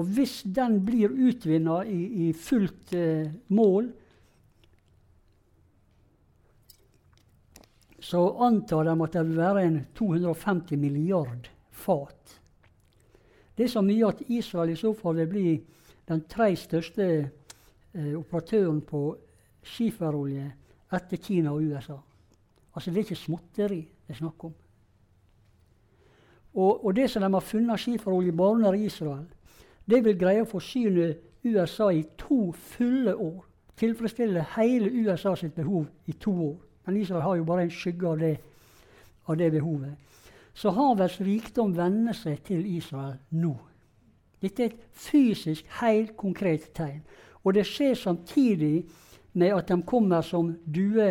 Og 0.00 0.08
hvis 0.16 0.40
den 0.48 0.78
blir 0.86 1.12
utvinna 1.12 1.82
i, 1.84 2.00
i, 2.28 2.32
fullt 2.32 2.94
eh, 2.96 3.28
mål, 3.52 3.90
så 8.00 8.24
antar 8.48 8.88
de 8.88 8.96
at 8.96 9.16
det 9.18 9.26
vil 9.28 9.42
være 9.42 9.64
en 9.68 9.80
250 9.98 10.80
milliard 10.80 11.50
fat 11.70 12.40
det 13.60 13.66
er 13.66 13.72
så 13.74 13.82
mye 13.84 14.08
at 14.08 14.22
Israel 14.32 14.70
i 14.72 14.78
så 14.80 14.94
fall 14.96 15.18
vil 15.18 15.26
bli 15.28 15.48
den 16.08 16.22
tre 16.24 16.46
største 16.56 17.06
eh, 17.12 18.14
operatøren 18.16 18.78
på 18.88 19.02
skiferolje 19.68 20.46
etter 20.96 21.20
Kina 21.20 21.52
og 21.52 21.66
USA. 21.68 21.98
Altså 22.72 22.90
Det 22.90 22.96
er 22.96 23.04
ikke 23.04 23.18
småtteri 23.20 23.82
det 23.84 24.14
er 24.14 24.18
snakk 24.22 24.46
om. 24.48 24.54
Og, 26.54 26.86
og, 26.86 26.96
det 26.96 27.10
som 27.10 27.20
de 27.20 27.28
har 27.34 27.44
funnet 27.44 27.84
skiferolje 27.84 28.32
bare 28.32 28.56
under 28.56 28.80
Israel, 28.80 29.28
det 29.90 30.04
vil 30.04 30.18
greie 30.18 30.44
å 30.44 30.48
forsyne 30.48 31.14
USA 31.44 31.90
i 31.92 32.04
to 32.18 32.52
fulle 32.52 33.14
år. 33.16 33.40
Tilfredsstille 33.80 34.44
hele 34.56 34.90
USA 34.92 35.34
sitt 35.36 35.54
behov 35.56 35.86
i 36.06 36.12
to 36.12 36.32
år. 36.32 36.56
Men 36.86 37.00
Israel 37.00 37.22
har 37.22 37.36
jo 37.36 37.48
bare 37.48 37.64
en 37.64 37.72
skygge 37.72 38.08
av 38.08 38.18
det, 38.20 38.36
av 39.26 39.36
det 39.36 39.50
behovet 39.52 40.10
så 40.54 40.70
havets 40.74 41.20
rikdom 41.24 41.72
vender 41.76 42.16
seg 42.16 42.42
til 42.44 42.64
Israel 42.76 43.16
nå. 43.36 43.54
Dette 44.40 44.64
er 44.64 44.72
et 44.72 44.82
fysisk, 44.96 45.66
helt 45.80 46.16
konkret 46.18 46.70
tegn. 46.76 47.02
Og 47.44 47.54
det 47.56 47.66
skjer 47.68 47.94
samtidig 47.96 48.84
med 49.32 49.54
at 49.56 49.68
de 49.68 49.78
kommer 49.86 50.24
som 50.24 50.50
due 50.64 51.10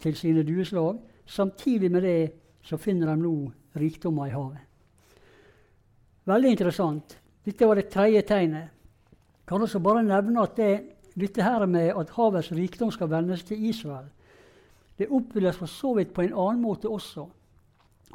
til 0.00 0.16
sine 0.16 0.44
dueslag. 0.46 1.00
Samtidig 1.26 1.90
med 1.92 2.02
det 2.02 2.32
så 2.64 2.76
finner 2.76 3.12
de 3.12 3.22
nå 3.22 3.34
rikdommer 3.76 4.28
i 4.28 4.36
havet. 4.36 4.64
Veldig 6.28 6.50
interessant. 6.50 7.16
Dette 7.48 7.64
var 7.64 7.78
det 7.80 7.88
tredje 7.88 8.20
tegnet. 8.28 8.68
Jeg 8.68 9.48
kan 9.48 9.62
også 9.64 9.80
bare 9.80 10.02
nevne 10.04 10.42
at 10.44 10.56
det, 10.58 10.72
dette 11.16 11.42
her 11.42 11.64
med 11.66 11.94
at 11.96 12.10
havets 12.12 12.50
rikdom 12.52 12.90
skal 12.92 13.08
vendes 13.08 13.42
til 13.48 13.62
Israel, 13.70 14.10
det 14.98 15.08
oppfylles 15.08 15.56
for 15.56 15.70
så 15.70 15.94
vidt 15.96 16.12
på 16.12 16.26
en 16.26 16.34
annen 16.34 16.60
måte 16.60 16.90
også. 16.90 17.24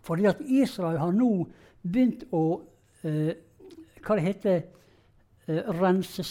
Fordi 0.04 0.28
at 0.30 0.42
Israel 0.46 1.00
har 1.00 1.16
nå 1.16 1.32
begynt 1.82 2.28
å 2.36 2.62
eh, 3.08 3.34
hva 4.04 4.20
det 4.20 4.26
heter 4.28 4.60
eh, 5.48 5.72
rense, 5.80 6.26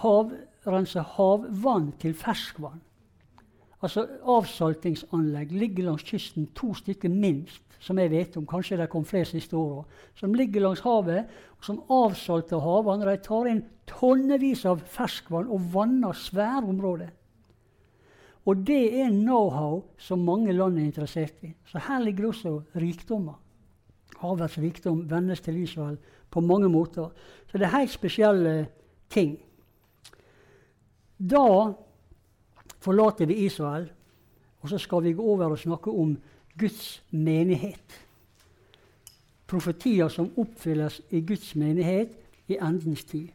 hav, 0.00 0.32
rense 0.66 1.04
havvann 1.14 1.92
til 2.00 2.16
ferskvann. 2.16 2.80
Altså 3.86 4.02
Avsaltingsanlegg 4.26 5.52
ligger 5.54 5.84
langs 5.86 6.02
kysten, 6.02 6.48
to 6.58 6.72
stykker 6.74 7.12
minst, 7.12 7.62
som 7.78 8.00
jeg 8.02 8.10
vet 8.10 8.36
om. 8.36 8.46
Kanskje 8.48 8.80
det 8.80 8.88
kom 8.90 9.04
flere 9.06 9.28
siste 9.28 9.54
åra. 9.54 9.84
Som 10.18 10.34
ligger 10.34 10.64
langs 10.64 10.82
havet, 10.82 11.28
og 11.54 11.68
som 11.68 11.78
avsalter 11.92 12.64
havvann. 12.64 13.04
De 13.06 13.14
tar 13.22 13.46
inn 13.52 13.62
tonnevis 13.86 14.64
av 14.66 14.82
ferskvann 14.90 15.52
og 15.52 15.70
vanner 15.76 16.18
svære 16.18 16.64
områder. 16.66 17.14
Og 18.46 18.66
det 18.66 18.82
er 19.04 19.14
know-how 19.14 19.84
som 19.98 20.26
mange 20.26 20.54
land 20.54 20.78
er 20.78 20.88
interessert 20.88 21.46
i. 21.46 21.54
Så 21.70 21.78
her 21.86 22.02
ligger 22.02 22.32
også 22.32 22.58
rikdommer. 22.74 23.38
Havets 24.18 24.58
rikdom 24.58 25.04
vendes 25.10 25.40
til 25.46 25.62
Israel 25.62 25.98
på 26.30 26.42
mange 26.42 26.68
måter. 26.68 27.10
Så 27.46 27.58
det 27.58 27.66
er 27.66 27.78
helt 27.78 27.94
spesielle 27.94 28.66
ting. 29.10 29.36
Da 31.18 31.76
forlater 32.86 33.26
vi 33.26 33.42
Israel, 33.46 33.90
og 34.62 34.70
så 34.70 34.78
skal 34.78 35.02
vi 35.04 35.16
gå 35.18 35.22
over 35.22 35.50
og 35.50 35.58
snakke 35.58 35.90
om 35.90 36.16
Guds 36.58 37.02
menighet. 37.10 38.02
profetier 39.46 40.08
som 40.10 40.32
oppfylles 40.42 40.96
i 41.14 41.20
Guds 41.22 41.52
menighet 41.54 42.16
i 42.50 42.56
endens 42.58 43.04
tid. 43.06 43.28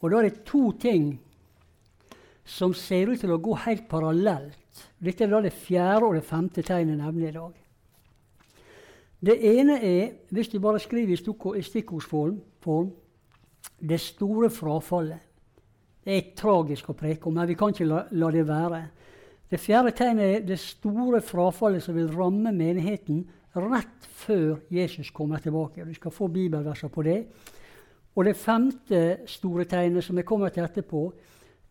Og 0.00 0.10
da 0.10 0.18
er 0.18 0.26
det 0.26 0.42
to 0.48 0.72
ting 0.82 1.12
som 2.42 2.74
ser 2.74 3.12
ut 3.12 3.22
til 3.22 3.30
å 3.30 3.38
gå 3.38 3.54
helt 3.62 3.86
parallelt. 3.86 4.58
Dette 4.98 5.24
er 5.24 5.30
da 5.30 5.40
det 5.44 5.54
fjerde 5.54 6.08
og 6.08 6.16
det 6.18 6.24
femte 6.26 6.64
tegnet 6.66 6.96
jeg 6.96 7.04
nevner 7.04 7.28
i 7.28 7.36
dag. 7.36 7.52
Det 9.22 9.38
ene 9.52 9.78
er, 9.78 10.10
hvis 10.34 10.50
du 10.50 10.58
bare 10.58 10.82
skriver 10.82 11.14
i 11.14 11.62
stikkordsform, 11.62 12.90
det 13.78 14.00
store 14.02 14.50
frafallet. 14.50 15.22
Det 16.02 16.16
er 16.16 16.32
tragisk 16.36 16.90
å 16.90 16.96
preke 16.98 17.28
om, 17.28 17.36
men 17.38 17.46
vi 17.46 17.56
kan 17.58 17.70
ikke 17.70 17.86
la, 17.86 18.02
la, 18.18 18.30
det 18.34 18.42
være. 18.48 18.82
Det 19.52 19.60
fjerde 19.60 19.92
tegnet 19.94 20.36
er 20.36 20.46
det 20.46 20.58
store 20.58 21.20
frafallet 21.22 21.84
som 21.84 21.94
vil 21.94 22.10
ramme 22.10 22.50
menigheten 22.56 23.22
rett 23.54 24.08
før 24.24 24.62
Jesus 24.72 25.12
kommer 25.14 25.42
tilbake. 25.42 25.84
Vi 25.86 25.94
skal 25.94 26.14
få 26.14 26.28
bibelverser 26.32 26.88
på 26.88 27.04
det. 27.06 27.18
Og 28.16 28.24
det 28.24 28.36
femte 28.36 29.02
store 29.26 29.64
tegnet, 29.64 30.04
som 30.04 30.16
jeg 30.16 30.26
kommer 30.26 30.48
til 30.52 30.64
etterpå, 30.64 31.04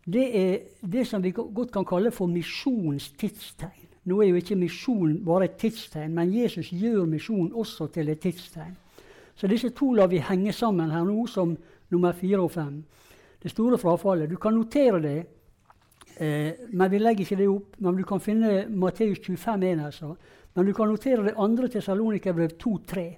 det 0.06 0.24
er 0.34 0.58
det 0.80 1.06
som 1.06 1.22
vi 1.22 1.30
godt 1.30 1.70
kan 1.72 1.86
kalle 1.86 2.10
for 2.10 2.26
misjonstidstegn. 2.26 3.90
Nå 4.04 4.18
er 4.18 4.32
jo 4.32 4.40
ikke 4.40 4.58
misjon 4.58 5.20
bare 5.22 5.46
et 5.46 5.60
tidstegn, 5.60 6.14
men 6.14 6.32
Jesus 6.34 6.72
gjør 6.74 7.04
misjon 7.06 7.52
også 7.54 7.86
til 7.94 8.08
et 8.10 8.18
tidstegn. 8.20 8.74
Så 9.38 9.46
disse 9.46 9.70
to 9.70 9.92
lar 9.94 10.10
vi 10.10 10.18
henge 10.18 10.52
sammen 10.52 10.90
her 10.90 11.04
nå 11.06 11.26
som 11.30 11.54
nummer 11.90 12.12
fire 12.12 12.40
og 12.42 12.50
fem. 12.50 12.82
Det 13.42 13.50
store 13.50 13.78
frafallet. 13.78 14.30
Du 14.30 14.36
kan 14.36 14.54
notere 14.54 15.00
det, 15.02 15.16
eh, 16.16 16.52
men 16.70 16.90
vi 16.90 16.98
legger 16.98 17.24
ikke 17.24 17.36
det 17.36 17.48
opp. 17.48 17.76
Men 17.78 17.96
du 17.96 18.04
kan 18.04 18.20
finne 18.20 18.68
Matteus 18.68 19.18
25,1. 19.18 19.84
Altså. 19.84 20.16
Men 20.54 20.66
du 20.66 20.72
kan 20.72 20.88
notere 20.88 21.24
det 21.24 21.34
andre 21.36 21.68
Tessalonikerbrev 21.68 22.56
2,3. 22.58 23.16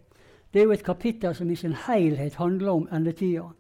Det 0.53 0.61
er 0.61 0.65
jo 0.65 0.73
et 0.73 0.85
kapittel 0.85 1.35
som 1.35 1.51
i 1.51 1.57
sin 1.57 1.75
helhet 1.87 2.35
handler 2.35 2.73
om 2.73 2.89
endetida. 2.93 3.51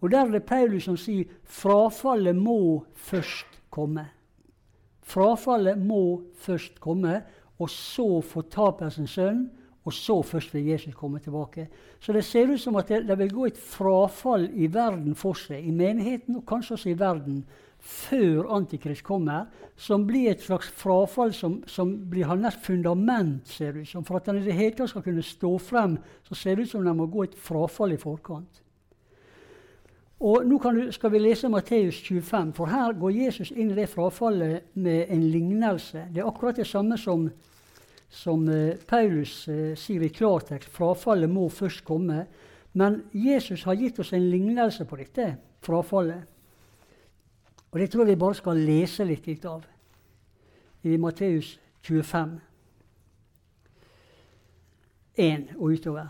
Og 0.00 0.10
der 0.10 0.24
er 0.24 0.30
det 0.32 0.46
Paulus 0.48 0.84
som 0.84 0.96
sier 0.96 1.28
frafallet 1.44 2.36
må 2.36 2.84
først 2.96 3.60
komme. 3.70 4.06
Frafallet 5.02 5.78
må 5.78 6.22
først 6.40 6.80
komme, 6.80 7.22
og 7.58 7.70
så 7.70 8.20
fortapelsens 8.24 9.10
sønn, 9.18 9.50
og 9.84 9.92
så 9.92 10.22
først 10.22 10.54
vil 10.54 10.66
Jesus 10.66 10.94
komme 10.94 11.18
tilbake. 11.18 11.68
Så 12.00 12.12
det 12.12 12.24
ser 12.24 12.52
ut 12.52 12.60
som 12.60 12.76
at 12.76 12.88
det, 12.88 13.06
det, 13.08 13.18
vil 13.18 13.32
gå 13.32 13.46
et 13.46 13.58
frafall 13.58 14.50
i 14.52 14.68
verden 14.72 15.14
for 15.14 15.38
seg, 15.38 15.64
i 15.64 15.72
menigheten 15.72 16.36
og 16.36 16.46
kanskje 16.46 16.76
også 16.76 16.92
i 16.92 16.98
verden, 17.00 17.44
før 17.80 18.50
Antikrist 18.52 19.02
kommer, 19.02 19.46
som 19.76 20.04
blir 20.06 20.30
et 20.30 20.42
slags 20.44 20.68
frafall 20.76 21.32
som, 21.32 21.62
som 21.66 21.94
blir 22.10 22.28
hans 22.28 22.58
fundament, 22.60 23.48
ser 23.48 23.72
det 23.72 23.86
ut 23.86 23.88
som. 23.88 24.04
For 24.04 24.20
at 24.20 24.28
han 24.28 24.36
i 24.36 24.44
det 24.44 24.56
hele 24.56 24.76
tatt 24.76 24.92
skal 24.92 25.04
kunne 25.06 25.24
stå 25.24 25.54
frem, 25.58 25.96
så 26.28 26.36
ser 26.36 26.58
det 26.58 26.68
ut 26.68 26.74
som 26.74 26.84
det 26.84 26.96
må 26.96 27.08
gå 27.08 27.24
et 27.24 27.38
frafall 27.40 27.96
i 27.96 28.00
forkant. 28.00 28.60
Og 30.20 30.44
Nå 30.44 30.58
du, 30.60 30.82
skal 30.92 31.14
vi 31.14 31.22
lese 31.22 31.48
Matteus 31.48 32.02
25, 32.04 32.52
for 32.52 32.68
her 32.68 32.92
går 32.92 33.14
Jesus 33.22 33.54
inn 33.56 33.70
i 33.72 33.78
det 33.78 33.88
frafallet 33.88 34.66
med 34.76 35.08
en 35.08 35.22
lignelse. 35.32 36.10
Det 36.12 36.20
er 36.20 36.28
akkurat 36.28 36.60
det 36.60 36.66
samme 36.68 36.98
som, 37.00 37.30
som 38.10 38.42
uh, 38.48 38.74
Paulus 38.90 39.44
uh, 39.48 39.72
sier 39.78 40.02
i 40.04 40.10
klartekst. 40.12 40.70
Frafallet 40.74 41.30
må 41.30 41.48
først 41.48 41.84
komme. 41.86 42.24
Men 42.72 43.02
Jesus 43.14 43.64
har 43.66 43.78
gitt 43.78 43.98
oss 44.02 44.12
en 44.14 44.28
lignelse 44.30 44.84
på 44.86 44.98
dette 45.00 45.32
frafallet. 45.64 46.26
Og 47.70 47.78
det 47.78 47.90
tror 47.90 48.04
jeg 48.04 48.14
vi 48.14 48.22
bare 48.22 48.38
skal 48.38 48.62
lese 48.66 49.06
litt, 49.06 49.26
litt 49.30 49.44
av 49.46 49.66
i 50.82 50.96
Matteus 50.96 51.58
25, 51.84 52.38
1 55.20 55.52
og 55.58 55.76
utover. 55.76 56.08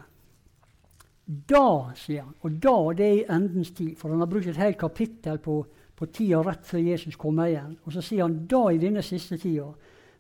Da, 1.26 1.92
sier 1.98 2.24
han, 2.24 2.34
og 2.42 2.56
da 2.62 2.76
det 2.98 3.06
er 3.06 3.18
i 3.18 3.26
endens 3.30 3.70
tid, 3.74 3.94
for 3.98 4.10
han 4.10 4.22
har 4.22 4.30
brukt 4.30 4.48
et 4.50 4.58
helt 4.58 4.78
kapittel 4.78 5.38
på, 5.42 5.60
på 5.94 6.08
tida 6.10 6.40
rett 6.46 6.64
før 6.66 6.82
Jesus 6.82 7.18
kommer 7.18 7.50
igjen. 7.50 7.76
Og 7.84 7.94
så 7.94 8.02
sier 8.02 8.24
han 8.24 8.40
da 8.50 8.64
i 8.70 8.80
denne 8.82 9.02
siste 9.06 9.38
tida 9.38 9.68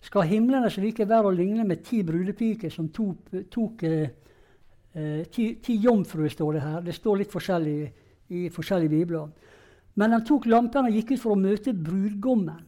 skal 0.00 0.28
himlenes 0.28 0.78
rike 0.80 1.04
være 1.08 1.28
å 1.28 1.34
ligne 1.34 1.66
med 1.68 1.84
ti 1.84 2.00
brudepiker 2.06 2.72
som 2.72 2.88
tok, 2.88 3.34
tok 3.52 3.84
eh, 3.84 5.24
ti, 5.30 5.52
ti 5.60 5.76
jomfruer, 5.82 6.30
står 6.32 6.56
det 6.56 6.64
her. 6.64 6.80
Det 6.86 6.96
står 6.96 7.20
litt 7.20 7.32
forskjellig 7.32 7.78
i 8.32 8.48
forskjellige 8.52 8.94
bibler. 8.94 9.28
Men 10.00 10.14
de 10.14 10.20
tok 10.26 10.46
lampene 10.48 10.88
og 10.88 10.96
gikk 10.96 11.14
ut 11.14 11.22
for 11.22 11.34
å 11.34 11.40
møte 11.40 11.74
brudgommen. 11.76 12.66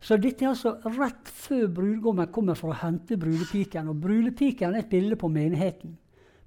Så 0.00 0.16
dette 0.16 0.46
er 0.46 0.54
altså 0.54 0.78
rett 0.96 1.28
før 1.28 1.66
brudgommen 1.76 2.30
kommer 2.32 2.56
for 2.56 2.72
å 2.72 2.78
hente 2.80 3.18
brudepiken. 3.20 3.90
Og 3.92 3.98
brudepiken 4.00 4.76
er 4.76 4.84
et 4.84 4.92
bilde 4.92 5.18
på 5.20 5.28
menigheten. 5.32 5.96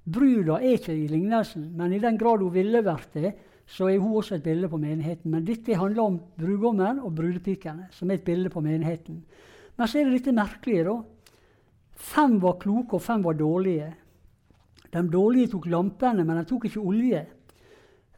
Bruda 0.04 0.58
er 0.58 0.76
ikke 0.76 0.92
i 0.92 1.06
lignelsen, 1.08 1.70
men 1.78 1.94
i 1.94 2.00
den 2.02 2.18
grad 2.20 2.42
hun 2.42 2.52
ville 2.52 2.82
vært 2.84 3.14
det, 3.16 3.30
så 3.64 3.88
er 3.88 4.02
hun 4.02 4.18
også 4.18 4.36
et 4.36 4.44
bilde 4.44 4.68
på 4.68 4.80
menigheten. 4.80 5.30
Men 5.32 5.46
dette 5.46 5.78
handler 5.78 6.02
om 6.02 6.18
brudgommen 6.36 7.00
og 7.00 7.14
brudepikene, 7.16 7.88
som 7.94 8.10
er 8.10 8.18
et 8.18 8.26
bilde 8.26 8.50
på 8.52 8.60
menigheten. 8.64 9.22
Men 9.76 9.90
så 9.90 9.98
er 9.98 10.06
det 10.06 10.18
litt 10.18 10.30
merkelige, 10.34 10.86
da. 10.86 10.96
Fem 11.94 12.38
var 12.42 12.58
kloke, 12.62 12.98
og 12.98 13.02
fem 13.02 13.22
var 13.24 13.36
dårlige. 13.38 13.90
De 14.94 15.02
dårlige 15.10 15.50
tok 15.54 15.66
lampene, 15.70 16.24
men 16.24 16.38
de 16.40 16.46
tok 16.48 16.68
ikke 16.68 16.82
olje. 16.82 17.24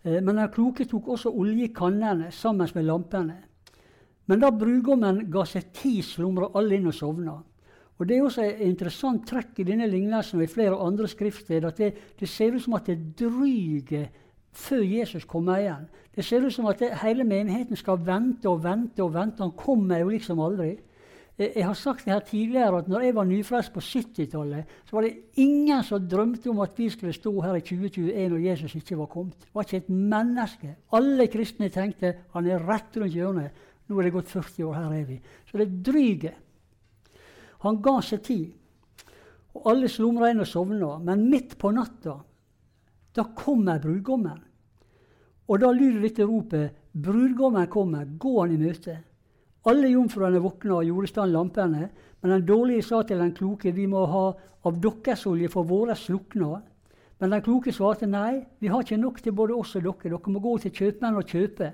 Eh, 0.02 0.20
men 0.20 0.40
de 0.40 0.48
kloke 0.52 0.84
tok 0.88 1.12
også 1.16 1.32
oljekannene 1.32 2.30
sammen 2.32 2.68
med 2.74 2.84
lampene. 2.84 3.36
Men 4.26 4.42
da 4.42 4.50
brudgommen 4.50 5.26
ga 5.30 5.44
seg 5.46 5.70
tid, 5.74 6.02
slumra 6.04 6.50
alle 6.58 6.76
inn 6.76 6.90
og 6.90 6.96
sovna. 6.96 7.36
Og 7.96 8.06
Det 8.06 8.16
er 8.16 8.22
også 8.22 8.42
et 8.44 8.60
interessant 8.60 9.22
trekk 9.24 9.62
i 9.62 9.64
denne 9.70 9.86
lignelsen 9.88 10.36
og 10.38 10.44
i 10.44 10.52
flere 10.52 10.76
andre 10.84 11.08
skriftsteder 11.08 11.68
at 11.68 11.78
det, 11.80 11.94
det, 12.20 12.28
ser 12.28 12.52
ut 12.52 12.62
som 12.62 12.74
at 12.76 12.90
det 12.90 13.14
dryger 13.16 14.10
før 14.52 14.82
Jesus 14.84 15.24
kommer 15.24 15.62
igjen. 15.62 15.86
Det 16.12 16.24
ser 16.24 16.44
ut 16.44 16.52
som 16.52 16.66
at 16.68 16.80
det, 16.80 16.90
hele 17.00 17.24
menigheten 17.24 17.76
skal 17.76 17.96
vente 18.04 18.48
og 18.50 18.64
vente 18.64 19.00
og 19.04 19.14
vente. 19.14 19.42
Han 19.42 19.56
kommer 19.56 20.02
jo 20.02 20.12
liksom 20.12 20.40
aldri. 20.44 20.74
Jeg 21.36 21.66
har 21.66 21.74
sagt 21.76 22.06
det 22.06 22.14
her 22.14 22.22
tidligere 22.24 22.78
at 22.78 22.86
når 22.88 23.02
jeg 23.04 23.14
var 23.14 23.26
nyfrelst 23.28 23.72
på 23.74 23.80
70-tallet, 23.84 24.70
så 24.88 24.96
var 24.96 25.04
det 25.04 25.16
ingen 25.42 25.82
som 25.84 26.06
drømte 26.08 26.48
om 26.48 26.62
at 26.64 26.78
vi 26.78 26.88
skulle 26.88 27.12
stå 27.12 27.32
her 27.44 27.58
i 27.58 27.60
2021 27.60 28.36
og 28.38 28.44
Jesus 28.44 28.74
ikke 28.78 28.96
var 28.96 29.10
kommet. 29.12 29.42
Det 29.44 29.52
var 29.54 29.66
ikke 29.66 29.82
et 29.82 29.90
menneske. 29.90 30.70
Alle 30.96 31.26
kristne 31.28 31.68
tenkte 31.68 32.14
han 32.32 32.48
er 32.48 32.64
rett 32.64 32.96
rundt 32.96 33.12
hjørnet. 33.12 33.60
Nå 33.86 33.98
er 33.98 34.08
det 34.08 34.14
gått 34.16 34.32
40 34.32 34.64
år, 34.64 34.78
her 34.78 34.94
er 34.96 35.04
vi. 35.04 35.18
Så 35.50 35.60
det 35.60 35.68
dryger. 35.84 36.38
Han 37.66 37.82
ga 37.84 37.98
seg 38.00 38.24
tid. 38.24 38.48
Og 39.56 39.68
alle 39.72 39.92
slumra 39.92 40.30
inn 40.32 40.40
og 40.40 40.48
sovna. 40.48 40.96
Men 41.04 41.28
midt 41.28 41.58
på 41.60 41.68
natta, 41.76 42.16
da 43.12 43.28
kommer 43.36 43.80
brudgommen. 43.82 44.40
Og 45.46 45.60
da 45.60 45.68
lyder 45.70 46.00
dette 46.02 46.24
ropet 46.26 46.82
'Brudgommen 46.96 47.66
kommer, 47.68 48.06
gå 48.08 48.40
han 48.40 48.54
i 48.54 48.56
møte'. 48.56 48.96
Alle 49.66 49.88
jomfruene 49.90 50.38
våkna 50.38 50.76
og 50.78 50.86
gjorde 50.86 51.10
stand 51.10 51.32
lampene, 51.34 51.88
men 52.22 52.32
den 52.32 52.44
dårlige 52.46 52.84
sa 52.86 53.02
til 53.02 53.18
den 53.18 53.32
kloke 53.34 53.72
'Vi 53.72 53.86
må 53.86 54.04
ha 54.06 54.32
av 54.64 54.80
deres 54.80 55.26
olje, 55.26 55.48
for 55.48 55.62
våre 55.62 55.94
slukna'. 55.94 56.62
Men 57.20 57.30
den 57.30 57.42
kloke 57.42 57.72
svarte 57.72 58.06
nei, 58.06 58.44
vi 58.60 58.68
har 58.68 58.82
ikke 58.82 58.96
nok 59.00 59.22
til 59.22 59.32
både 59.32 59.54
oss 59.54 59.76
og 59.76 59.82
dere. 59.82 60.10
Dere 60.10 60.32
må 60.32 60.38
gå 60.38 60.58
til 60.58 60.70
kjøpmenn 60.70 61.16
og 61.16 61.24
kjøpe. 61.24 61.72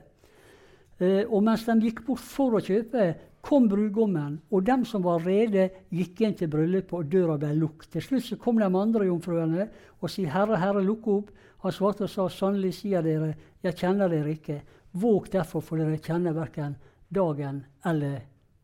Eh, 1.00 1.24
og 1.28 1.42
mens 1.42 1.64
de 1.64 1.80
gikk 1.80 2.04
bort 2.06 2.20
for 2.20 2.54
å 2.54 2.60
kjøpe, 2.62 3.14
kom 3.42 3.68
brudgommen, 3.68 4.40
og 4.50 4.64
dem 4.64 4.84
som 4.84 5.02
var 5.02 5.18
rede, 5.18 5.70
gikk 5.90 6.20
inn 6.20 6.34
til 6.34 6.48
bryllupet, 6.48 6.92
og 6.92 7.10
døra 7.10 7.36
ble 7.36 7.56
lukket. 7.58 7.90
Til 7.90 8.02
slutt 8.02 8.24
så 8.24 8.36
kom 8.36 8.56
de 8.56 8.64
andre 8.64 9.04
jomfruene 9.04 9.68
og 10.00 10.10
sa, 10.10 10.22
'Herre, 10.22 10.56
Herre, 10.56 10.84
lukk 10.84 11.08
opp.' 11.08 11.32
Han 11.62 11.72
svarte 11.72 12.04
og 12.04 12.10
sa, 12.10 12.28
'Sannelig 12.28 12.74
sier 12.74 13.02
dere, 13.02 13.34
jeg 13.62 13.74
kjenner 13.74 14.08
dere 14.08 14.30
ikke.' 14.30 14.62
Våg 14.94 15.30
derfor, 15.32 15.60
for 15.60 15.76
dere 15.76 15.98
kjenner 15.98 16.32
verken 16.34 16.76
dagen 17.14 17.64
eller 17.86 18.20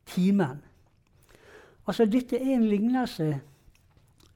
timen. 0.06 0.62
Altså, 1.86 2.06
Dette 2.06 2.36
er 2.36 2.54
en 2.54 2.68
lignelse 2.68 3.40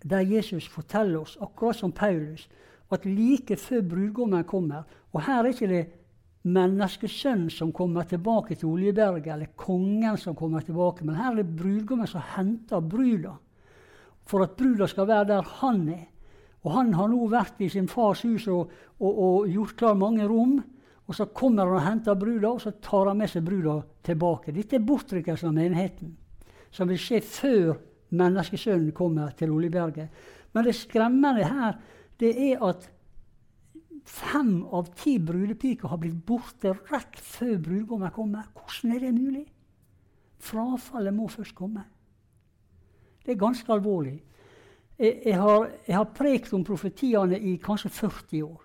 der 0.03 0.21
Jesus 0.27 0.69
forteller 0.69 1.21
oss, 1.21 1.39
akkurat 1.41 1.77
som 1.77 1.93
Paulus, 1.93 2.49
at 2.93 3.07
like 3.07 3.57
før 3.57 3.81
brudgommen 3.89 4.45
kommer 4.45 4.83
Og 5.13 5.23
her 5.23 5.43
er 5.43 5.53
ikke 5.53 5.69
det 5.69 5.87
menneskesønnen 6.43 7.51
som 7.51 7.73
kommer 7.73 8.03
tilbake 8.09 8.55
til 8.55 8.69
Oljeberget, 8.69 9.27
eller 9.33 9.53
kongen 9.57 10.17
som 10.17 10.35
kommer 10.35 10.61
tilbake. 10.61 11.05
Men 11.05 11.15
her 11.15 11.31
er 11.31 11.43
det 11.43 11.57
brudgommen 11.57 12.07
som 12.07 12.25
henter 12.37 12.81
bruda, 12.81 13.37
for 14.27 14.43
at 14.43 14.57
bruda 14.57 14.87
skal 14.87 15.07
være 15.07 15.29
der 15.29 15.43
han 15.61 15.89
er. 15.89 16.07
Og 16.63 16.73
han 16.73 16.95
har 16.95 17.11
nå 17.11 17.27
vært 17.29 17.61
i 17.61 17.69
sin 17.69 17.89
fars 17.91 18.23
hus 18.23 18.47
og, 18.49 18.71
og, 19.01 19.19
og 19.19 19.49
gjort 19.51 19.77
klar 19.77 19.95
mange 19.99 20.27
rom. 20.31 20.61
Og 21.07 21.17
så 21.17 21.27
kommer 21.35 21.67
han 21.67 21.77
og 21.77 21.85
henter 21.87 22.19
bruda, 22.19 22.53
og 22.53 22.61
så 22.63 22.73
tar 22.83 23.11
han 23.11 23.19
med 23.19 23.31
seg 23.31 23.45
bruda 23.47 23.81
tilbake. 24.07 24.55
Dette 24.55 24.79
er 24.79 24.87
bortrykkelsen 24.87 25.51
av 25.51 25.57
menigheten, 25.57 26.15
som 26.71 26.89
vil 26.89 27.01
skje 27.01 27.21
før 27.27 27.73
menneskesønnen 28.17 28.93
kommer 28.97 29.33
til 29.37 29.53
Oljeberget. 29.53 30.09
Men 30.53 30.67
det 30.67 30.77
skremmende 30.77 31.49
her 31.49 31.79
det 32.21 32.33
er 32.53 32.63
at 32.63 32.87
fem 34.07 34.63
av 34.75 34.91
ti 34.99 35.17
brudepiker 35.23 35.91
har 35.91 36.01
blitt 36.03 36.21
borte 36.27 36.75
rett 36.91 37.19
før 37.19 37.57
brudgommen 37.63 38.15
kommer. 38.15 38.47
Hvordan 38.55 38.97
er 38.97 39.07
det 39.07 39.15
mulig? 39.17 39.47
Frafallet 40.43 41.15
må 41.15 41.29
først 41.31 41.55
komme. 41.55 41.85
Det 43.23 43.35
er 43.35 43.41
ganske 43.41 43.73
alvorlig. 43.73 44.23
jeg, 44.99 45.23
jeg, 45.25 45.39
har, 45.39 45.69
jeg 45.87 45.97
har 45.97 46.15
prekt 46.15 46.53
om 46.53 46.65
profetiene 46.65 47.39
i 47.39 47.57
kanskje 47.63 47.91
40 47.91 48.43
år. 48.43 48.61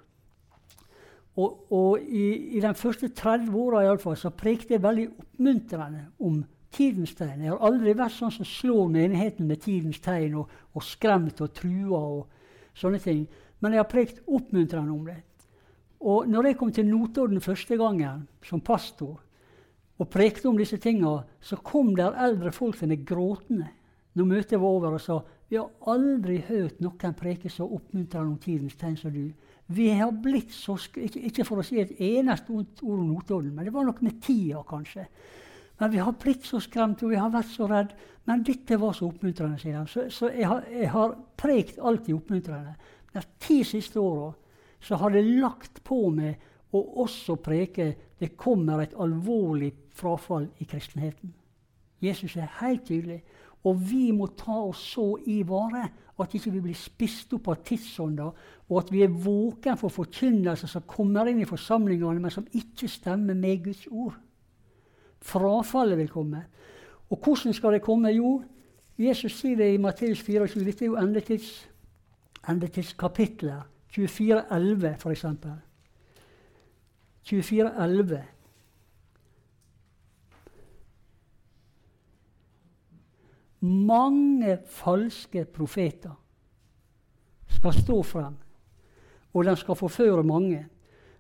Og, 1.37 1.71
og 1.71 1.99
i, 2.01 2.57
i 2.57 2.61
de 2.61 2.73
første 2.73 3.11
30 3.13 3.53
åra 3.53 4.15
så 4.17 4.31
prekte 4.33 4.73
jeg 4.73 4.83
veldig 4.83 5.07
oppmuntrende 5.19 6.05
om 6.19 6.39
tidens 6.73 7.13
tegn. 7.15 7.43
Jeg 7.43 7.53
har 7.53 7.65
aldri 7.67 7.93
vært 7.97 8.15
sånn 8.15 8.33
som 8.33 8.47
slår 8.47 8.89
menigheten 8.93 9.47
med 9.47 9.61
tidens 9.61 10.01
tegn 10.03 10.39
og, 10.41 10.49
og 10.73 10.83
skremt 10.83 11.41
og 11.41 11.53
trua 11.53 11.99
og 11.99 12.73
sånne 12.77 12.99
ting. 13.03 13.23
Men 13.61 13.73
jeg 13.73 13.83
har 13.83 13.91
prekt 13.91 14.21
oppmuntrende 14.25 14.93
om 14.93 15.05
det. 15.05 15.21
Og 16.07 16.27
når 16.29 16.51
jeg 16.51 16.57
kom 16.57 16.73
til 16.73 16.89
Notodden 16.89 17.41
første 17.41 17.77
gangen 17.77 18.27
som 18.45 18.61
pastor 18.61 19.17
og 19.97 20.09
prekte 20.13 20.49
om 20.49 20.57
disse 20.57 20.77
tinga, 20.77 21.23
så 21.41 21.57
kom 21.57 21.95
der 21.97 22.17
eldre 22.21 22.51
folk 22.53 22.77
til 22.77 22.91
meg 22.91 23.05
gråtende 23.05 23.71
når 24.17 24.25
møtet 24.25 24.57
var 24.61 24.73
over, 24.73 24.95
og 24.97 25.01
sa 25.01 25.19
vi 25.49 25.57
har 25.57 25.69
aldri 25.87 26.39
hørt 26.47 26.81
noen 26.81 27.13
preke 27.17 27.49
så 27.49 27.65
oppmuntrende 27.65 28.33
om 28.33 28.39
tidens 28.41 28.75
tegn 28.77 28.97
som 28.97 29.13
du. 29.13 29.29
Vi 29.67 29.89
har 29.99 30.13
blitt 30.23 30.53
så 30.55 30.77
ikke, 30.79 31.19
ikke 31.27 31.45
for 31.47 31.59
å 31.59 31.65
si 31.65 31.81
et 31.81 31.97
eneste 31.99 32.53
ord 32.55 32.83
om 32.87 33.03
Notodden, 33.09 33.51
men 33.55 33.67
det 33.67 33.73
var 33.75 33.87
nok 33.87 33.99
med 34.05 34.21
tida, 34.23 34.61
kanskje. 34.67 35.07
Men 35.77 35.91
vi 35.93 36.01
har 36.01 36.15
blitt 36.17 36.45
så 36.47 36.59
skremt 36.63 37.03
og 37.03 37.11
vi 37.11 37.19
har 37.19 37.33
vært 37.33 37.51
så 37.53 37.67
redd. 37.69 37.91
Men 38.27 38.43
dette 38.47 38.79
var 38.81 38.95
så 38.97 39.07
oppmuntrende, 39.11 39.59
sier 39.61 39.77
han. 39.77 39.89
Så, 39.91 40.07
så 40.11 40.31
jeg, 40.33 40.47
har, 40.49 40.65
jeg 40.71 40.89
har 40.91 41.15
prekt 41.39 41.77
alltid 41.79 42.15
oppmuntrende. 42.17 42.73
De 43.13 43.23
ti 43.43 43.61
siste 43.67 44.01
åra 44.01 44.33
har 44.97 45.13
det 45.13 45.23
lagt 45.41 45.83
på 45.85 46.07
meg 46.13 46.41
å 46.75 46.81
også 47.03 47.37
preke 47.41 47.91
det 48.19 48.33
kommer 48.39 48.81
et 48.81 48.95
alvorlig 48.97 49.71
frafall 49.97 50.47
i 50.61 50.67
kristenheten. 50.69 51.33
Jesus 52.01 52.35
er 52.37 52.49
helt 52.59 52.85
tydelig. 52.85 53.21
Og 53.67 53.79
vi 53.89 54.11
må 54.15 54.29
ta 54.37 54.55
oss 54.69 54.81
så 54.93 55.09
i 55.27 55.41
vare 55.47 55.83
at 56.17 56.33
ikke 56.33 56.51
vi 56.55 56.61
blir 56.65 56.77
spist 56.77 57.33
opp 57.37 57.49
av 57.51 57.59
tidsånder, 57.65 58.45
og 58.67 58.77
at 58.79 58.91
vi 58.93 59.03
er 59.05 59.13
våken 59.13 59.77
for 59.77 59.93
forkynnelser 59.93 60.71
som 60.71 60.85
kommer 60.89 61.29
inn 61.29 61.43
i 61.43 61.49
forsamlingene, 61.49 62.21
men 62.23 62.33
som 62.33 62.47
ikke 62.57 62.89
stemmer 62.89 63.37
med 63.37 63.65
Guds 63.67 63.85
ord. 63.91 64.15
Frafallet 65.21 65.97
vil 65.99 66.09
komme. 66.09 66.43
Og 67.09 67.21
hvordan 67.23 67.53
skal 67.53 67.77
det 67.77 67.85
komme? 67.85 68.11
Jo, 68.15 68.41
Jesus 68.97 69.37
sier 69.37 69.57
det 69.59 69.73
i 69.73 69.81
Matteus 69.81 70.23
24. 70.25 70.65
Dette 70.65 70.85
er 70.85 70.91
jo 70.91 70.97
endetids, 70.99 71.51
endetidskapitlet. 72.49 73.73
24.11, 73.97 74.97
f.eks. 74.97 75.25
24.11. 77.29 78.19
Mange 83.61 84.59
falske 84.69 85.45
profeter 85.49 86.13
skal 87.57 87.73
stå 87.73 88.01
frem, 88.05 88.35
og 89.33 89.45
de 89.45 89.55
skal 89.57 89.79
forføre 89.79 90.23
mange. 90.23 90.65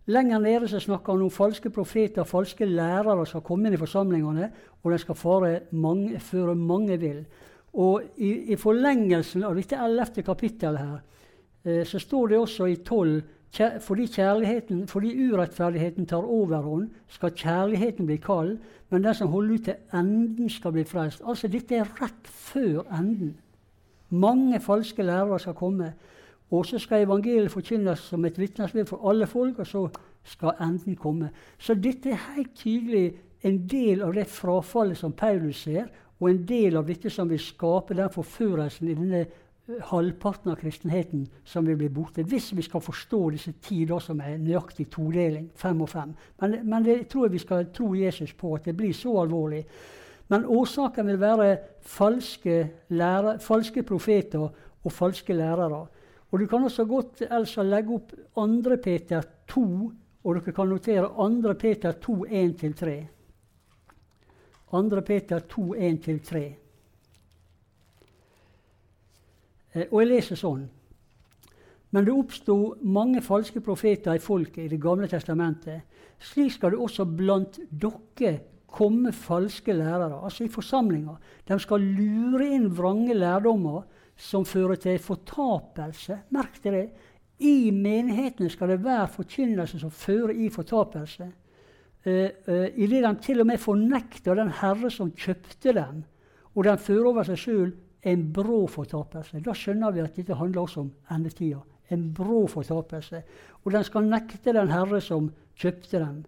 Lenger 0.07 0.39
nede 0.39 0.67
så 0.67 0.79
snakker 0.79 1.13
han 1.13 1.25
om 1.25 1.31
falske 1.33 1.69
profeter, 1.69 2.23
falske 2.23 2.65
lærere 2.65 3.25
som 3.25 3.41
kommer 3.41 3.67
inn 3.67 3.75
i 3.75 3.81
forsamlingene, 3.81 4.51
og 4.83 4.91
de 4.91 4.99
skal 5.01 5.17
fare 5.17 5.53
mange, 5.71 6.19
føre 6.19 6.55
mange 6.55 6.99
vil. 7.01 7.25
Og 7.73 8.05
i, 8.17 8.53
i 8.53 8.55
forlengelsen 8.55 9.43
av 9.43 9.57
dette 9.57 9.79
ellevte 9.83 10.23
kapittelet 10.23 10.79
her, 10.79 11.01
eh, 11.65 11.83
så 11.85 11.99
står 11.99 12.31
det 12.31 12.39
også 12.39 12.69
i 12.69 12.79
tolv 12.85 13.19
fordi, 13.81 14.07
fordi 14.87 15.31
urettferdigheten 15.31 16.05
tar 16.05 16.17
overhånd, 16.17 16.89
skal 17.07 17.31
kjærligheten 17.31 18.05
bli 18.05 18.17
kald, 18.17 18.57
men 18.89 19.03
den 19.03 19.15
som 19.15 19.27
holder 19.27 19.53
ut 19.53 19.63
til 19.63 19.75
enden, 19.93 20.49
skal 20.49 20.71
bli 20.71 20.83
frelst. 20.83 21.21
Altså, 21.25 21.47
dette 21.47 21.75
er 21.75 22.01
rett 22.01 22.27
før 22.27 22.83
enden. 22.99 23.37
Mange 24.09 24.59
falske 24.59 25.03
lærere 25.03 25.39
skal 25.39 25.53
komme. 25.53 25.93
Og 26.51 26.65
så 26.65 26.79
skal 26.79 27.03
evangeliet 27.03 27.51
forkynnes 27.51 27.99
som 27.99 28.25
et 28.25 28.39
vitnesbyrd 28.39 28.85
for 28.85 29.09
alle 29.09 29.27
folk, 29.27 29.59
og 29.59 29.67
så 29.67 29.87
skal 30.23 30.55
enden 30.61 30.95
komme. 30.95 31.29
Så 31.57 31.73
dette 31.73 32.09
er 32.09 32.35
helt 32.35 32.55
tydelig 32.55 33.17
en 33.43 33.67
del 33.67 34.01
av 34.01 34.13
det 34.13 34.27
frafallet 34.27 34.97
som 34.97 35.11
Paulus 35.11 35.63
ser, 35.63 35.87
og 36.19 36.29
en 36.29 36.45
del 36.47 36.77
av 36.77 36.87
dette 36.87 37.09
som 37.13 37.29
vil 37.29 37.39
skape 37.39 37.93
den 37.97 38.09
forførelsen 38.09 38.87
i 38.87 38.95
denne 38.97 39.25
halvparten 39.67 40.51
av 40.51 40.55
kristenheten 40.55 41.27
som 41.45 41.65
vil 41.67 41.77
bli 41.77 41.89
borte. 41.91 42.23
Hvis 42.23 42.53
vi 42.55 42.63
skal 42.63 42.81
forstå 42.81 43.19
disse 43.35 43.51
ti 43.63 43.83
da 43.85 43.99
som 43.99 44.21
er 44.23 44.37
nøyaktig 44.39 44.87
todeling, 44.93 45.49
fem 45.55 45.81
og 45.83 45.89
fem. 45.91 46.13
Men, 46.41 46.59
men 46.63 46.85
det 46.85 47.09
tror 47.11 47.27
jeg 47.27 47.35
vi 47.35 47.43
skal 47.43 47.67
tro 47.75 47.91
Jesus 47.95 48.33
på, 48.33 48.53
at 48.55 48.69
det 48.69 48.77
blir 48.77 48.95
så 48.95 49.17
alvorlig. 49.21 49.65
Men 50.31 50.45
årsaken 50.45 51.07
vil 51.07 51.19
være 51.19 51.57
falske, 51.83 52.69
lærer, 52.89 53.39
falske 53.43 53.83
profeter 53.83 54.47
og 54.47 54.91
falske 54.91 55.35
lærere. 55.35 55.85
Og 56.31 56.39
Du 56.39 56.47
kan 56.47 56.63
også 56.63 56.85
godt 56.85 57.21
Elsa, 57.31 57.63
legge 57.63 57.95
opp 57.95 58.11
2. 58.35 58.75
Peter 58.83 59.21
2, 59.47 59.91
og 60.23 60.35
dere 60.35 60.53
kan 60.53 60.67
notere 60.67 61.07
2. 61.07 61.53
Peter 61.59 61.91
2, 61.91 62.25
1-3. 62.25 63.05
2. 64.71 65.01
Peter 65.01 65.39
2, 65.39 65.75
1-3. 65.75 66.37
Eh, 66.37 66.53
og 69.91 70.01
jeg 70.01 70.09
leser 70.09 70.39
sånn. 70.39 70.65
Men 71.95 72.05
det 72.05 72.13
oppsto 72.13 72.57
mange 72.83 73.21
falske 73.23 73.61
profeter 73.63 74.17
i 74.17 74.23
folket 74.23 74.65
i 74.65 74.71
Det 74.73 74.81
gamle 74.81 75.07
testamentet. 75.07 75.81
Slik 76.19 76.51
skal 76.57 76.73
det 76.73 76.81
også 76.83 77.05
blant 77.05 77.59
dere 77.71 78.39
komme 78.67 79.13
falske 79.15 79.73
lærere, 79.73 80.19
altså 80.23 80.43
i 80.43 80.51
forsamlinger. 80.51 81.15
De 81.47 81.59
skal 81.59 81.81
lure 81.81 82.49
inn 82.53 82.67
vrange 82.75 83.15
lærdommer 83.15 83.85
som 84.17 84.45
fører 84.45 84.75
til 84.75 84.99
fortapelse. 84.99 86.19
Merk 86.35 86.59
til 86.61 86.75
det. 86.75 86.87
I 87.39 87.71
menighetene 87.71 88.49
skal 88.49 88.73
det 88.73 88.83
være 88.83 89.07
forkynnelse 89.13 89.79
som 89.79 89.91
fører 89.93 90.33
i 90.33 90.49
fortapelse. 90.49 91.29
Uh, 92.07 92.29
uh, 92.47 92.67
Idet 92.75 93.03
de 93.03 93.15
til 93.21 93.41
og 93.41 93.47
med 93.47 93.57
fornekter 93.61 94.35
den 94.35 94.49
Herre 94.49 94.89
som 94.91 95.11
kjøpte 95.11 95.73
dem, 95.73 96.03
og 96.55 96.63
den 96.65 96.77
fører 96.77 97.11
over 97.11 97.27
seg 97.27 97.39
sjøl 97.41 97.73
en 98.03 98.23
brå 98.33 98.65
fortapelse. 98.67 99.41
Da 99.43 99.55
skjønner 99.57 99.93
vi 99.95 100.03
at 100.03 100.15
dette 100.15 100.37
handler 100.37 100.61
også 100.61 100.83
om 100.85 100.91
endetida. 101.13 101.59
En 101.89 102.09
brå 102.13 102.45
fortapelse. 102.51 103.21
Og 103.63 103.71
den 103.73 103.83
skal 103.83 104.07
nekte 104.07 104.53
den 104.53 104.71
Herre 104.71 105.01
som 105.01 105.31
kjøpte 105.57 106.01
dem. 106.03 106.23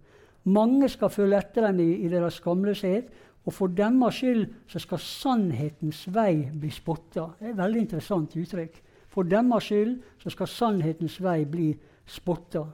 Mange 0.50 0.90
skal 0.90 1.12
følge 1.14 1.38
etter 1.38 1.68
dem 1.68 1.82
i, 1.84 1.90
i 2.06 2.10
deres 2.12 2.40
skamløshet, 2.40 3.10
og 3.46 3.54
for 3.54 3.72
deres 3.72 4.16
skyld 4.16 4.46
så 4.68 4.80
skal 4.80 5.02
sannhetens 5.04 6.04
vei 6.14 6.50
bli 6.54 6.72
spotta. 6.74 7.30
Det 7.40 7.48
er 7.48 7.54
et 7.54 7.62
veldig 7.62 7.82
interessant 7.86 8.36
uttrykk. 8.36 8.82
For 9.10 9.28
deres 9.28 9.70
skyld 9.70 9.96
så 10.22 10.34
skal 10.34 10.52
sannhetens 10.52 11.18
vei 11.24 11.44
bli 11.50 11.72
spotta. 12.06 12.66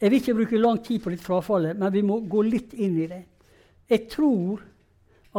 Jeg 0.00 0.10
vil 0.10 0.20
ikke 0.20 0.34
bruke 0.34 0.60
lang 0.60 0.82
tid 0.84 1.00
på 1.00 1.10
dette 1.12 1.24
frafallet, 1.24 1.78
men 1.78 1.92
vi 1.92 2.02
må 2.04 2.20
gå 2.28 2.42
litt 2.44 2.74
inn 2.74 2.98
i 3.00 3.08
det. 3.08 3.22
Jeg 3.88 4.08
tror 4.10 4.62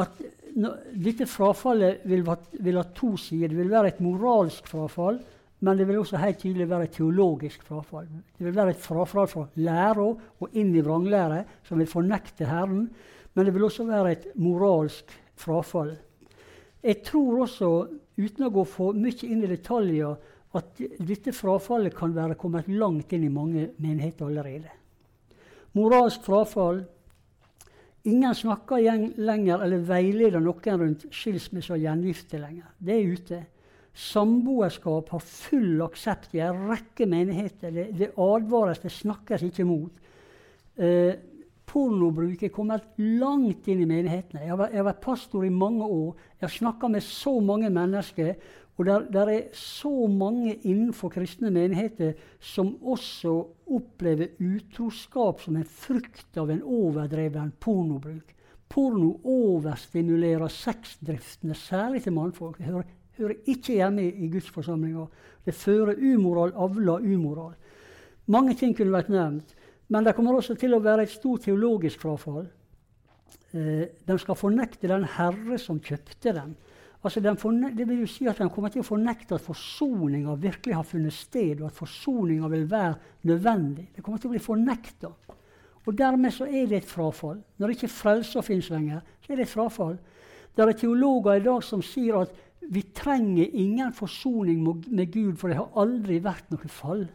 at 0.02 0.22
dette 0.56 1.28
frafallet 1.28 2.06
vil, 2.08 2.24
vil 2.64 2.78
ha 2.80 2.84
to 2.96 3.16
sider. 3.20 3.52
Det 3.52 3.58
vil 3.60 3.72
være 3.72 3.92
et 3.92 4.04
moralsk 4.04 4.68
frafall, 4.72 5.20
men 5.66 5.80
det 5.80 5.88
vil 5.90 6.00
også 6.00 6.20
helt 6.22 6.40
tydelig 6.40 6.70
være 6.70 6.88
et 6.88 6.96
teologisk 6.96 7.64
frafall. 7.68 8.08
Det 8.08 8.46
vil 8.46 8.56
være 8.56 8.76
et 8.76 8.82
frafall 8.84 9.28
fra 9.32 9.46
læra 9.60 10.06
og 10.06 10.56
inn 10.56 10.74
i 10.76 10.84
vranglære, 10.86 11.44
som 11.68 11.80
vil 11.82 11.92
fornekte 11.92 12.48
Herren. 12.48 12.88
Men 13.36 13.46
det 13.46 13.54
vil 13.56 13.68
også 13.68 13.88
være 13.88 14.12
et 14.12 14.28
moralsk 14.40 15.12
frafall. 15.36 15.92
Jeg 16.86 17.02
tror 17.04 17.44
også, 17.44 17.70
uten 18.16 18.48
å 18.48 18.54
gå 18.54 18.64
for 18.70 18.96
mye 18.96 19.28
inn 19.28 19.44
i 19.44 19.52
detaljer, 19.52 20.16
at 20.56 20.80
dette 21.04 21.34
frafallet 21.36 21.96
kan 21.98 22.14
være 22.16 22.38
kommet 22.40 22.70
langt 22.72 23.12
inn 23.12 23.26
i 23.28 23.34
mange 23.34 23.72
menigheter 23.82 24.30
allerede. 24.30 24.72
Moralsk 25.76 26.24
frafall. 26.24 26.86
Ingen 28.06 28.36
snakker 28.38 28.84
lenger 29.18 29.64
eller 29.66 29.82
veileder 29.82 30.44
noen 30.44 30.82
rundt 30.82 31.06
skilsmisse 31.14 31.74
og 31.74 31.82
gjengifte 31.82 32.38
lenger. 32.38 32.68
Det 32.78 32.96
er 32.96 33.14
ute. 33.18 33.40
Samboerskap 33.96 35.10
har 35.16 35.24
full 35.24 35.82
aksept 35.86 36.36
i 36.36 36.44
en 36.44 36.68
rekke 36.70 37.08
menigheter. 37.10 37.72
Det, 37.72 37.88
det 37.98 38.12
advares, 38.20 38.84
det 38.84 38.92
snakkes 38.94 39.48
ikke 39.48 39.66
mot. 39.66 40.04
Eh, 40.76 41.16
pornobruk 41.66 42.44
er 42.44 42.54
kommet 42.54 42.86
langt 43.00 43.66
inn 43.72 43.82
i 43.82 43.88
menighetene. 43.90 44.44
Jeg 44.44 44.54
har, 44.54 44.60
vært, 44.60 44.76
jeg 44.76 44.82
har 44.84 44.90
vært 44.92 45.04
pastor 45.06 45.48
i 45.48 45.54
mange 45.54 45.88
år. 45.88 46.12
Jeg 46.36 46.46
har 46.46 46.56
snakka 46.60 46.92
med 46.92 47.08
så 47.08 47.34
mange 47.42 47.72
mennesker. 47.74 48.36
Og 48.76 48.86
der 48.86 49.30
er 49.32 49.44
så 49.56 50.08
mange 50.12 50.58
innenfor 50.68 51.10
kristne 51.14 51.52
menigheter 51.52 52.18
som 52.44 52.74
også 52.84 53.36
opplever 53.72 54.36
utroskap 54.44 55.40
som 55.42 55.56
en 55.56 55.68
frukt 55.68 56.38
av 56.38 56.52
en 56.52 56.64
overdreven 56.64 57.54
pornobruk. 57.60 58.34
Porno 58.68 59.14
overstimulerer 59.24 60.52
sexdriftene, 60.52 61.56
særlig 61.56 62.04
til 62.04 62.16
mannfolk. 62.18 62.58
Det 62.58 62.66
hører, 62.66 62.90
hører 63.18 63.36
ikke 63.46 63.78
hjemme 63.78 64.04
i, 64.04 64.12
i 64.26 64.30
gudsforsamlinger. 64.34 65.08
Det 65.46 65.56
fører 65.56 66.02
umoral, 66.02 66.52
avler 66.56 67.06
umoral. 67.06 67.54
Mange 68.28 68.58
ting 68.60 68.76
kunne 68.76 68.92
vært 68.92 69.14
nevnt. 69.14 69.56
Men 69.88 70.04
det 70.04 70.16
kommer 70.18 70.36
også 70.36 70.58
til 70.58 70.74
å 70.74 70.82
være 70.82 71.06
et 71.06 71.14
stort 71.14 71.46
teologisk 71.46 72.02
frafall. 72.02 72.48
Eh, 73.54 73.86
de 74.08 74.18
skal 74.20 74.38
fornekte 74.40 74.90
den 74.90 75.06
Herre 75.16 75.60
som 75.62 75.80
kjøpte 75.80 76.34
dem. 76.36 76.56
Altså 77.06 77.22
det 77.22 77.86
vil 77.88 78.00
jo 78.02 78.08
si 78.10 78.26
at 78.26 78.40
Den 78.42 78.50
kommer 78.50 78.72
til 78.74 78.82
å 78.82 78.88
fornekte 78.88 79.38
at 79.38 79.46
forsoninga 79.46 80.34
virkelig 80.42 80.74
har 80.74 80.88
funnet 80.90 81.14
sted, 81.14 81.62
og 81.62 81.68
at 81.70 81.78
forsoninga 81.78 82.50
vil 82.50 82.66
være 82.70 82.96
nødvendig. 83.30 83.92
Det 83.96 84.04
kommer 84.04 84.20
til 84.20 84.32
å 84.32 84.34
bli 84.34 84.42
fornekta. 84.42 85.12
Og 85.86 85.94
dermed 85.98 86.34
så 86.34 86.48
er 86.50 86.66
det 86.66 86.80
et 86.82 86.90
frafall. 86.90 87.38
Når 87.62 87.76
ikke 87.76 87.92
frelser 87.94 88.42
fins 88.42 88.72
lenger, 88.74 89.04
så 89.22 89.32
er 89.32 89.38
det 89.38 89.46
et 89.46 89.54
frafall. 89.54 90.00
Det 90.56 90.66
er 90.66 90.80
teologer 90.80 91.38
i 91.38 91.46
dag 91.46 91.62
som 91.64 91.84
sier 91.86 92.24
at 92.24 92.34
vi 92.74 92.82
trenger 92.96 93.54
ingen 93.54 93.94
forsoning 93.94 94.64
med 94.66 95.12
Gud, 95.14 95.36
for 95.38 95.52
det 95.52 95.60
har 95.60 95.78
aldri 95.78 96.18
vært 96.24 96.50
noe 96.50 96.72
fall. 96.74 97.06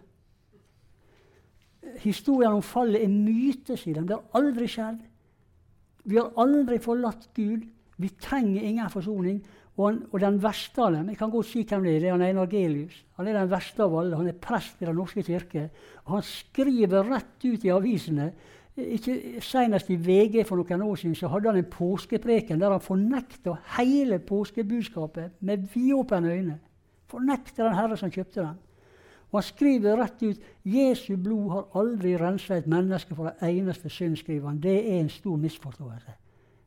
Historien 2.04 2.60
om 2.60 2.62
fallet 2.62 3.02
er 3.02 3.10
myte, 3.10 3.74
sier 3.74 3.98
de. 3.98 4.06
Det 4.06 4.14
har 4.14 4.38
aldri 4.38 4.68
skjedd. 4.70 5.00
Vi 6.06 6.20
har 6.20 6.30
aldri 6.38 6.78
forlatt 6.78 7.26
Gud. 7.34 7.66
Vi 8.00 8.08
trenger 8.22 8.62
ingen 8.62 8.92
forsoning. 8.92 9.40
Og, 9.80 9.86
han, 9.86 9.98
og, 10.10 10.20
den 10.20 10.36
verste 10.42 10.82
av 10.84 10.92
dem 10.92 11.08
Jeg 11.08 11.16
kan 11.16 11.30
godt 11.32 11.48
si 11.48 11.62
hvem 11.64 11.84
det 11.86 11.92
er. 11.94 12.00
Det 12.02 12.08
er 12.10 12.16
han 12.18 12.24
Einar 12.26 12.48
Gelius. 12.50 12.96
Han 13.16 13.28
er 13.30 13.38
den 13.38 13.50
verste 13.50 13.84
av 13.86 13.94
alle. 13.96 14.18
Han 14.18 14.28
er 14.28 14.36
prest 14.36 14.82
i 14.82 14.88
Den 14.88 14.98
norske 15.00 15.22
kirke. 15.24 15.70
Og 16.04 16.18
han 16.18 16.24
skriver 16.26 17.06
rett 17.08 17.46
ut 17.46 17.64
i 17.64 17.72
avisene 17.72 18.32
ikke 18.80 19.42
Senest 19.44 19.90
i 19.90 19.96
VG 19.98 20.44
for 20.48 20.60
noen 20.60 20.84
år 20.86 20.98
siden 21.00 21.16
så 21.18 21.28
hadde 21.28 21.50
han 21.50 21.58
en 21.60 21.70
påskepreken 21.72 22.60
der 22.60 22.72
han 22.72 22.82
fornekta 22.84 23.56
hele 23.76 24.20
påskebudskapet 24.24 25.40
med 25.40 25.66
vidåpne 25.74 26.32
øyne. 26.32 26.58
Fornekta 27.10 27.64
den 27.64 27.74
Herre 27.74 27.98
som 27.98 28.12
kjøpte 28.12 28.40
den. 28.40 28.58
Og 29.30 29.38
han 29.38 29.46
skriver 29.46 29.98
rett 30.00 30.22
ut 30.22 30.46
Jesu 30.64 31.16
blod 31.16 31.50
har 31.50 31.82
aldri 31.82 32.16
rensa 32.18 32.56
et 32.56 32.70
menneske 32.70 33.14
for 33.14 33.30
det 33.30 33.50
eneste 33.50 33.90
synd, 33.90 34.16
skriver 34.16 34.48
han. 34.48 34.62
Det 34.62 34.78
er 34.78 35.00
en 35.00 35.10
stor 35.10 35.36
misforståelse. 35.36 36.16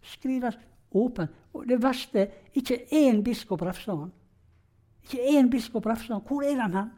Skrives 0.01 0.59
åpent. 0.93 1.31
Og 1.53 1.67
det 1.69 1.79
verste 1.81 2.27
ikke 2.57 2.85
én 2.91 3.21
biskop 3.23 3.61
refser 3.61 3.95
han. 3.95 4.11
Ikke 5.03 5.25
én 5.37 5.49
biskop 5.51 5.85
refser 5.85 6.15
han. 6.15 6.23
Hvor 6.25 6.45
er 6.45 6.57
den 6.57 6.77
hen? 6.77 6.91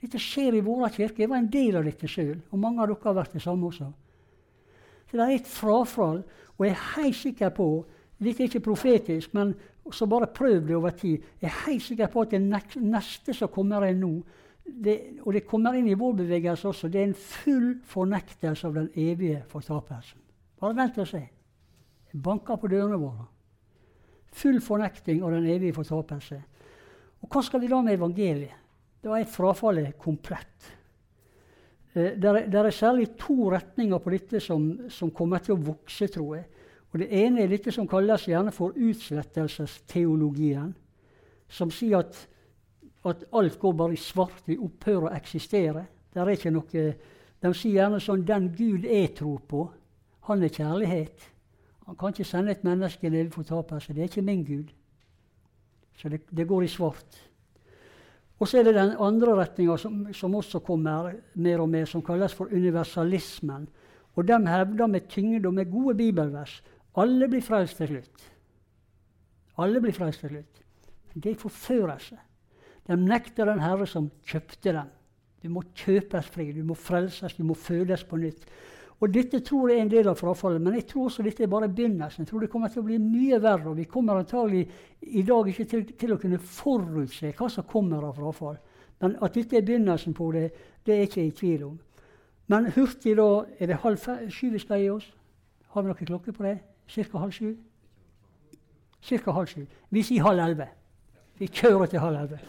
Dette 0.00 0.20
skjer 0.20 0.56
i 0.56 0.64
vår 0.64 0.88
kirker. 0.88 1.24
Jeg 1.24 1.30
var 1.30 1.40
en 1.40 1.50
del 1.52 1.76
av 1.76 1.84
dette 1.84 2.08
sjøl. 2.08 2.38
Og 2.50 2.60
mange 2.60 2.82
av 2.82 2.90
dere 2.90 3.04
har 3.04 3.18
vært 3.20 3.36
det 3.36 3.42
samme 3.44 3.68
også. 3.68 3.88
Så 5.10 5.18
det 5.18 5.24
er 5.26 5.34
et 5.36 5.50
frafall. 5.50 6.22
Og 6.56 6.66
jeg 6.66 6.76
er 6.76 6.86
helt 6.96 7.18
sikker 7.20 7.56
på 7.56 7.70
Dette 8.20 8.42
er 8.42 8.50
ikke 8.50 8.60
profetisk, 8.60 9.32
men 9.32 9.54
så 9.96 10.04
bare 10.04 10.26
prøv 10.26 10.66
det 10.68 10.76
over 10.76 10.90
tid. 10.92 11.22
Jeg 11.40 11.48
er 11.48 11.62
helt 11.66 11.82
sikker 11.82 12.10
på 12.12 12.20
at 12.20 12.34
det 12.34 12.40
neste 12.84 13.32
som 13.32 13.48
kommer 13.48 13.86
inn 13.88 14.02
nå, 14.02 14.10
det, 14.84 14.96
og 15.24 15.32
det 15.32 15.46
kommer 15.48 15.78
inn 15.78 15.88
i 15.88 15.96
vår 15.96 16.18
bevegelse 16.18 16.68
også, 16.68 16.90
det 16.92 17.00
er 17.00 17.08
en 17.08 17.16
full 17.16 17.70
fornektelse 17.88 18.68
av 18.68 18.76
den 18.76 18.90
evige 18.92 19.40
fortapelsen. 19.48 20.20
Bare 20.60 20.76
vent 20.76 21.00
og 21.00 21.08
se. 21.08 21.22
Banker 22.12 22.58
på 22.58 22.70
dørene 22.70 22.98
våre. 22.98 23.26
Full 24.40 24.60
fornekting 24.62 25.22
av 25.26 25.34
den 25.34 25.46
evige 25.50 25.76
fortapelse. 25.76 26.38
Og 27.20 27.28
hva 27.30 27.42
skal 27.44 27.62
vi 27.62 27.70
da 27.70 27.80
med 27.84 27.98
evangeliet? 27.98 28.56
Da 29.00 29.16
er 29.16 29.28
frafallet 29.28 29.96
komplett. 29.98 30.70
Eh, 31.94 32.16
det 32.20 32.28
er, 32.28 32.64
er, 32.64 32.70
særlig 32.70 33.16
to 33.18 33.50
retninger 33.50 33.98
på 33.98 34.10
dette 34.12 34.40
som, 34.44 34.66
som, 34.92 35.10
kommer 35.10 35.38
til 35.42 35.56
å 35.56 35.62
vokse, 35.70 36.08
tror 36.12 36.36
jeg. 36.36 36.46
Og 36.90 36.98
Det 37.00 37.08
ene 37.22 37.42
er 37.42 37.48
dette 37.50 37.72
som 37.72 37.88
kalles 37.88 38.26
gjerne 38.28 38.52
for 38.52 38.74
utslettelsesteologien. 38.76 40.74
Som 41.50 41.70
sier 41.74 42.02
at, 42.02 42.18
at 43.06 43.24
alt 43.32 43.58
går 43.58 43.74
bare 43.78 43.96
i 43.96 44.00
svart, 44.00 44.42
vi 44.46 44.58
opphører 44.58 45.08
å 45.08 45.16
eksistere. 45.16 45.86
Der 46.14 46.26
er 46.26 46.34
ikke 46.34 46.52
noe, 46.54 46.86
de 47.40 47.52
sier 47.54 47.78
gjerne 47.78 48.00
sånn 48.02 48.24
'Den 48.26 48.50
Gud 48.54 48.84
jeg 48.84 49.14
tror 49.16 49.40
på, 49.48 49.70
han 50.28 50.42
er 50.42 50.48
kjærlighet'. 50.48 51.39
Han 51.90 51.96
kan 51.98 52.12
ikke 52.14 52.24
sende 52.24 52.54
et 52.54 52.62
menneske 52.62 53.08
i 53.08 53.10
evig 53.10 53.32
fortapelse. 53.34 53.94
Det 53.94 54.04
er 54.04 54.10
ikke 54.12 54.22
min 54.22 54.44
Gud. 54.46 54.68
Så 55.98 56.08
det, 56.08 56.20
det 56.30 56.46
går 56.46 56.62
i 56.62 56.68
svart. 56.70 57.16
Og 58.38 58.48
så 58.48 58.60
er 58.60 58.68
det 58.68 58.76
den 58.76 58.94
andre 58.94 59.34
retninga 59.34 59.74
som, 59.76 60.04
som, 60.14 60.34
også 60.38 60.62
kommer 60.62 61.10
mer 61.34 61.60
og 61.60 61.68
mer, 61.68 61.84
som 61.90 62.02
kalles 62.02 62.34
for 62.34 62.46
universalismen. 62.54 63.66
Og 64.14 64.28
de 64.28 64.38
hevder 64.46 64.86
med 64.86 65.08
tyngde 65.08 65.48
og 65.48 65.54
med 65.54 65.70
gode 65.72 65.96
bibelvers 65.98 66.62
alle 66.98 67.28
blir 67.30 67.42
frelst 67.42 67.78
til 67.78 67.90
slutt. 67.90 68.24
Alle 69.58 69.82
blir 69.82 69.94
frelst 69.94 70.22
til 70.22 70.34
slutt. 70.34 70.62
Det 71.14 71.32
er 71.32 71.42
forførelse. 71.42 72.18
De 72.86 72.96
nekter 72.96 73.50
den 73.50 73.62
Herre 73.62 73.86
som 73.86 74.10
kjøpte 74.26 74.74
dem. 74.78 74.90
Du 75.42 75.48
må 75.48 75.62
kjøpes 75.74 76.26
fri, 76.30 76.52
du 76.52 76.62
må 76.64 76.74
frelses, 76.74 77.34
du 77.34 77.44
må 77.44 77.54
fødes 77.54 78.04
på 78.04 78.18
nytt. 78.20 78.46
Og 79.00 79.12
Dette 79.12 79.40
tror 79.40 79.70
jeg 79.70 79.78
er 79.78 79.86
en 79.86 79.92
del 79.92 80.08
av 80.10 80.18
frafallet, 80.20 80.60
men 80.60 80.74
jeg 80.76 80.84
tror 80.90 81.06
også 81.08 81.24
dette 81.24 81.44
er 81.46 81.48
bare 81.48 81.70
begynnelsen. 81.72 82.26
Jeg 82.26 82.28
tror 82.28 82.42
det 82.44 82.50
kommer 82.52 82.68
til 82.68 82.82
å 82.82 82.88
bli 82.88 82.98
mye 83.00 83.38
verre, 83.40 83.70
og 83.70 83.78
vi 83.78 83.86
kommer 83.88 84.20
antagelig 84.20 84.66
i 85.00 85.22
dag 85.24 85.48
ikke 85.48 85.64
til, 85.70 85.86
til 85.96 86.12
å 86.12 86.18
kunne 86.20 86.40
forutse 86.44 87.32
hva 87.38 87.48
som 87.48 87.64
kommer 87.68 88.04
av 88.04 88.18
frafall. 88.20 88.58
Men 89.00 89.16
at 89.24 89.38
dette 89.38 89.56
er 89.56 89.64
begynnelsen 89.64 90.12
på 90.16 90.28
det, 90.36 90.50
det 90.84 90.92
er 90.92 91.00
jeg 91.00 91.08
ikke 91.08 91.24
i 91.24 91.32
tvil 91.38 91.64
om. 91.70 91.78
Men 92.52 92.68
hurtig, 92.74 93.16
da 93.16 93.46
Er 93.58 93.66
det 93.66 93.80
halv 93.80 94.04
sju 94.28 94.50
vi 94.50 94.58
skal 94.58 94.80
gi 94.82 94.90
oss? 94.90 95.06
Har 95.70 95.82
vi 95.82 95.88
noen 95.88 96.06
klokke 96.06 96.32
på 96.32 96.42
det? 96.42 96.58
Cirka 96.88 97.18
halv 97.18 97.32
sju? 97.32 97.54
Cirka 99.00 99.32
halv 99.32 99.46
sju. 99.46 99.64
Vi 99.90 100.02
sier 100.02 100.26
halv 100.26 100.44
elleve. 100.44 100.66
Vi 101.38 101.46
kjører 101.46 101.86
til 101.86 102.02
halv 102.02 102.18
elleve. 102.18 102.40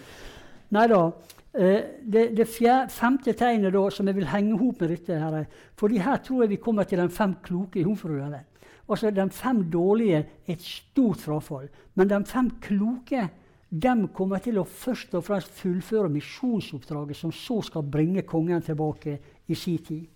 Nei 0.71 0.87
da. 0.87 1.11
Eh, 1.53 1.81
det, 2.13 2.37
det 2.37 2.47
fjerde, 2.47 2.89
femte 2.89 3.33
tegnet 3.35 3.73
da, 3.75 3.83
som 3.91 4.07
jeg 4.07 4.15
vil 4.15 4.29
henge 4.31 4.55
ihop 4.55 4.81
med 4.81 4.93
dette 4.93 5.17
her, 5.19 5.43
fordi 5.75 5.99
her 5.99 6.21
tror 6.23 6.45
jeg 6.45 6.53
vi 6.53 6.63
kommer 6.63 6.87
til 6.87 7.01
den 7.01 7.11
fem 7.11 7.35
kloke 7.43 7.81
jomfruene. 7.83 8.43
Altså, 8.89 9.11
De 9.11 9.29
fem 9.29 9.63
dårlige 9.71 10.17
er 10.17 10.23
et 10.47 10.61
stort 10.61 11.17
frafall. 11.17 11.69
Men 11.95 12.09
de 12.09 12.25
fem 12.25 12.49
kloke 12.61 13.29
dem 13.71 14.07
kommer 14.07 14.37
til 14.43 14.57
å 14.59 14.67
først 14.67 15.13
og 15.15 15.23
fremst 15.23 15.51
fullføre 15.55 16.09
misjonsoppdraget, 16.11 17.15
som 17.15 17.31
så 17.31 17.61
skal 17.61 17.83
bringe 17.83 18.21
kongen 18.21 18.61
tilbake 18.61 19.19
i 19.47 19.55
sin 19.55 19.77
tid. 19.77 20.07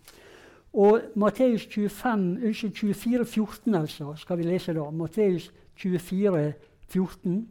Og 0.73 1.01
Matteus 1.15 1.67
24, 1.71 3.25
14 3.25 3.75
altså, 3.75 4.13
skal 4.15 4.37
vi 4.37 4.43
lese 4.43 4.73
da. 4.75 4.89
Matteus 4.91 5.51
24, 5.75 6.53
14. 6.89 7.47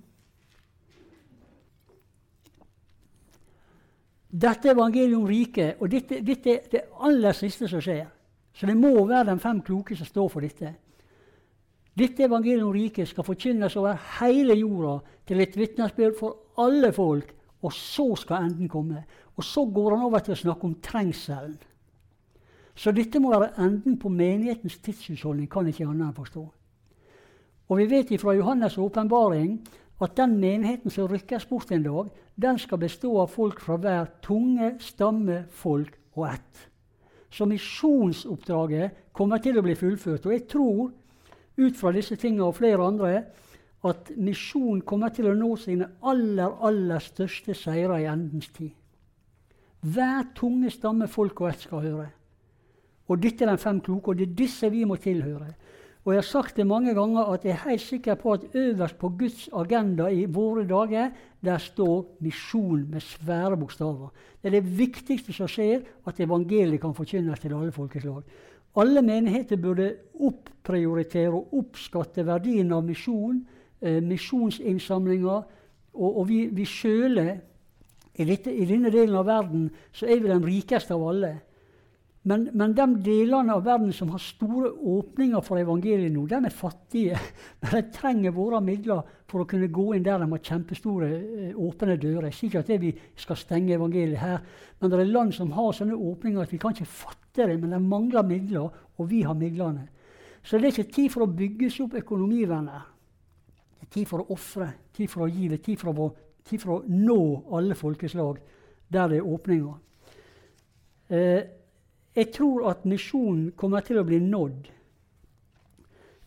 Dette 4.34 4.68
er 4.68 4.74
evangeliet 4.74 5.14
om 5.16 5.26
riket, 5.28 5.76
og 5.78 5.90
dette, 5.90 6.18
dette, 6.26 6.56
er 6.58 6.70
det 6.72 6.80
aller 7.06 7.36
siste 7.38 7.68
som 7.70 7.82
skjer. 7.82 8.06
Så 8.54 8.66
det 8.66 8.74
må 8.78 8.90
være 9.06 9.28
de 9.30 9.38
fem 9.42 9.60
kloke 9.62 9.94
som 9.96 10.08
står 10.08 10.30
for 10.32 10.42
dette. 10.42 10.72
Dette 11.94 12.26
evangeliet 12.26 12.64
om 12.66 12.72
riket 12.74 13.08
skal 13.08 13.26
forkynnes 13.26 13.76
over 13.78 14.00
hele 14.18 14.56
jorda 14.58 14.96
til 15.26 15.42
et 15.42 15.54
vitnesbyrd 15.58 16.18
for 16.18 16.64
alle 16.64 16.90
folk, 16.92 17.30
og 17.62 17.72
så 17.72 18.08
skal 18.18 18.48
enden 18.48 18.68
komme. 18.68 19.04
Og 19.36 19.44
så 19.44 19.64
går 19.64 19.96
han 19.96 20.04
over 20.08 20.18
til 20.18 20.34
å 20.34 20.40
snakke 20.42 20.66
om 20.66 20.74
trengselen. 20.82 21.54
Så 22.74 22.90
dette 22.90 23.20
må 23.22 23.30
være 23.30 23.54
enden 23.62 23.94
på 24.02 24.10
menighetens 24.10 24.80
tidshusholdning, 24.82 25.46
kan 25.50 25.66
ikke 25.70 25.86
annet 25.86 26.16
forstå. 26.16 26.42
Og 27.68 27.78
vi 27.78 27.86
vet 27.90 28.10
ifra 28.10 28.34
Johannes' 28.34 28.78
åpenbaring 28.82 29.60
at 30.02 30.16
den 30.16 30.38
menigheten 30.40 30.90
som 30.90 31.08
rykkes 31.08 31.46
bort 31.46 31.70
en 31.72 31.82
dag, 31.82 32.10
den 32.36 32.58
skal 32.58 32.80
bestå 32.82 33.12
av 33.22 33.30
folk 33.30 33.60
fra 33.62 33.76
hver 33.78 34.10
tunge, 34.22 34.74
stamme, 34.82 35.44
folk 35.50 35.98
og 36.16 36.28
ett. 36.32 36.64
Så 37.30 37.46
misjonsoppdraget 37.50 39.12
kommer 39.12 39.42
til 39.42 39.58
å 39.58 39.62
bli 39.62 39.74
fullført. 39.78 40.26
Og 40.26 40.34
jeg 40.34 40.46
tror, 40.50 40.90
ut 41.56 41.76
fra 41.78 41.92
disse 41.94 42.16
tingene 42.18 42.46
og 42.46 42.58
flere 42.58 42.86
andre, 42.86 43.24
at 43.84 44.10
misjonen 44.16 44.82
kommer 44.86 45.12
til 45.14 45.28
å 45.28 45.36
nå 45.36 45.50
sine 45.60 45.90
aller, 46.02 46.56
aller 46.64 47.02
største 47.04 47.54
seire 47.58 48.00
i 48.00 48.08
endens 48.08 48.48
tid. 48.54 48.72
Hver 49.84 50.30
tunge 50.36 50.70
stamme, 50.72 51.08
folk 51.08 51.42
og 51.42 51.50
ett 51.50 51.66
skal 51.66 51.82
høre. 51.84 52.06
Og 53.12 53.20
dette 53.20 53.44
er 53.44 53.52
de 53.52 53.60
fem 53.60 53.82
kloke, 53.84 54.10
og 54.10 54.18
det 54.18 54.30
er 54.30 54.38
disse 54.38 54.70
vi 54.72 54.86
må 54.88 54.96
tilhøre. 54.96 55.50
Og 56.04 56.12
jeg 56.12 56.20
har 56.20 56.26
sagt 56.28 56.56
det 56.56 56.66
mange 56.68 56.92
ganger 56.94 57.30
at 57.32 57.44
jeg 57.46 57.54
er 57.54 57.68
helt 57.68 57.80
sikker 57.80 58.18
på 58.20 58.32
at 58.36 58.42
øverst 58.54 58.98
på 59.00 59.08
Guds 59.18 59.48
agenda 59.56 60.10
i 60.12 60.26
våre 60.28 60.66
dager, 60.68 61.10
der 61.44 61.58
står 61.58 62.16
misjon 62.20 62.84
med 62.90 63.00
svære 63.00 63.56
bokstaver. 63.56 64.12
Det 64.42 64.50
er 64.50 64.60
det 64.60 64.78
viktigste 64.78 65.32
som 65.32 65.48
skjer, 65.48 65.80
at 66.06 66.20
evangeliet 66.20 66.80
kan 66.80 66.94
forkynnes 66.94 67.40
til 67.40 67.54
alle 67.54 67.72
folkeslag. 67.72 68.20
Alle 68.76 69.02
menigheter 69.02 69.56
burde 69.56 69.94
opprioritere 70.20 71.32
og 71.32 71.54
oppskatte 71.56 72.26
verdien 72.26 72.72
av 72.72 72.84
misjon, 72.84 73.46
eh, 73.80 74.02
misjonsinnsamlinger. 74.02 75.42
Og, 75.94 76.18
og 76.18 76.28
vi, 76.28 76.46
vi 76.52 76.64
sjøle, 76.64 77.40
i, 78.14 78.22
i 78.22 78.66
denne 78.66 78.90
delen 78.90 79.16
av 79.16 79.26
verden, 79.26 79.70
så 79.92 80.06
er 80.06 80.20
vi 80.20 80.28
den 80.28 80.44
rikeste 80.44 80.94
av 80.94 81.08
alle. 81.08 81.38
Men, 82.24 82.46
men, 82.56 82.72
de 82.72 82.86
delene 83.04 83.52
av 83.52 83.66
verden 83.66 83.90
som 83.92 84.08
har 84.14 84.20
store 84.22 84.70
åpninger 84.72 85.42
for 85.44 85.60
evangeliet 85.60 86.12
nå, 86.12 86.22
de 86.30 86.38
er 86.48 86.54
fattige. 86.56 87.18
Men 87.60 87.74
de 87.74 87.82
trenger 87.92 88.32
våre 88.32 88.62
midler 88.64 89.02
for 89.28 89.42
å 89.42 89.48
kunne 89.48 89.68
gå 89.68 89.90
inn 89.92 90.06
der 90.06 90.22
de 90.22 90.28
har 90.30 90.40
kjempestore 90.46 91.10
eh, 91.10 91.50
åpne 91.52 91.98
dører. 92.00 92.30
Jeg 92.30 92.36
sier 92.38 92.48
ikke 92.48 92.62
at 92.62 92.80
vi 92.80 92.92
skal 93.20 93.36
stenge 93.36 93.74
evangeliet 93.76 94.22
her, 94.22 94.38
men 94.80 94.92
det 94.92 95.00
er 95.02 95.10
land 95.10 95.34
som 95.36 95.52
har 95.52 95.74
sånne 95.76 95.98
åpninger 95.98 96.40
at 96.40 96.54
vi 96.54 96.60
kan 96.62 96.72
ikke 96.72 96.88
fatte 96.88 97.44
det. 97.44 97.58
Men 97.60 97.74
de 97.76 97.80
mangler 97.82 98.24
midler, 98.28 98.78
og 98.96 99.10
vi 99.10 99.20
har 99.26 99.36
midlene. 99.36 99.88
Så 100.44 100.56
det 100.56 100.70
er 100.70 100.78
ikke 100.78 100.94
tid 100.94 101.12
for 101.12 101.24
å 101.24 101.32
bygge 101.32 101.68
seg 101.72 101.86
opp 101.86 101.98
økonomivenner. 102.00 102.86
Det 103.74 103.88
er 103.88 103.90
tid 103.98 104.08
for 104.08 104.22
å 104.22 104.30
ofre, 104.32 104.70
tid 104.96 105.12
for 105.12 105.26
å 105.26 105.28
gi, 105.28 105.50
det 105.50 105.58
er 105.58 105.66
tid 105.66 105.82
for 105.82 105.92
å, 105.92 106.08
tid 106.44 106.62
for 106.62 106.78
å 106.78 106.80
nå 106.88 107.18
alle 107.56 107.76
folkeslag 107.76 108.40
der 108.92 109.12
det 109.12 109.20
er 109.20 109.28
åpninger. 109.28 109.76
Eh, 111.12 111.42
jeg 112.14 112.30
tror 112.32 112.68
at 112.70 112.84
misjonen 112.86 113.52
kommer 113.58 113.82
til 113.86 113.98
å 113.98 114.06
bli 114.06 114.20
nådd 114.22 114.70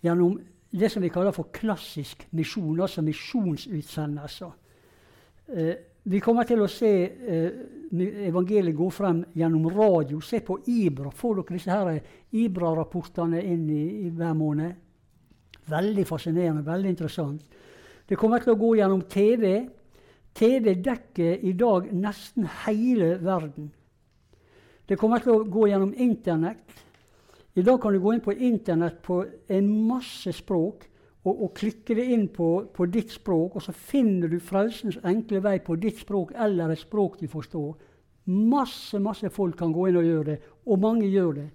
gjennom 0.03 0.37
det 0.77 0.89
som 0.91 1.01
vi 1.01 1.11
kaller 1.11 1.35
for 1.35 1.49
klassisk 1.53 2.25
misjon, 2.35 2.79
altså 2.81 3.01
misjonsutsendelser. 3.05 4.51
Eh, 5.47 5.75
vi 6.07 6.19
kommer 6.23 6.47
til 6.47 6.61
å 6.63 6.69
se 6.71 6.91
eh, 7.03 7.61
evangeliet 8.27 8.75
gå 8.75 8.89
frem 8.95 9.21
gjennom 9.35 9.69
radio. 9.71 10.19
Se 10.23 10.39
på 10.43 10.59
Ibra. 10.71 11.11
Får 11.11 11.39
dere 11.39 11.57
disse 11.57 11.71
her 11.71 11.97
Ibra-rapportene 12.43 13.41
inn 13.43 13.65
i, 13.71 13.83
i, 14.05 14.11
hver 14.15 14.35
måned? 14.37 14.75
Veldig 15.67 16.05
fascinerende, 16.07 16.63
veldig 16.67 16.93
interessant. 16.93 17.57
Det 18.07 18.15
kommer 18.19 18.43
til 18.43 18.53
å 18.53 18.59
gå 18.59 18.75
gjennom 18.79 19.03
TV. 19.11 19.65
TV 20.37 20.77
dekker 20.83 21.43
i 21.43 21.51
dag 21.59 21.89
nesten 21.91 22.47
hele 22.65 23.17
verden. 23.23 23.71
Det 24.87 24.95
kommer 24.95 25.19
til 25.19 25.33
å 25.35 25.47
gå 25.51 25.67
gjennom 25.67 25.91
Internett. 25.99 26.83
I 27.57 27.63
dag 27.65 27.81
kan 27.81 27.91
du 27.91 27.99
gå 27.99 28.13
inn 28.13 28.23
på 28.23 28.35
Internett 28.47 29.01
på 29.03 29.19
en 29.51 29.67
masse 29.87 30.31
språk 30.31 30.85
og, 31.27 31.33
og 31.33 31.49
klikke 31.57 31.95
det 31.97 32.05
inn 32.13 32.27
på, 32.31 32.49
på, 32.71 32.87
ditt 32.87 33.11
språk, 33.11 33.57
og 33.57 33.65
så 33.65 33.73
finner 33.75 34.31
du 34.31 34.37
frelsens 34.39 34.99
enkle 35.03 35.41
vei 35.43 35.57
på 35.65 35.75
ditt 35.81 35.99
språk 35.99 36.31
eller 36.39 36.71
et 36.71 36.79
språk 36.79 37.17
du 37.19 37.27
forstår. 37.27 37.73
Masse 38.27 38.99
masse 39.03 39.31
folk 39.33 39.57
kan 39.59 39.73
gå 39.75 39.89
inn 39.89 39.99
og 39.99 40.07
gjøre 40.07 40.27
det, 40.29 40.37
og 40.67 40.79
mange 40.83 41.09
gjør 41.11 41.33
det. 41.41 41.47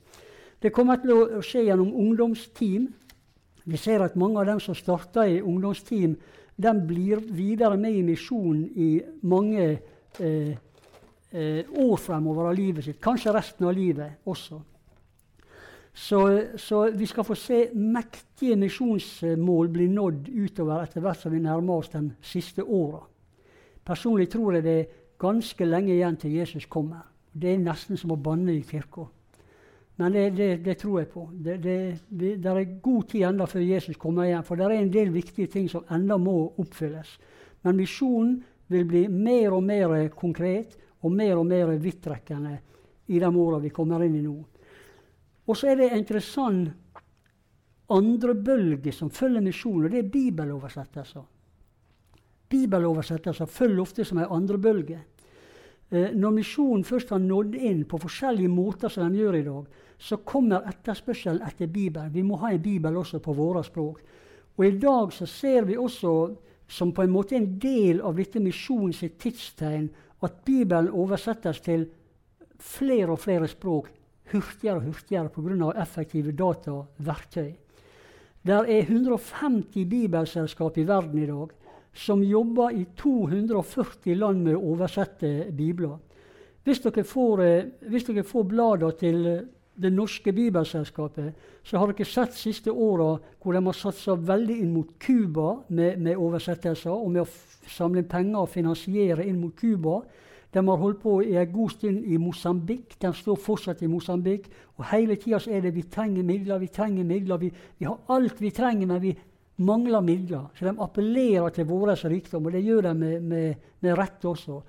Det 0.62 0.72
kommer 0.74 1.00
til 1.00 1.14
å 1.14 1.40
skje 1.44 1.64
gjennom 1.70 1.94
ungdomsteam. 2.02 2.90
Vi 3.64 3.80
ser 3.80 4.04
at 4.04 4.18
mange 4.18 4.42
av 4.42 4.50
dem 4.50 4.60
som 4.60 4.76
starter 4.76 5.30
i 5.30 5.40
ungdomsteam, 5.40 6.18
de 6.52 6.74
blir 6.86 7.22
videre 7.32 7.78
med 7.80 7.96
i 7.96 8.04
misjonen 8.04 8.66
i 8.76 8.90
mange 9.24 9.64
eh, 10.20 10.52
eh, 11.32 11.64
år 11.68 11.96
fremover 11.96 12.50
av 12.50 12.54
livet 12.56 12.84
sitt. 12.84 13.00
Kanskje 13.02 13.34
resten 13.34 13.66
av 13.66 13.74
livet 13.76 14.22
også. 14.24 14.60
Så, 15.94 16.42
så, 16.56 16.90
vi 16.96 17.06
skal 17.06 17.24
få 17.24 17.34
se 17.36 17.66
mektige 17.74 18.56
misjonsmål 18.56 19.68
bli 19.68 19.88
nådd 19.92 20.28
utover 20.28 20.86
etter 20.86 21.04
hvert 21.04 21.20
som 21.20 21.34
vi 21.34 21.42
nærmer 21.44 21.82
oss 21.82 21.92
de 21.92 22.06
siste 22.24 22.64
åra. 22.64 23.02
Personlig 23.84 24.30
tror 24.32 24.56
jeg 24.56 24.64
det 24.64 24.76
er 24.78 24.92
ganske 25.20 25.66
lenge 25.66 25.92
igjen 25.92 26.16
til 26.16 26.38
Jesus 26.38 26.66
kommer. 26.66 27.02
Det 27.32 27.52
er 27.52 27.60
nesten 27.60 28.00
som 28.00 28.14
å 28.14 28.20
banne 28.20 28.54
i 28.56 28.64
kirka. 28.64 29.04
Men 30.00 30.12
det, 30.12 30.30
det, 30.36 30.64
det, 30.64 30.78
tror 30.80 30.98
jeg 30.98 31.08
på. 31.12 31.26
Det, 31.32 31.58
det, 31.62 32.46
er 32.46 32.80
god 32.82 33.02
tid 33.10 33.26
enda 33.28 33.46
før 33.46 33.60
Jesus 33.60 33.96
kommer 34.00 34.24
igjen. 34.24 34.44
For 34.44 34.56
det 34.56 34.66
er 34.66 34.78
en 34.78 34.92
del 34.92 35.12
viktige 35.12 35.50
ting 35.52 35.68
som 35.70 35.84
enda 35.92 36.16
må 36.16 36.54
oppfylles. 36.56 37.18
Men 37.62 37.76
misjonen 37.76 38.38
vil 38.72 38.86
bli 38.88 39.04
mer 39.12 39.52
og 39.52 39.62
mer 39.62 40.08
konkret 40.16 40.78
og 41.02 41.12
mer 41.12 41.36
og 41.38 41.46
mer 41.46 41.74
vidtrekkende 41.82 42.56
i 43.06 43.18
de 43.18 43.28
åra 43.28 43.58
vi 43.58 43.70
kommer 43.74 44.04
inn 44.04 44.16
i 44.16 44.24
nå. 44.24 44.36
Og 45.46 45.58
så 45.58 45.72
er 45.72 45.80
det 45.80 45.92
interessant 45.96 46.70
andre 47.92 48.34
bølge 48.34 48.92
som 48.94 49.10
følger 49.10 49.42
misjonen, 49.44 49.86
og 49.86 49.92
det 49.92 50.00
er 50.00 50.12
bibeloversettelser. 50.12 51.24
Bibeloversettelser 52.52 53.48
følger 53.50 53.82
ofte 53.82 54.04
som 54.06 54.20
en 54.22 54.32
andre 54.32 54.58
bølge. 54.58 55.00
Eh, 55.90 56.12
når 56.16 56.36
misjonen 56.38 56.84
først 56.88 57.10
har 57.12 57.20
nådd 57.20 57.56
inn 57.58 57.82
på 57.88 58.00
forskjellige 58.00 58.48
måter 58.48 58.92
som 58.92 59.04
den 59.08 59.18
gjør 59.20 59.36
i 59.36 59.44
dag, 59.44 59.66
så 59.98 60.18
kommer 60.24 60.64
etterspørselen 60.70 61.42
etter 61.46 61.68
Bibelen. 61.68 62.12
Vi 62.14 62.22
må 62.26 62.38
ha 62.40 62.52
en 62.52 62.62
bibel 62.62 62.96
også 62.96 63.20
på 63.22 63.34
våre 63.36 63.62
språk. 63.64 64.00
Og 64.56 64.64
i 64.66 64.78
dag 64.78 65.12
så 65.12 65.26
ser 65.26 65.68
vi 65.68 65.76
også 65.76 66.14
som 66.68 66.92
på 66.92 67.04
en 67.04 67.12
måte 67.12 67.36
en 67.36 67.58
del 67.60 68.00
av 68.00 68.16
dette 68.16 68.40
misjonens 68.40 69.02
tidstegn 69.20 69.90
at 70.22 70.44
Bibelen 70.44 70.90
oversettes 70.90 71.60
til 71.60 71.88
flere 72.62 73.10
og 73.10 73.18
flere 73.18 73.48
språk 73.50 73.90
hurtigere 74.32 74.76
og 74.76 74.86
hurtigere 74.86 75.28
pga. 75.28 75.72
effektive 75.82 76.32
dataverktøy. 76.32 77.52
Det 78.42 78.54
er 78.54 78.82
150 78.82 79.84
bibelselskap 79.88 80.78
i 80.78 80.86
verden 80.86 81.18
i 81.18 81.26
dag 81.26 81.50
som 81.94 82.22
jobber 82.22 82.70
i 82.70 82.86
240 82.96 84.16
land 84.16 84.42
med 84.42 84.56
å 84.56 84.72
oversette 84.72 85.52
bibler. 85.52 85.98
Hvis 86.64 86.80
dere 86.80 87.04
får, 87.04 87.42
eh, 87.42 88.22
får 88.22 88.44
bladene 88.44 88.98
til 88.98 89.48
Det 89.74 89.88
norske 89.92 90.32
bibelselskapet, 90.36 91.32
så 91.64 91.78
har 91.80 91.88
dere 91.88 92.04
sett 92.04 92.34
siste 92.36 92.72
åra 92.72 93.14
hvor 93.40 93.56
de 93.56 93.62
har 93.64 93.76
satsa 93.76 94.18
veldig 94.20 94.58
inn 94.60 94.74
mot 94.74 94.90
Cuba 95.00 95.62
med, 95.68 95.96
med 95.96 96.18
oversettelser, 96.20 96.92
og 96.92 97.08
med 97.10 97.24
å 97.24 97.70
samle 97.72 98.02
penger 98.04 98.42
og 98.42 98.50
finansiere 98.52 99.24
inn 99.24 99.40
mot 99.40 99.56
Cuba. 99.56 100.02
De 100.52 100.60
har 100.60 100.76
holdt 100.76 101.00
på 101.00 101.14
i 101.24 101.38
en 101.40 101.52
god 101.52 101.72
stund 101.72 102.04
i 102.04 102.18
Mosambik. 102.20 102.98
De 103.00 103.12
står 103.16 103.38
fortsatt 103.40 103.80
i 103.82 103.88
Mosambik. 103.88 104.50
Og 104.76 104.84
hele 104.90 105.16
tida 105.16 105.40
er 105.48 105.62
det 105.64 105.72
vi 105.72 105.86
trenger 105.88 106.26
midler, 106.28 106.60
vi 106.60 106.68
trenger 106.68 107.08
midler. 107.08 107.40
Vi, 107.40 107.48
vi, 107.78 107.86
har 107.88 107.96
alt 108.12 108.42
vi 108.42 108.50
trenger, 108.52 108.90
men 108.90 109.00
vi 109.00 109.14
mangler 109.64 110.04
midler. 110.04 110.50
Så 110.58 110.68
de 110.68 110.74
appellerer 110.76 111.48
til 111.56 111.64
vår 111.70 111.94
rikdom, 112.12 112.46
og 112.46 112.52
det 112.52 112.64
gjør 112.66 112.90
de 112.90 112.94
med, 112.94 113.22
med, 113.22 113.64
med 113.80 113.96
rette 113.96 114.28
også. 114.28 114.60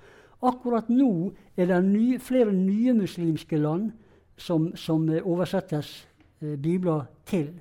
Akkurat 0.44 0.88
nå 0.88 1.34
er 1.56 1.68
det 1.68 1.82
ny, 1.84 2.06
flere 2.20 2.52
nye 2.52 2.96
muslimske 2.96 3.60
land 3.60 3.92
som, 4.36 4.72
som 4.76 5.08
oversettes 5.22 6.08
eh, 6.42 6.58
bibler 6.58 7.06
til. 7.26 7.52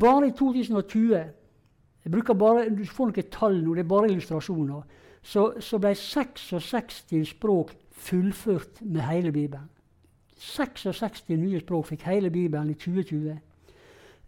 Bare 0.00 0.28
i 0.28 0.36
2020 0.38 1.14
jeg 2.04 2.12
bruker 2.12 2.34
bare, 2.34 2.68
Du 2.70 2.84
får 2.84 3.08
noen 3.08 3.30
tall 3.32 3.62
nå, 3.64 3.74
det 3.74 3.84
er 3.84 3.88
bare 3.88 4.10
illustrasjoner 4.10 4.82
så, 5.24 5.52
så 5.60 5.78
ble 5.80 5.94
66 5.96 7.30
språk 7.30 7.72
fullført 7.90 8.82
med 8.82 9.00
hele 9.08 9.32
Bibelen. 9.32 9.70
66 10.36 11.28
nye 11.30 11.60
språk 11.62 11.86
fikk 11.88 12.04
hele 12.04 12.30
Bibelen 12.30 12.70
i 12.70 12.74
2020. 12.74 13.38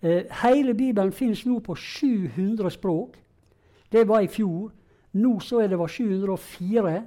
Eh, 0.02 0.22
hele 0.42 0.74
Bibelen 0.74 1.12
finnes 1.12 1.44
nå 1.46 1.58
på 1.60 1.74
700 1.76 2.70
språk. 2.70 3.18
Det 3.92 4.06
var 4.08 4.24
i 4.24 4.30
fjor. 4.32 4.72
Nå 5.12 5.40
så 5.40 5.60
er 5.60 5.68
det 5.68 5.78
var 5.78 5.92
704. 5.92 7.02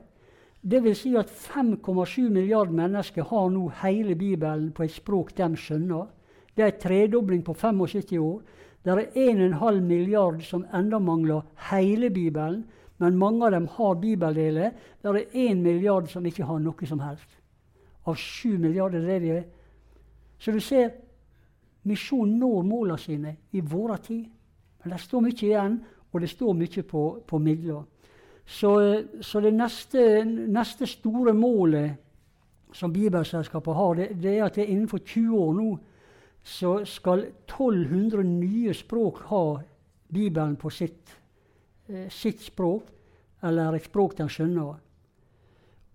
Vil 0.61 0.95
si 0.95 1.15
at 1.15 1.29
5,7 1.29 2.29
milliarder 2.29 2.75
mennesker 2.75 3.23
har 3.23 3.49
nå 3.49 3.69
hele 3.81 4.15
Bibelen 4.15 4.71
på 4.75 4.83
et 4.83 4.91
språk 4.91 5.31
de 5.37 5.47
skjønner. 5.55 6.09
Det 6.55 6.63
er 6.65 6.73
en 6.73 6.81
tredobling 6.81 7.43
på 7.43 7.53
75 7.53 8.17
år. 8.19 8.41
Det 8.83 8.91
er 8.91 9.05
1,5 9.15 9.79
milliard 9.81 10.41
som 10.43 10.65
enda 10.73 10.99
mangler 10.99 11.45
hele 11.71 12.09
Bibelen. 12.09 12.65
Men 12.97 13.17
mange 13.17 13.45
av 13.45 13.51
dem 13.51 13.67
har 13.67 13.95
bibeldeler. 13.95 14.71
Det 15.01 15.09
er 15.09 15.51
1 15.51 15.57
milliard 15.57 16.09
som 16.11 16.25
ikke 16.25 16.43
har 16.43 16.59
noe 16.59 16.87
som 16.87 16.99
helst. 16.99 17.29
Av 18.05 18.15
7 18.15 18.57
milliarder 18.57 19.05
det 19.05 19.19
de 19.23 19.29
er. 19.37 19.45
Så 20.39 20.51
du 20.51 20.59
ser 20.59 20.91
misjonen 21.87 22.39
når 22.39 22.67
målene 22.67 22.99
sine 22.99 23.35
i 23.51 23.61
vår 23.61 23.95
tid. 24.03 24.25
Men 24.83 24.91
det 24.91 24.99
står 24.99 25.23
mye 25.23 25.39
igjen, 25.39 25.79
og 26.11 26.21
det 26.21 26.29
står 26.29 26.53
mye 26.53 26.83
på, 26.83 27.03
på 27.27 27.39
midler. 27.39 27.83
Så, 28.49 28.71
så, 29.21 29.41
det 29.45 29.53
neste, 29.53 30.23
neste, 30.25 30.87
store 30.89 31.35
målet 31.37 31.99
som 32.73 32.93
Bibelselskapet 32.93 33.75
har, 33.77 33.93
det, 33.95 34.07
det, 34.23 34.37
er 34.37 34.47
at 34.47 34.57
det 34.57 34.65
innenfor 34.65 35.03
20 35.05 35.37
år 35.37 35.53
nå 35.53 35.69
så 36.43 36.79
skal 36.87 37.27
1200 37.45 38.23
nye 38.25 38.73
språk 38.73 39.21
ha 39.29 39.43
Bibelen 40.09 40.55
på 40.57 40.71
sitt 40.73 41.19
Eh, 41.89 42.09
sitt 42.09 42.41
språk, 42.41 42.85
eller 43.41 43.73
et 43.73 43.87
språk 43.87 44.13
de 44.19 44.27
skjønner. 44.29 44.75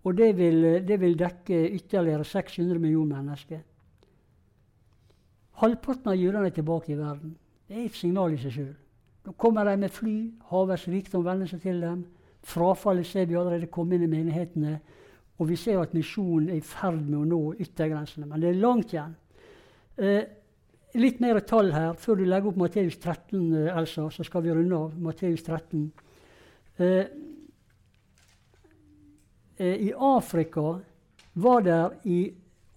Og 0.05 0.17
det 0.19 0.33
vil, 0.37 0.65
det 0.83 0.97
vil 1.01 1.15
dekke 1.17 1.61
ytterligere 1.77 2.27
600 2.27 2.81
millioner 2.83 3.21
mennesker. 3.23 3.61
Halvparten 5.63 6.11
av 6.11 6.19
jødene 6.19 6.51
er 6.51 6.57
tilbake 6.57 6.93
i 6.93 6.99
verden. 6.99 7.37
Det 7.69 7.79
er 7.79 7.87
et 7.87 7.97
signal 7.97 8.35
i 8.35 8.41
seg 8.43 8.57
sjøl. 8.57 8.73
Nå 9.25 9.37
kommer 9.39 9.71
de 9.71 9.77
med 9.81 9.95
fly, 9.95 10.17
havets 10.51 10.89
rikdom 10.91 11.23
venner 11.25 11.49
seg 11.49 11.63
til 11.63 11.79
dem. 11.81 12.03
Frafallet 12.45 13.09
ser 13.09 13.27
vi 13.27 13.37
allerede 13.41 13.71
komme 13.73 13.97
inn 13.97 14.07
i 14.07 14.13
menighetene. 14.13 14.79
Og 15.41 15.49
vi 15.49 15.57
ser 15.59 15.81
at 15.81 15.95
misjonen 15.97 16.53
er 16.53 16.61
i 16.61 16.65
ferd 16.65 17.01
med 17.03 17.19
å 17.19 17.27
nå 17.27 17.43
yttergrensene. 17.65 18.29
Men 18.31 18.43
det 18.43 18.53
er 18.53 18.63
langt 18.63 18.95
igjen. 18.95 19.15
Eh, 19.97 20.25
Litt 20.95 21.19
mer 21.19 21.41
tall 21.43 21.73
her 21.75 21.97
før 21.99 22.21
du 22.21 22.23
legger 22.23 22.53
opp 22.53 22.59
Matteus 22.61 22.95
13, 23.03 23.39
eh, 23.59 23.79
Elsa, 23.81 24.07
så 24.15 24.23
skal 24.23 24.45
vi 24.45 24.53
runde 24.55 24.77
av 24.79 24.93
Matteus 25.03 25.43
13. 25.43 25.89
Eh, 26.79 27.07
eh, 29.59 29.89
I 29.89 29.91
Afrika 29.99 30.79
var 31.35 31.65
det 31.67 31.81
i 32.07 32.21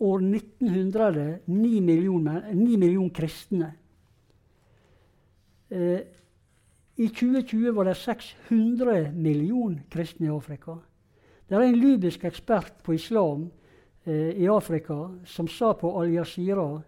år 0.01 0.25
1900 0.25 1.39
9 1.45 1.81
millioner, 1.81 2.41
9 2.53 2.77
millioner 2.77 3.13
kristne. 3.13 3.69
Eh, 5.69 6.01
I 6.97 7.07
2020 7.09 7.71
var 7.75 7.85
det 7.85 7.95
600 7.95 9.11
millioner 9.13 9.83
kristne 9.89 10.25
i 10.25 10.33
Afrika. 10.33 10.79
Det 11.47 11.55
er 11.55 11.61
en 11.61 11.77
libysk 11.79 12.23
ekspert 12.25 12.81
på 12.83 12.95
islam 12.97 13.51
eh, 14.05 14.33
i 14.33 14.47
Afrika 14.49 14.97
som 15.25 15.47
sa 15.47 15.73
på 15.77 15.91
Al 15.99 16.15
Jazeera 16.15 16.81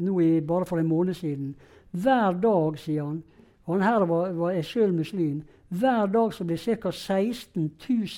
nå 0.00 0.14
bare 0.46 0.64
for 0.64 0.78
en 0.78 0.88
måned 0.88 1.14
siden. 1.14 1.54
Hver 1.90 2.38
dag, 2.40 2.78
sier 2.78 3.04
han, 3.04 3.22
Han 3.66 3.82
her 3.82 4.04
var, 4.04 4.32
var 4.32 4.50
er 4.50 4.62
sjøl 4.62 4.92
muslim. 4.92 5.42
Hver 5.68 6.06
dag 6.06 6.32
så 6.34 6.44
blir 6.44 6.58
ca. 6.58 6.90
16 6.90 7.70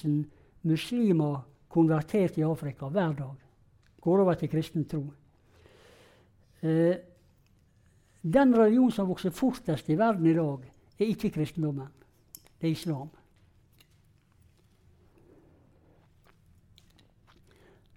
000 0.05 0.25
muslimer 0.63 1.43
konvertert 1.69 2.39
i 2.39 2.43
Afrika. 2.43 2.87
Hver 2.87 3.13
dag. 3.13 3.35
Går 4.01 4.21
over 4.21 4.35
til 4.35 4.49
kristen 4.49 4.85
tro. 4.85 5.03
Eh, 6.63 6.97
den 8.23 8.57
religion 8.57 8.91
som 8.91 9.09
vokser 9.09 9.31
fortest 9.31 9.91
i 9.91 9.99
verden 9.99 10.27
i 10.27 10.35
dag, 10.35 10.72
er 10.99 11.05
ikke 11.05 11.31
kristendommen. 11.31 11.89
Det 12.61 12.69
er 12.69 12.73
islam. 12.73 13.11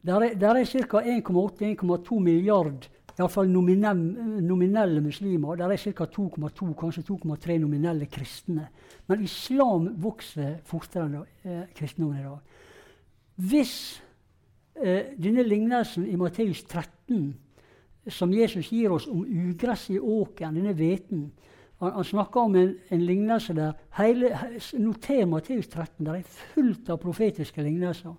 Der 0.05 0.21
er, 0.21 0.55
er 0.55 0.65
ca. 0.65 1.01
1,8-1,2 1.01 2.19
milliard 2.19 2.89
iallfall 3.19 3.49
nominelle, 3.49 4.41
nominelle 4.41 5.01
muslimer. 5.01 5.55
Der 5.55 5.71
er 5.71 5.77
ca. 5.77 6.05
2,2, 6.05 6.73
kanskje 6.73 7.03
2,3 7.11 7.57
nominelle 7.57 8.05
kristne. 8.05 8.67
Men 9.07 9.23
islam 9.23 9.89
vokser 10.03 10.57
fortere 10.63 11.05
enn 11.05 11.15
eh, 11.43 11.63
kristendommen 11.75 12.19
i 12.19 12.25
dag. 12.25 12.37
Hvis 13.35 14.03
eh, 14.75 15.15
denne 15.17 15.43
lignelsen 15.43 16.07
i 16.07 16.15
Matteus 16.19 16.63
13, 16.63 17.33
som 18.07 18.33
Jesus 18.33 18.69
gir 18.69 18.91
oss 18.93 19.07
om 19.07 19.23
ugress 19.25 19.89
i 19.89 19.99
åkeren, 19.99 20.59
denne 20.59 20.75
hveten 20.77 21.29
han, 21.79 21.91
han, 21.91 22.03
snakker 22.03 22.41
om 22.41 22.55
en, 22.55 22.75
en 22.89 23.01
lignelse 23.05 23.53
der 23.53 23.73
hele, 23.97 24.31
Noter 24.79 25.25
Matteus 25.25 25.67
13. 25.67 26.05
Der 26.05 26.19
er 26.19 26.37
fullt 26.53 26.89
av 26.89 27.01
profetiske 27.03 27.63
lignelser. 27.63 28.15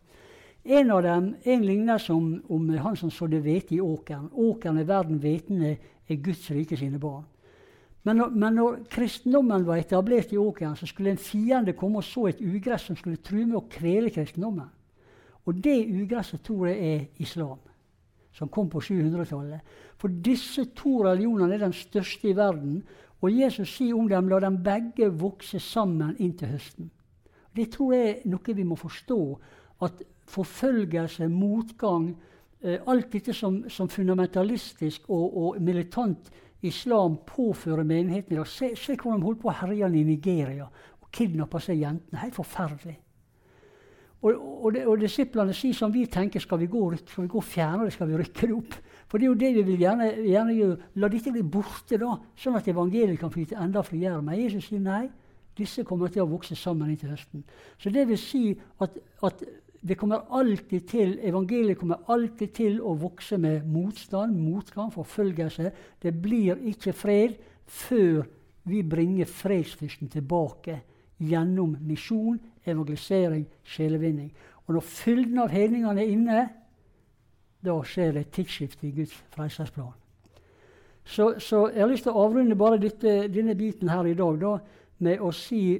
En 0.65 0.91
av 0.91 1.03
dem 1.03 1.31
en 1.45 1.65
lignelse 1.65 2.13
om, 2.13 2.43
om 2.49 2.69
han 2.83 2.97
som 2.97 3.11
sådde 3.11 3.41
hvete 3.41 3.77
i 3.77 3.81
åkeren. 3.81 4.29
Åkeren 4.33 4.79
er 4.79 4.89
verden, 4.89 5.21
hvetene 5.23 5.77
er 6.09 6.23
Guds 6.23 6.51
rike 6.51 6.77
sine 6.77 6.99
barn. 6.99 7.25
Men 8.07 8.21
når, 8.21 8.35
men 8.39 8.55
når, 8.55 8.75
kristendommen 8.91 9.65
var 9.67 9.81
etablert 9.83 10.33
i 10.33 10.39
åkeren, 10.39 10.77
så 10.77 10.87
skulle 10.87 11.11
en 11.11 11.19
fiende 11.19 11.75
komme 11.75 11.99
og 11.99 12.07
så 12.07 12.29
et 12.31 12.43
ugress 12.43 12.87
som 12.87 12.99
skulle 12.99 13.19
true 13.19 13.47
med 13.47 13.59
å 13.59 13.65
kvele 13.71 14.13
kristendommen. 14.15 14.69
Og 15.47 15.59
det 15.63 15.79
ugresset 15.87 16.43
tror 16.47 16.69
jeg 16.69 16.93
er 16.93 17.23
islam, 17.23 17.59
som 18.35 18.51
kom 18.51 18.71
på 18.71 18.83
700-tallet. 18.83 19.75
For 19.99 20.13
disse 20.23 20.69
to 20.77 21.01
religionene 21.07 21.55
er 21.55 21.65
den 21.65 21.75
største 21.75 22.31
i 22.31 22.37
verden. 22.37 22.81
Og 23.25 23.33
Jesus 23.33 23.73
sier 23.77 23.97
om 23.97 24.09
dem 24.09 24.29
la 24.29 24.41
dem 24.45 24.59
begge 24.65 25.09
vokse 25.09 25.61
sammen 25.63 26.17
inntil 26.21 26.53
høsten. 26.53 26.91
Det 27.57 27.71
tror 27.73 27.95
jeg 27.95 28.09
er 28.11 28.27
noe 28.29 28.57
vi 28.57 28.65
må 28.65 28.77
forstå. 28.77 29.21
At 29.83 30.03
forfølgelse, 30.29 31.29
motgang, 31.29 32.11
eh, 32.61 32.81
alt 32.87 33.13
dette 33.13 33.33
som, 33.33 33.63
som 33.69 33.89
fundamentalistisk 33.89 35.09
og, 35.09 35.37
og 35.37 35.63
militant 35.63 36.31
islam 36.63 37.19
påfører 37.27 37.85
menigheten 37.85 38.33
i 38.33 38.37
dag. 38.37 38.47
Se, 38.47 38.71
se 38.77 38.97
hvordan 38.97 39.21
de 39.21 39.27
holdt 39.27 39.41
på 39.41 39.51
å 39.51 39.59
herje 39.63 39.89
i 39.89 40.05
Nigeria 40.05 40.67
og 40.67 41.11
kidnappe 41.13 41.61
seg 41.61 41.81
jentene. 41.81 42.21
Helt 42.21 42.37
forferdelig. 42.37 42.99
Og, 44.25 44.33
og, 44.65 44.73
det, 44.75 44.87
og 44.89 45.01
disiplene 45.01 45.55
sier 45.55 45.77
som 45.77 45.93
vi 45.93 46.07
tenker, 46.11 46.41
skal 46.41 46.59
vi 46.59 46.69
gå, 46.73 46.83
skal 47.05 47.27
vi 47.27 47.31
gå 47.31 47.43
fjerne 47.45 47.87
det, 47.87 47.95
skal 47.95 48.09
vi 48.11 48.17
rykke 48.19 48.49
det 48.49 48.57
opp? 48.57 48.79
For 49.07 49.19
det 49.19 49.27
er 49.27 49.31
jo 49.31 49.39
det 49.39 49.53
vi 49.55 49.67
vil 49.69 49.85
gjerne, 49.85 50.09
gjerne 50.27 50.57
gjøre. 50.57 50.79
La 51.03 51.11
dette 51.11 51.33
bli 51.35 51.45
borte, 51.47 51.99
da, 52.01 52.17
sånn 52.39 52.59
at 52.59 52.67
evangeliet 52.71 53.21
kan 53.21 53.31
flyte 53.31 53.59
enda 53.63 53.85
friere. 53.87 54.19
Men 54.25 54.41
Jesus 54.41 54.67
sier 54.71 54.83
nei. 54.83 55.05
Disse 55.57 55.87
kommer 55.89 56.11
til 56.13 56.25
å 56.25 56.29
vokse 56.29 56.57
sammen 56.59 56.91
inntil 56.93 57.15
høsten. 57.15 57.45
Så 57.81 57.93
det 57.95 58.05
vil 58.11 58.19
si 58.21 58.43
at, 58.83 58.99
at 59.25 59.45
det 59.87 59.97
kommer 59.97 60.27
alltid 60.35 60.89
til, 60.91 61.15
Evangeliet 61.23 61.79
kommer 61.79 62.03
alltid 62.13 62.53
til 62.57 62.81
å 62.83 62.97
vokse 62.99 63.39
med 63.39 63.65
motstand, 63.71 64.37
motgang, 64.37 64.91
forfølgelse. 64.93 65.71
Det 66.03 66.13
blir 66.23 66.59
ikke 66.73 66.93
fred 66.97 67.39
før 67.67 68.27
vi 68.67 68.83
bringer 68.83 69.31
fredsfyrsten 69.31 70.11
tilbake 70.11 70.81
gjennom 71.23 71.77
misjon, 71.87 72.39
evangelisering, 72.67 73.47
sjelevinning. 73.65 74.33
Og 74.67 74.77
når 74.77 74.87
fylden 74.91 75.39
av 75.45 75.55
hedningene 75.55 76.03
er 76.03 76.13
inne, 76.13 76.41
da 77.65 77.77
skjer 77.85 78.13
det 78.13 78.27
et 78.27 78.35
tidsskifte 78.37 78.87
i 78.89 78.95
Guds 78.97 79.15
frelsesplan. 79.35 79.95
Så, 81.07 81.35
så, 81.39 81.69
jeg 81.71 81.85
har 81.85 81.91
lyst 81.91 82.07
til 82.07 82.17
å 82.17 82.25
avrunde 82.27 82.59
bare 82.59 82.81
dette, 82.83 83.29
denne 83.31 83.55
biten 83.55 83.89
her 83.89 84.09
i 84.11 84.17
dag 84.19 84.41
da, 84.43 84.57
med 85.07 85.23
å 85.23 85.31
si 85.35 85.79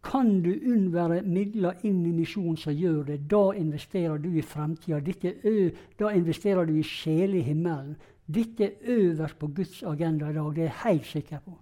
kan 0.00 0.38
du 0.40 0.48
unnvære 0.48 1.20
midler 1.28 1.82
inn 1.84 1.98
i 2.08 2.12
misjon, 2.16 2.56
så 2.56 2.72
gjør 2.72 3.02
det. 3.10 3.18
Da 3.28 3.50
investerer 3.52 4.16
du 4.18 4.30
i 4.32 4.42
fremtida. 4.42 5.00
Da 6.00 6.12
investerer 6.16 6.64
du 6.64 6.78
i 6.78 6.84
sjel 6.86 7.36
i 7.36 7.42
himmelen. 7.44 7.98
Dette 8.24 8.64
er 8.64 8.94
øverst 8.94 9.38
på 9.38 9.50
Guds 9.52 9.82
agenda 9.82 10.30
i 10.30 10.34
dag. 10.38 10.54
Det 10.54 10.62
er 10.62 10.70
jeg 10.70 10.78
helt 10.84 11.06
sikker 11.06 11.44
på. 11.44 11.58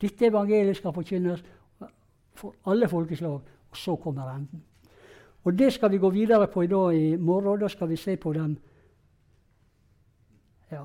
Dette 0.00 0.30
evangeliet 0.30 0.76
skal 0.76 0.96
forkynnes 0.96 1.44
for 2.40 2.54
alle 2.72 2.88
folkeslag, 2.88 3.40
og 3.70 3.76
så 3.76 3.96
kommer 3.96 4.32
enden. 4.32 4.62
Og 5.44 5.58
Det 5.58 5.72
skal 5.72 5.90
vi 5.90 5.98
gå 5.98 6.10
videre 6.10 6.46
på 6.46 6.62
i 6.62 6.66
dag 6.66 6.94
i 6.94 7.16
morgen. 7.16 7.60
Da 7.60 7.68
skal 7.68 7.88
vi 7.88 7.96
se 7.96 8.16
på 8.16 8.32
dem 8.32 8.58
Ja, 10.70 10.84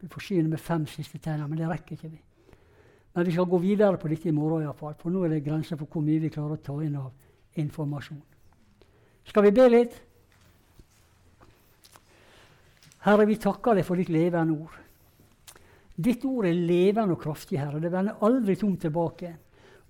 vi 0.00 0.08
forsyner 0.08 0.48
med 0.48 0.58
fem 0.58 0.86
siste 0.86 1.18
tegner, 1.18 1.46
men 1.46 1.58
det 1.58 1.68
rekker 1.68 1.92
ikke 1.92 2.08
vi. 2.08 2.20
Men 3.14 3.26
vi 3.26 3.32
skal 3.32 3.44
gå 3.44 3.58
videre 3.58 3.98
på 3.98 4.08
dette 4.08 4.28
i 4.28 4.32
morgen, 4.32 4.62
iallfall, 4.62 4.94
for 4.94 5.10
nå 5.10 5.24
er 5.24 5.28
det 5.28 5.44
grenser 5.44 5.76
for 5.76 5.86
hvor 5.86 6.04
mye 6.06 6.22
vi 6.22 6.30
klarer 6.32 6.54
å 6.54 6.62
ta 6.62 6.76
inn 6.82 6.96
av 6.96 7.10
informasjon. 7.60 8.22
Skal 9.28 9.42
vi 9.42 9.50
be 9.50 9.68
litt? 9.68 9.98
Herre, 13.04 13.26
vi 13.26 13.36
takker 13.36 13.76
deg 13.76 13.84
for 13.84 14.00
ditt 14.00 14.08
levende 14.08 14.56
ord. 14.56 14.78
Ditt 15.98 16.24
ord 16.24 16.46
er 16.46 16.54
levende 16.54 17.16
og 17.16 17.22
kraftig, 17.22 17.58
Herre. 17.58 17.82
Det 17.82 17.92
vender 17.92 18.24
aldri 18.24 18.56
tomt 18.56 18.80
tilbake. 18.86 19.34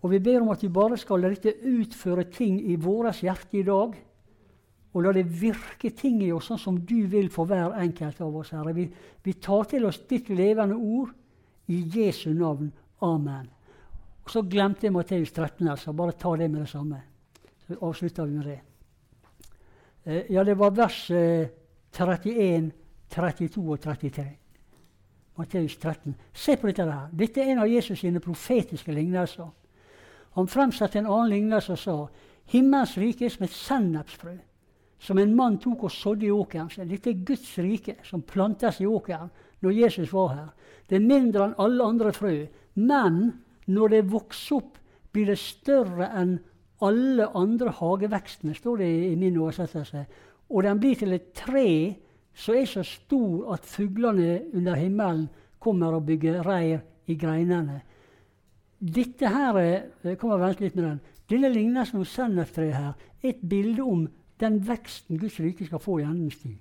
Og 0.02 0.12
vi 0.12 0.20
ber 0.22 0.42
om 0.42 0.52
at 0.54 0.62
vi 0.62 0.70
bare 0.70 0.98
skal 0.98 1.22
la 1.22 1.30
dette 1.32 1.56
utføre 1.66 2.28
ting 2.30 2.60
i 2.70 2.76
vårt 2.78 3.22
hjerte 3.24 3.58
i 3.58 3.64
dag. 3.66 3.96
Og 4.94 5.04
la 5.04 5.12
det 5.12 5.26
virke 5.26 5.90
ting 5.94 6.22
i 6.24 6.30
oss 6.32 6.48
sånn 6.48 6.60
som 6.62 6.78
du 6.86 7.02
vil 7.10 7.28
for 7.30 7.50
hver 7.50 7.74
enkelt 7.82 8.20
av 8.24 8.36
oss, 8.40 8.54
Herre. 8.54 8.72
Vi, 8.74 8.86
vi 9.22 9.34
tar 9.42 9.68
til 9.70 9.84
oss 9.88 10.00
ditt 10.08 10.30
levende 10.30 10.78
ord 10.78 11.12
i 11.68 11.82
Jesu 11.98 12.30
navn. 12.32 12.70
Amen. 13.04 13.50
Og 14.24 14.32
Så 14.32 14.42
glemte 14.42 14.86
jeg 14.86 14.92
Matteus 14.92 15.32
13. 15.32 15.68
altså. 15.68 15.92
Bare 15.92 16.12
ta 16.12 16.36
det 16.36 16.50
med 16.50 16.60
det 16.60 16.68
samme. 16.68 17.02
Så 17.66 17.76
avslutter 17.80 18.26
vi 18.26 18.36
med 18.36 18.44
det. 18.44 18.58
Eh, 20.04 20.32
ja, 20.32 20.44
det 20.44 20.58
var 20.58 20.70
vers 20.70 21.10
eh, 21.10 21.48
31, 21.92 22.72
32 23.10 23.70
og 23.72 23.80
33. 23.80 24.26
Matteus 25.38 25.76
13. 25.76 26.14
Se 26.32 26.56
på 26.56 26.66
dette 26.66 26.84
her. 26.84 27.08
Dette 27.12 27.40
er 27.40 27.52
en 27.52 27.62
av 27.62 27.68
Jesus 27.68 27.98
sine 28.00 28.20
profetiske 28.20 28.92
lignelser. 28.92 29.48
Han 30.38 30.50
fremsatte 30.50 31.00
en 31.00 31.10
annen 31.10 31.32
lignelse 31.34 31.74
og 31.74 31.82
sa 31.82 31.96
Himmelens 32.48 32.94
rike 32.96 33.26
er 33.26 33.32
som 33.34 33.44
et 33.44 33.52
sennepsfrø 33.52 34.38
som 34.98 35.18
en 35.18 35.34
mann 35.34 35.58
tok 35.62 35.84
og 35.86 35.92
sådde 35.92 36.26
i 36.26 36.30
åkeren. 36.30 36.70
sin. 36.70 36.88
dette 36.88 37.10
er 37.10 37.24
Guds 37.24 37.58
rike 37.58 37.96
som 38.02 38.22
plantes 38.22 38.80
i 38.80 38.86
åkeren 38.86 39.30
når 39.60 39.70
Jesus 39.70 40.12
var 40.12 40.28
her. 40.28 40.48
Det 40.88 40.96
er 40.96 41.06
mindre 41.06 41.44
enn 41.44 41.54
alle 41.58 41.84
andre 41.84 42.12
frø, 42.12 42.46
men 42.74 43.32
når 43.66 43.88
det 43.88 44.12
vokser 44.12 44.56
opp, 44.56 44.78
blir 45.12 45.26
det 45.26 45.38
større 45.38 46.10
enn 46.14 46.38
alle 46.80 47.26
andre 47.34 47.70
hagevekstene, 47.70 48.54
står 48.54 48.76
det 48.78 48.88
i 49.12 49.16
min 49.16 49.38
oversettelse. 49.38 50.06
Og 50.50 50.62
den 50.62 50.80
blir 50.80 50.94
til 50.94 51.12
et 51.12 51.32
tre 51.34 51.94
som 52.34 52.54
er 52.54 52.66
så 52.66 52.84
stor 52.86 53.54
at 53.54 53.66
fuglene 53.66 54.42
under 54.54 54.74
himmelen 54.74 55.28
kommer 55.58 55.94
og 55.94 56.06
bygger 56.06 56.42
reir 56.46 56.80
i 57.06 57.16
greinene. 57.18 57.80
Dette 58.78 59.28
her 59.28 59.56
eh, 59.58 60.16
kan 60.18 60.28
man 60.30 60.54
litt 60.60 60.76
med 60.76 60.84
den. 60.84 61.00
Denne 61.28 61.50
lignelsen 61.52 61.98
om 61.98 62.06
sennepstreet 62.06 62.76
her 62.76 62.92
er 63.22 63.32
et 63.32 63.42
bilde 63.42 63.82
om 63.82 64.06
den 64.40 64.60
veksten 64.66 65.18
Guds 65.18 65.40
rike 65.42 65.66
skal 65.66 65.82
få 65.82 65.98
i 65.98 66.06
endens 66.06 66.38
tid. 66.42 66.56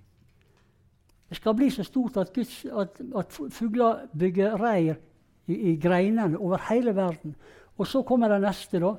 Det 1.29 1.37
skal 1.37 1.55
bli 1.55 1.69
så 1.69 1.83
stort 1.83 2.17
at, 2.17 2.33
Guds, 2.33 2.65
at, 2.65 3.01
at 3.19 3.37
fugler 3.53 4.07
bygger 4.17 4.57
reir 4.61 4.95
i, 5.47 5.55
i 5.71 5.75
greinene 5.79 6.39
over 6.39 6.61
hele 6.69 6.95
verden. 6.95 7.35
Og 7.77 7.87
så 7.87 8.01
kommer 8.01 8.31
det 8.31 8.41
neste, 8.41 8.79
da. 8.81 8.93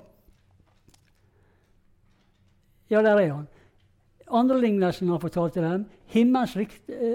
Ja, 2.91 3.03
der 3.03 3.16
er 3.16 3.33
han. 3.35 3.49
Andre 4.31 4.61
lignelsen 4.61 5.09
han 5.09 5.20
fortalte 5.20 5.62
dem. 5.62 5.87
Himmels 6.12 6.57
eh, 6.57 6.68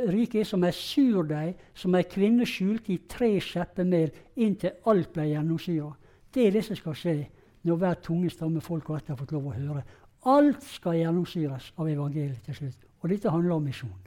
rike 0.09 0.39
er 0.41 0.47
som 0.47 0.63
ei 0.65 0.73
surdeig 0.73 1.59
som 1.77 1.95
ei 1.95 2.05
kvinne 2.09 2.45
skjulte 2.49 2.93
i 2.93 3.01
tre 3.09 3.35
skjepper 3.41 3.85
mel 3.85 4.11
inntil 4.35 4.79
alt 4.89 5.11
ble 5.13 5.27
gjennomsyra. 5.29 5.91
Det 6.33 6.47
er 6.47 6.55
det 6.55 6.63
som 6.65 6.77
skal 6.77 6.97
skje 6.97 7.17
når 7.63 7.79
hver 7.79 7.99
tunge 8.03 8.31
stamme 8.33 8.61
folk 8.61 8.89
og 8.89 8.97
ett 8.97 9.11
har 9.13 9.19
fått 9.19 9.33
lov 9.35 9.51
å 9.51 9.57
høre. 9.57 9.83
Alt 10.29 10.63
skal 10.63 10.97
gjennomsyres 10.97 11.73
av 11.77 11.89
evangeliet 11.91 12.41
til 12.45 12.57
slutt. 12.57 12.87
Og 13.03 13.11
dette 13.11 13.31
handler 13.31 13.57
om 13.57 13.67
misjon. 13.67 13.99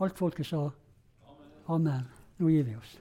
Alt 0.00 0.18
folket 0.18 0.46
sa 0.46 0.68
amen. 1.72 2.04
Nå 2.38 2.52
gir 2.52 2.66
vi 2.68 2.76
oss. 2.76 2.98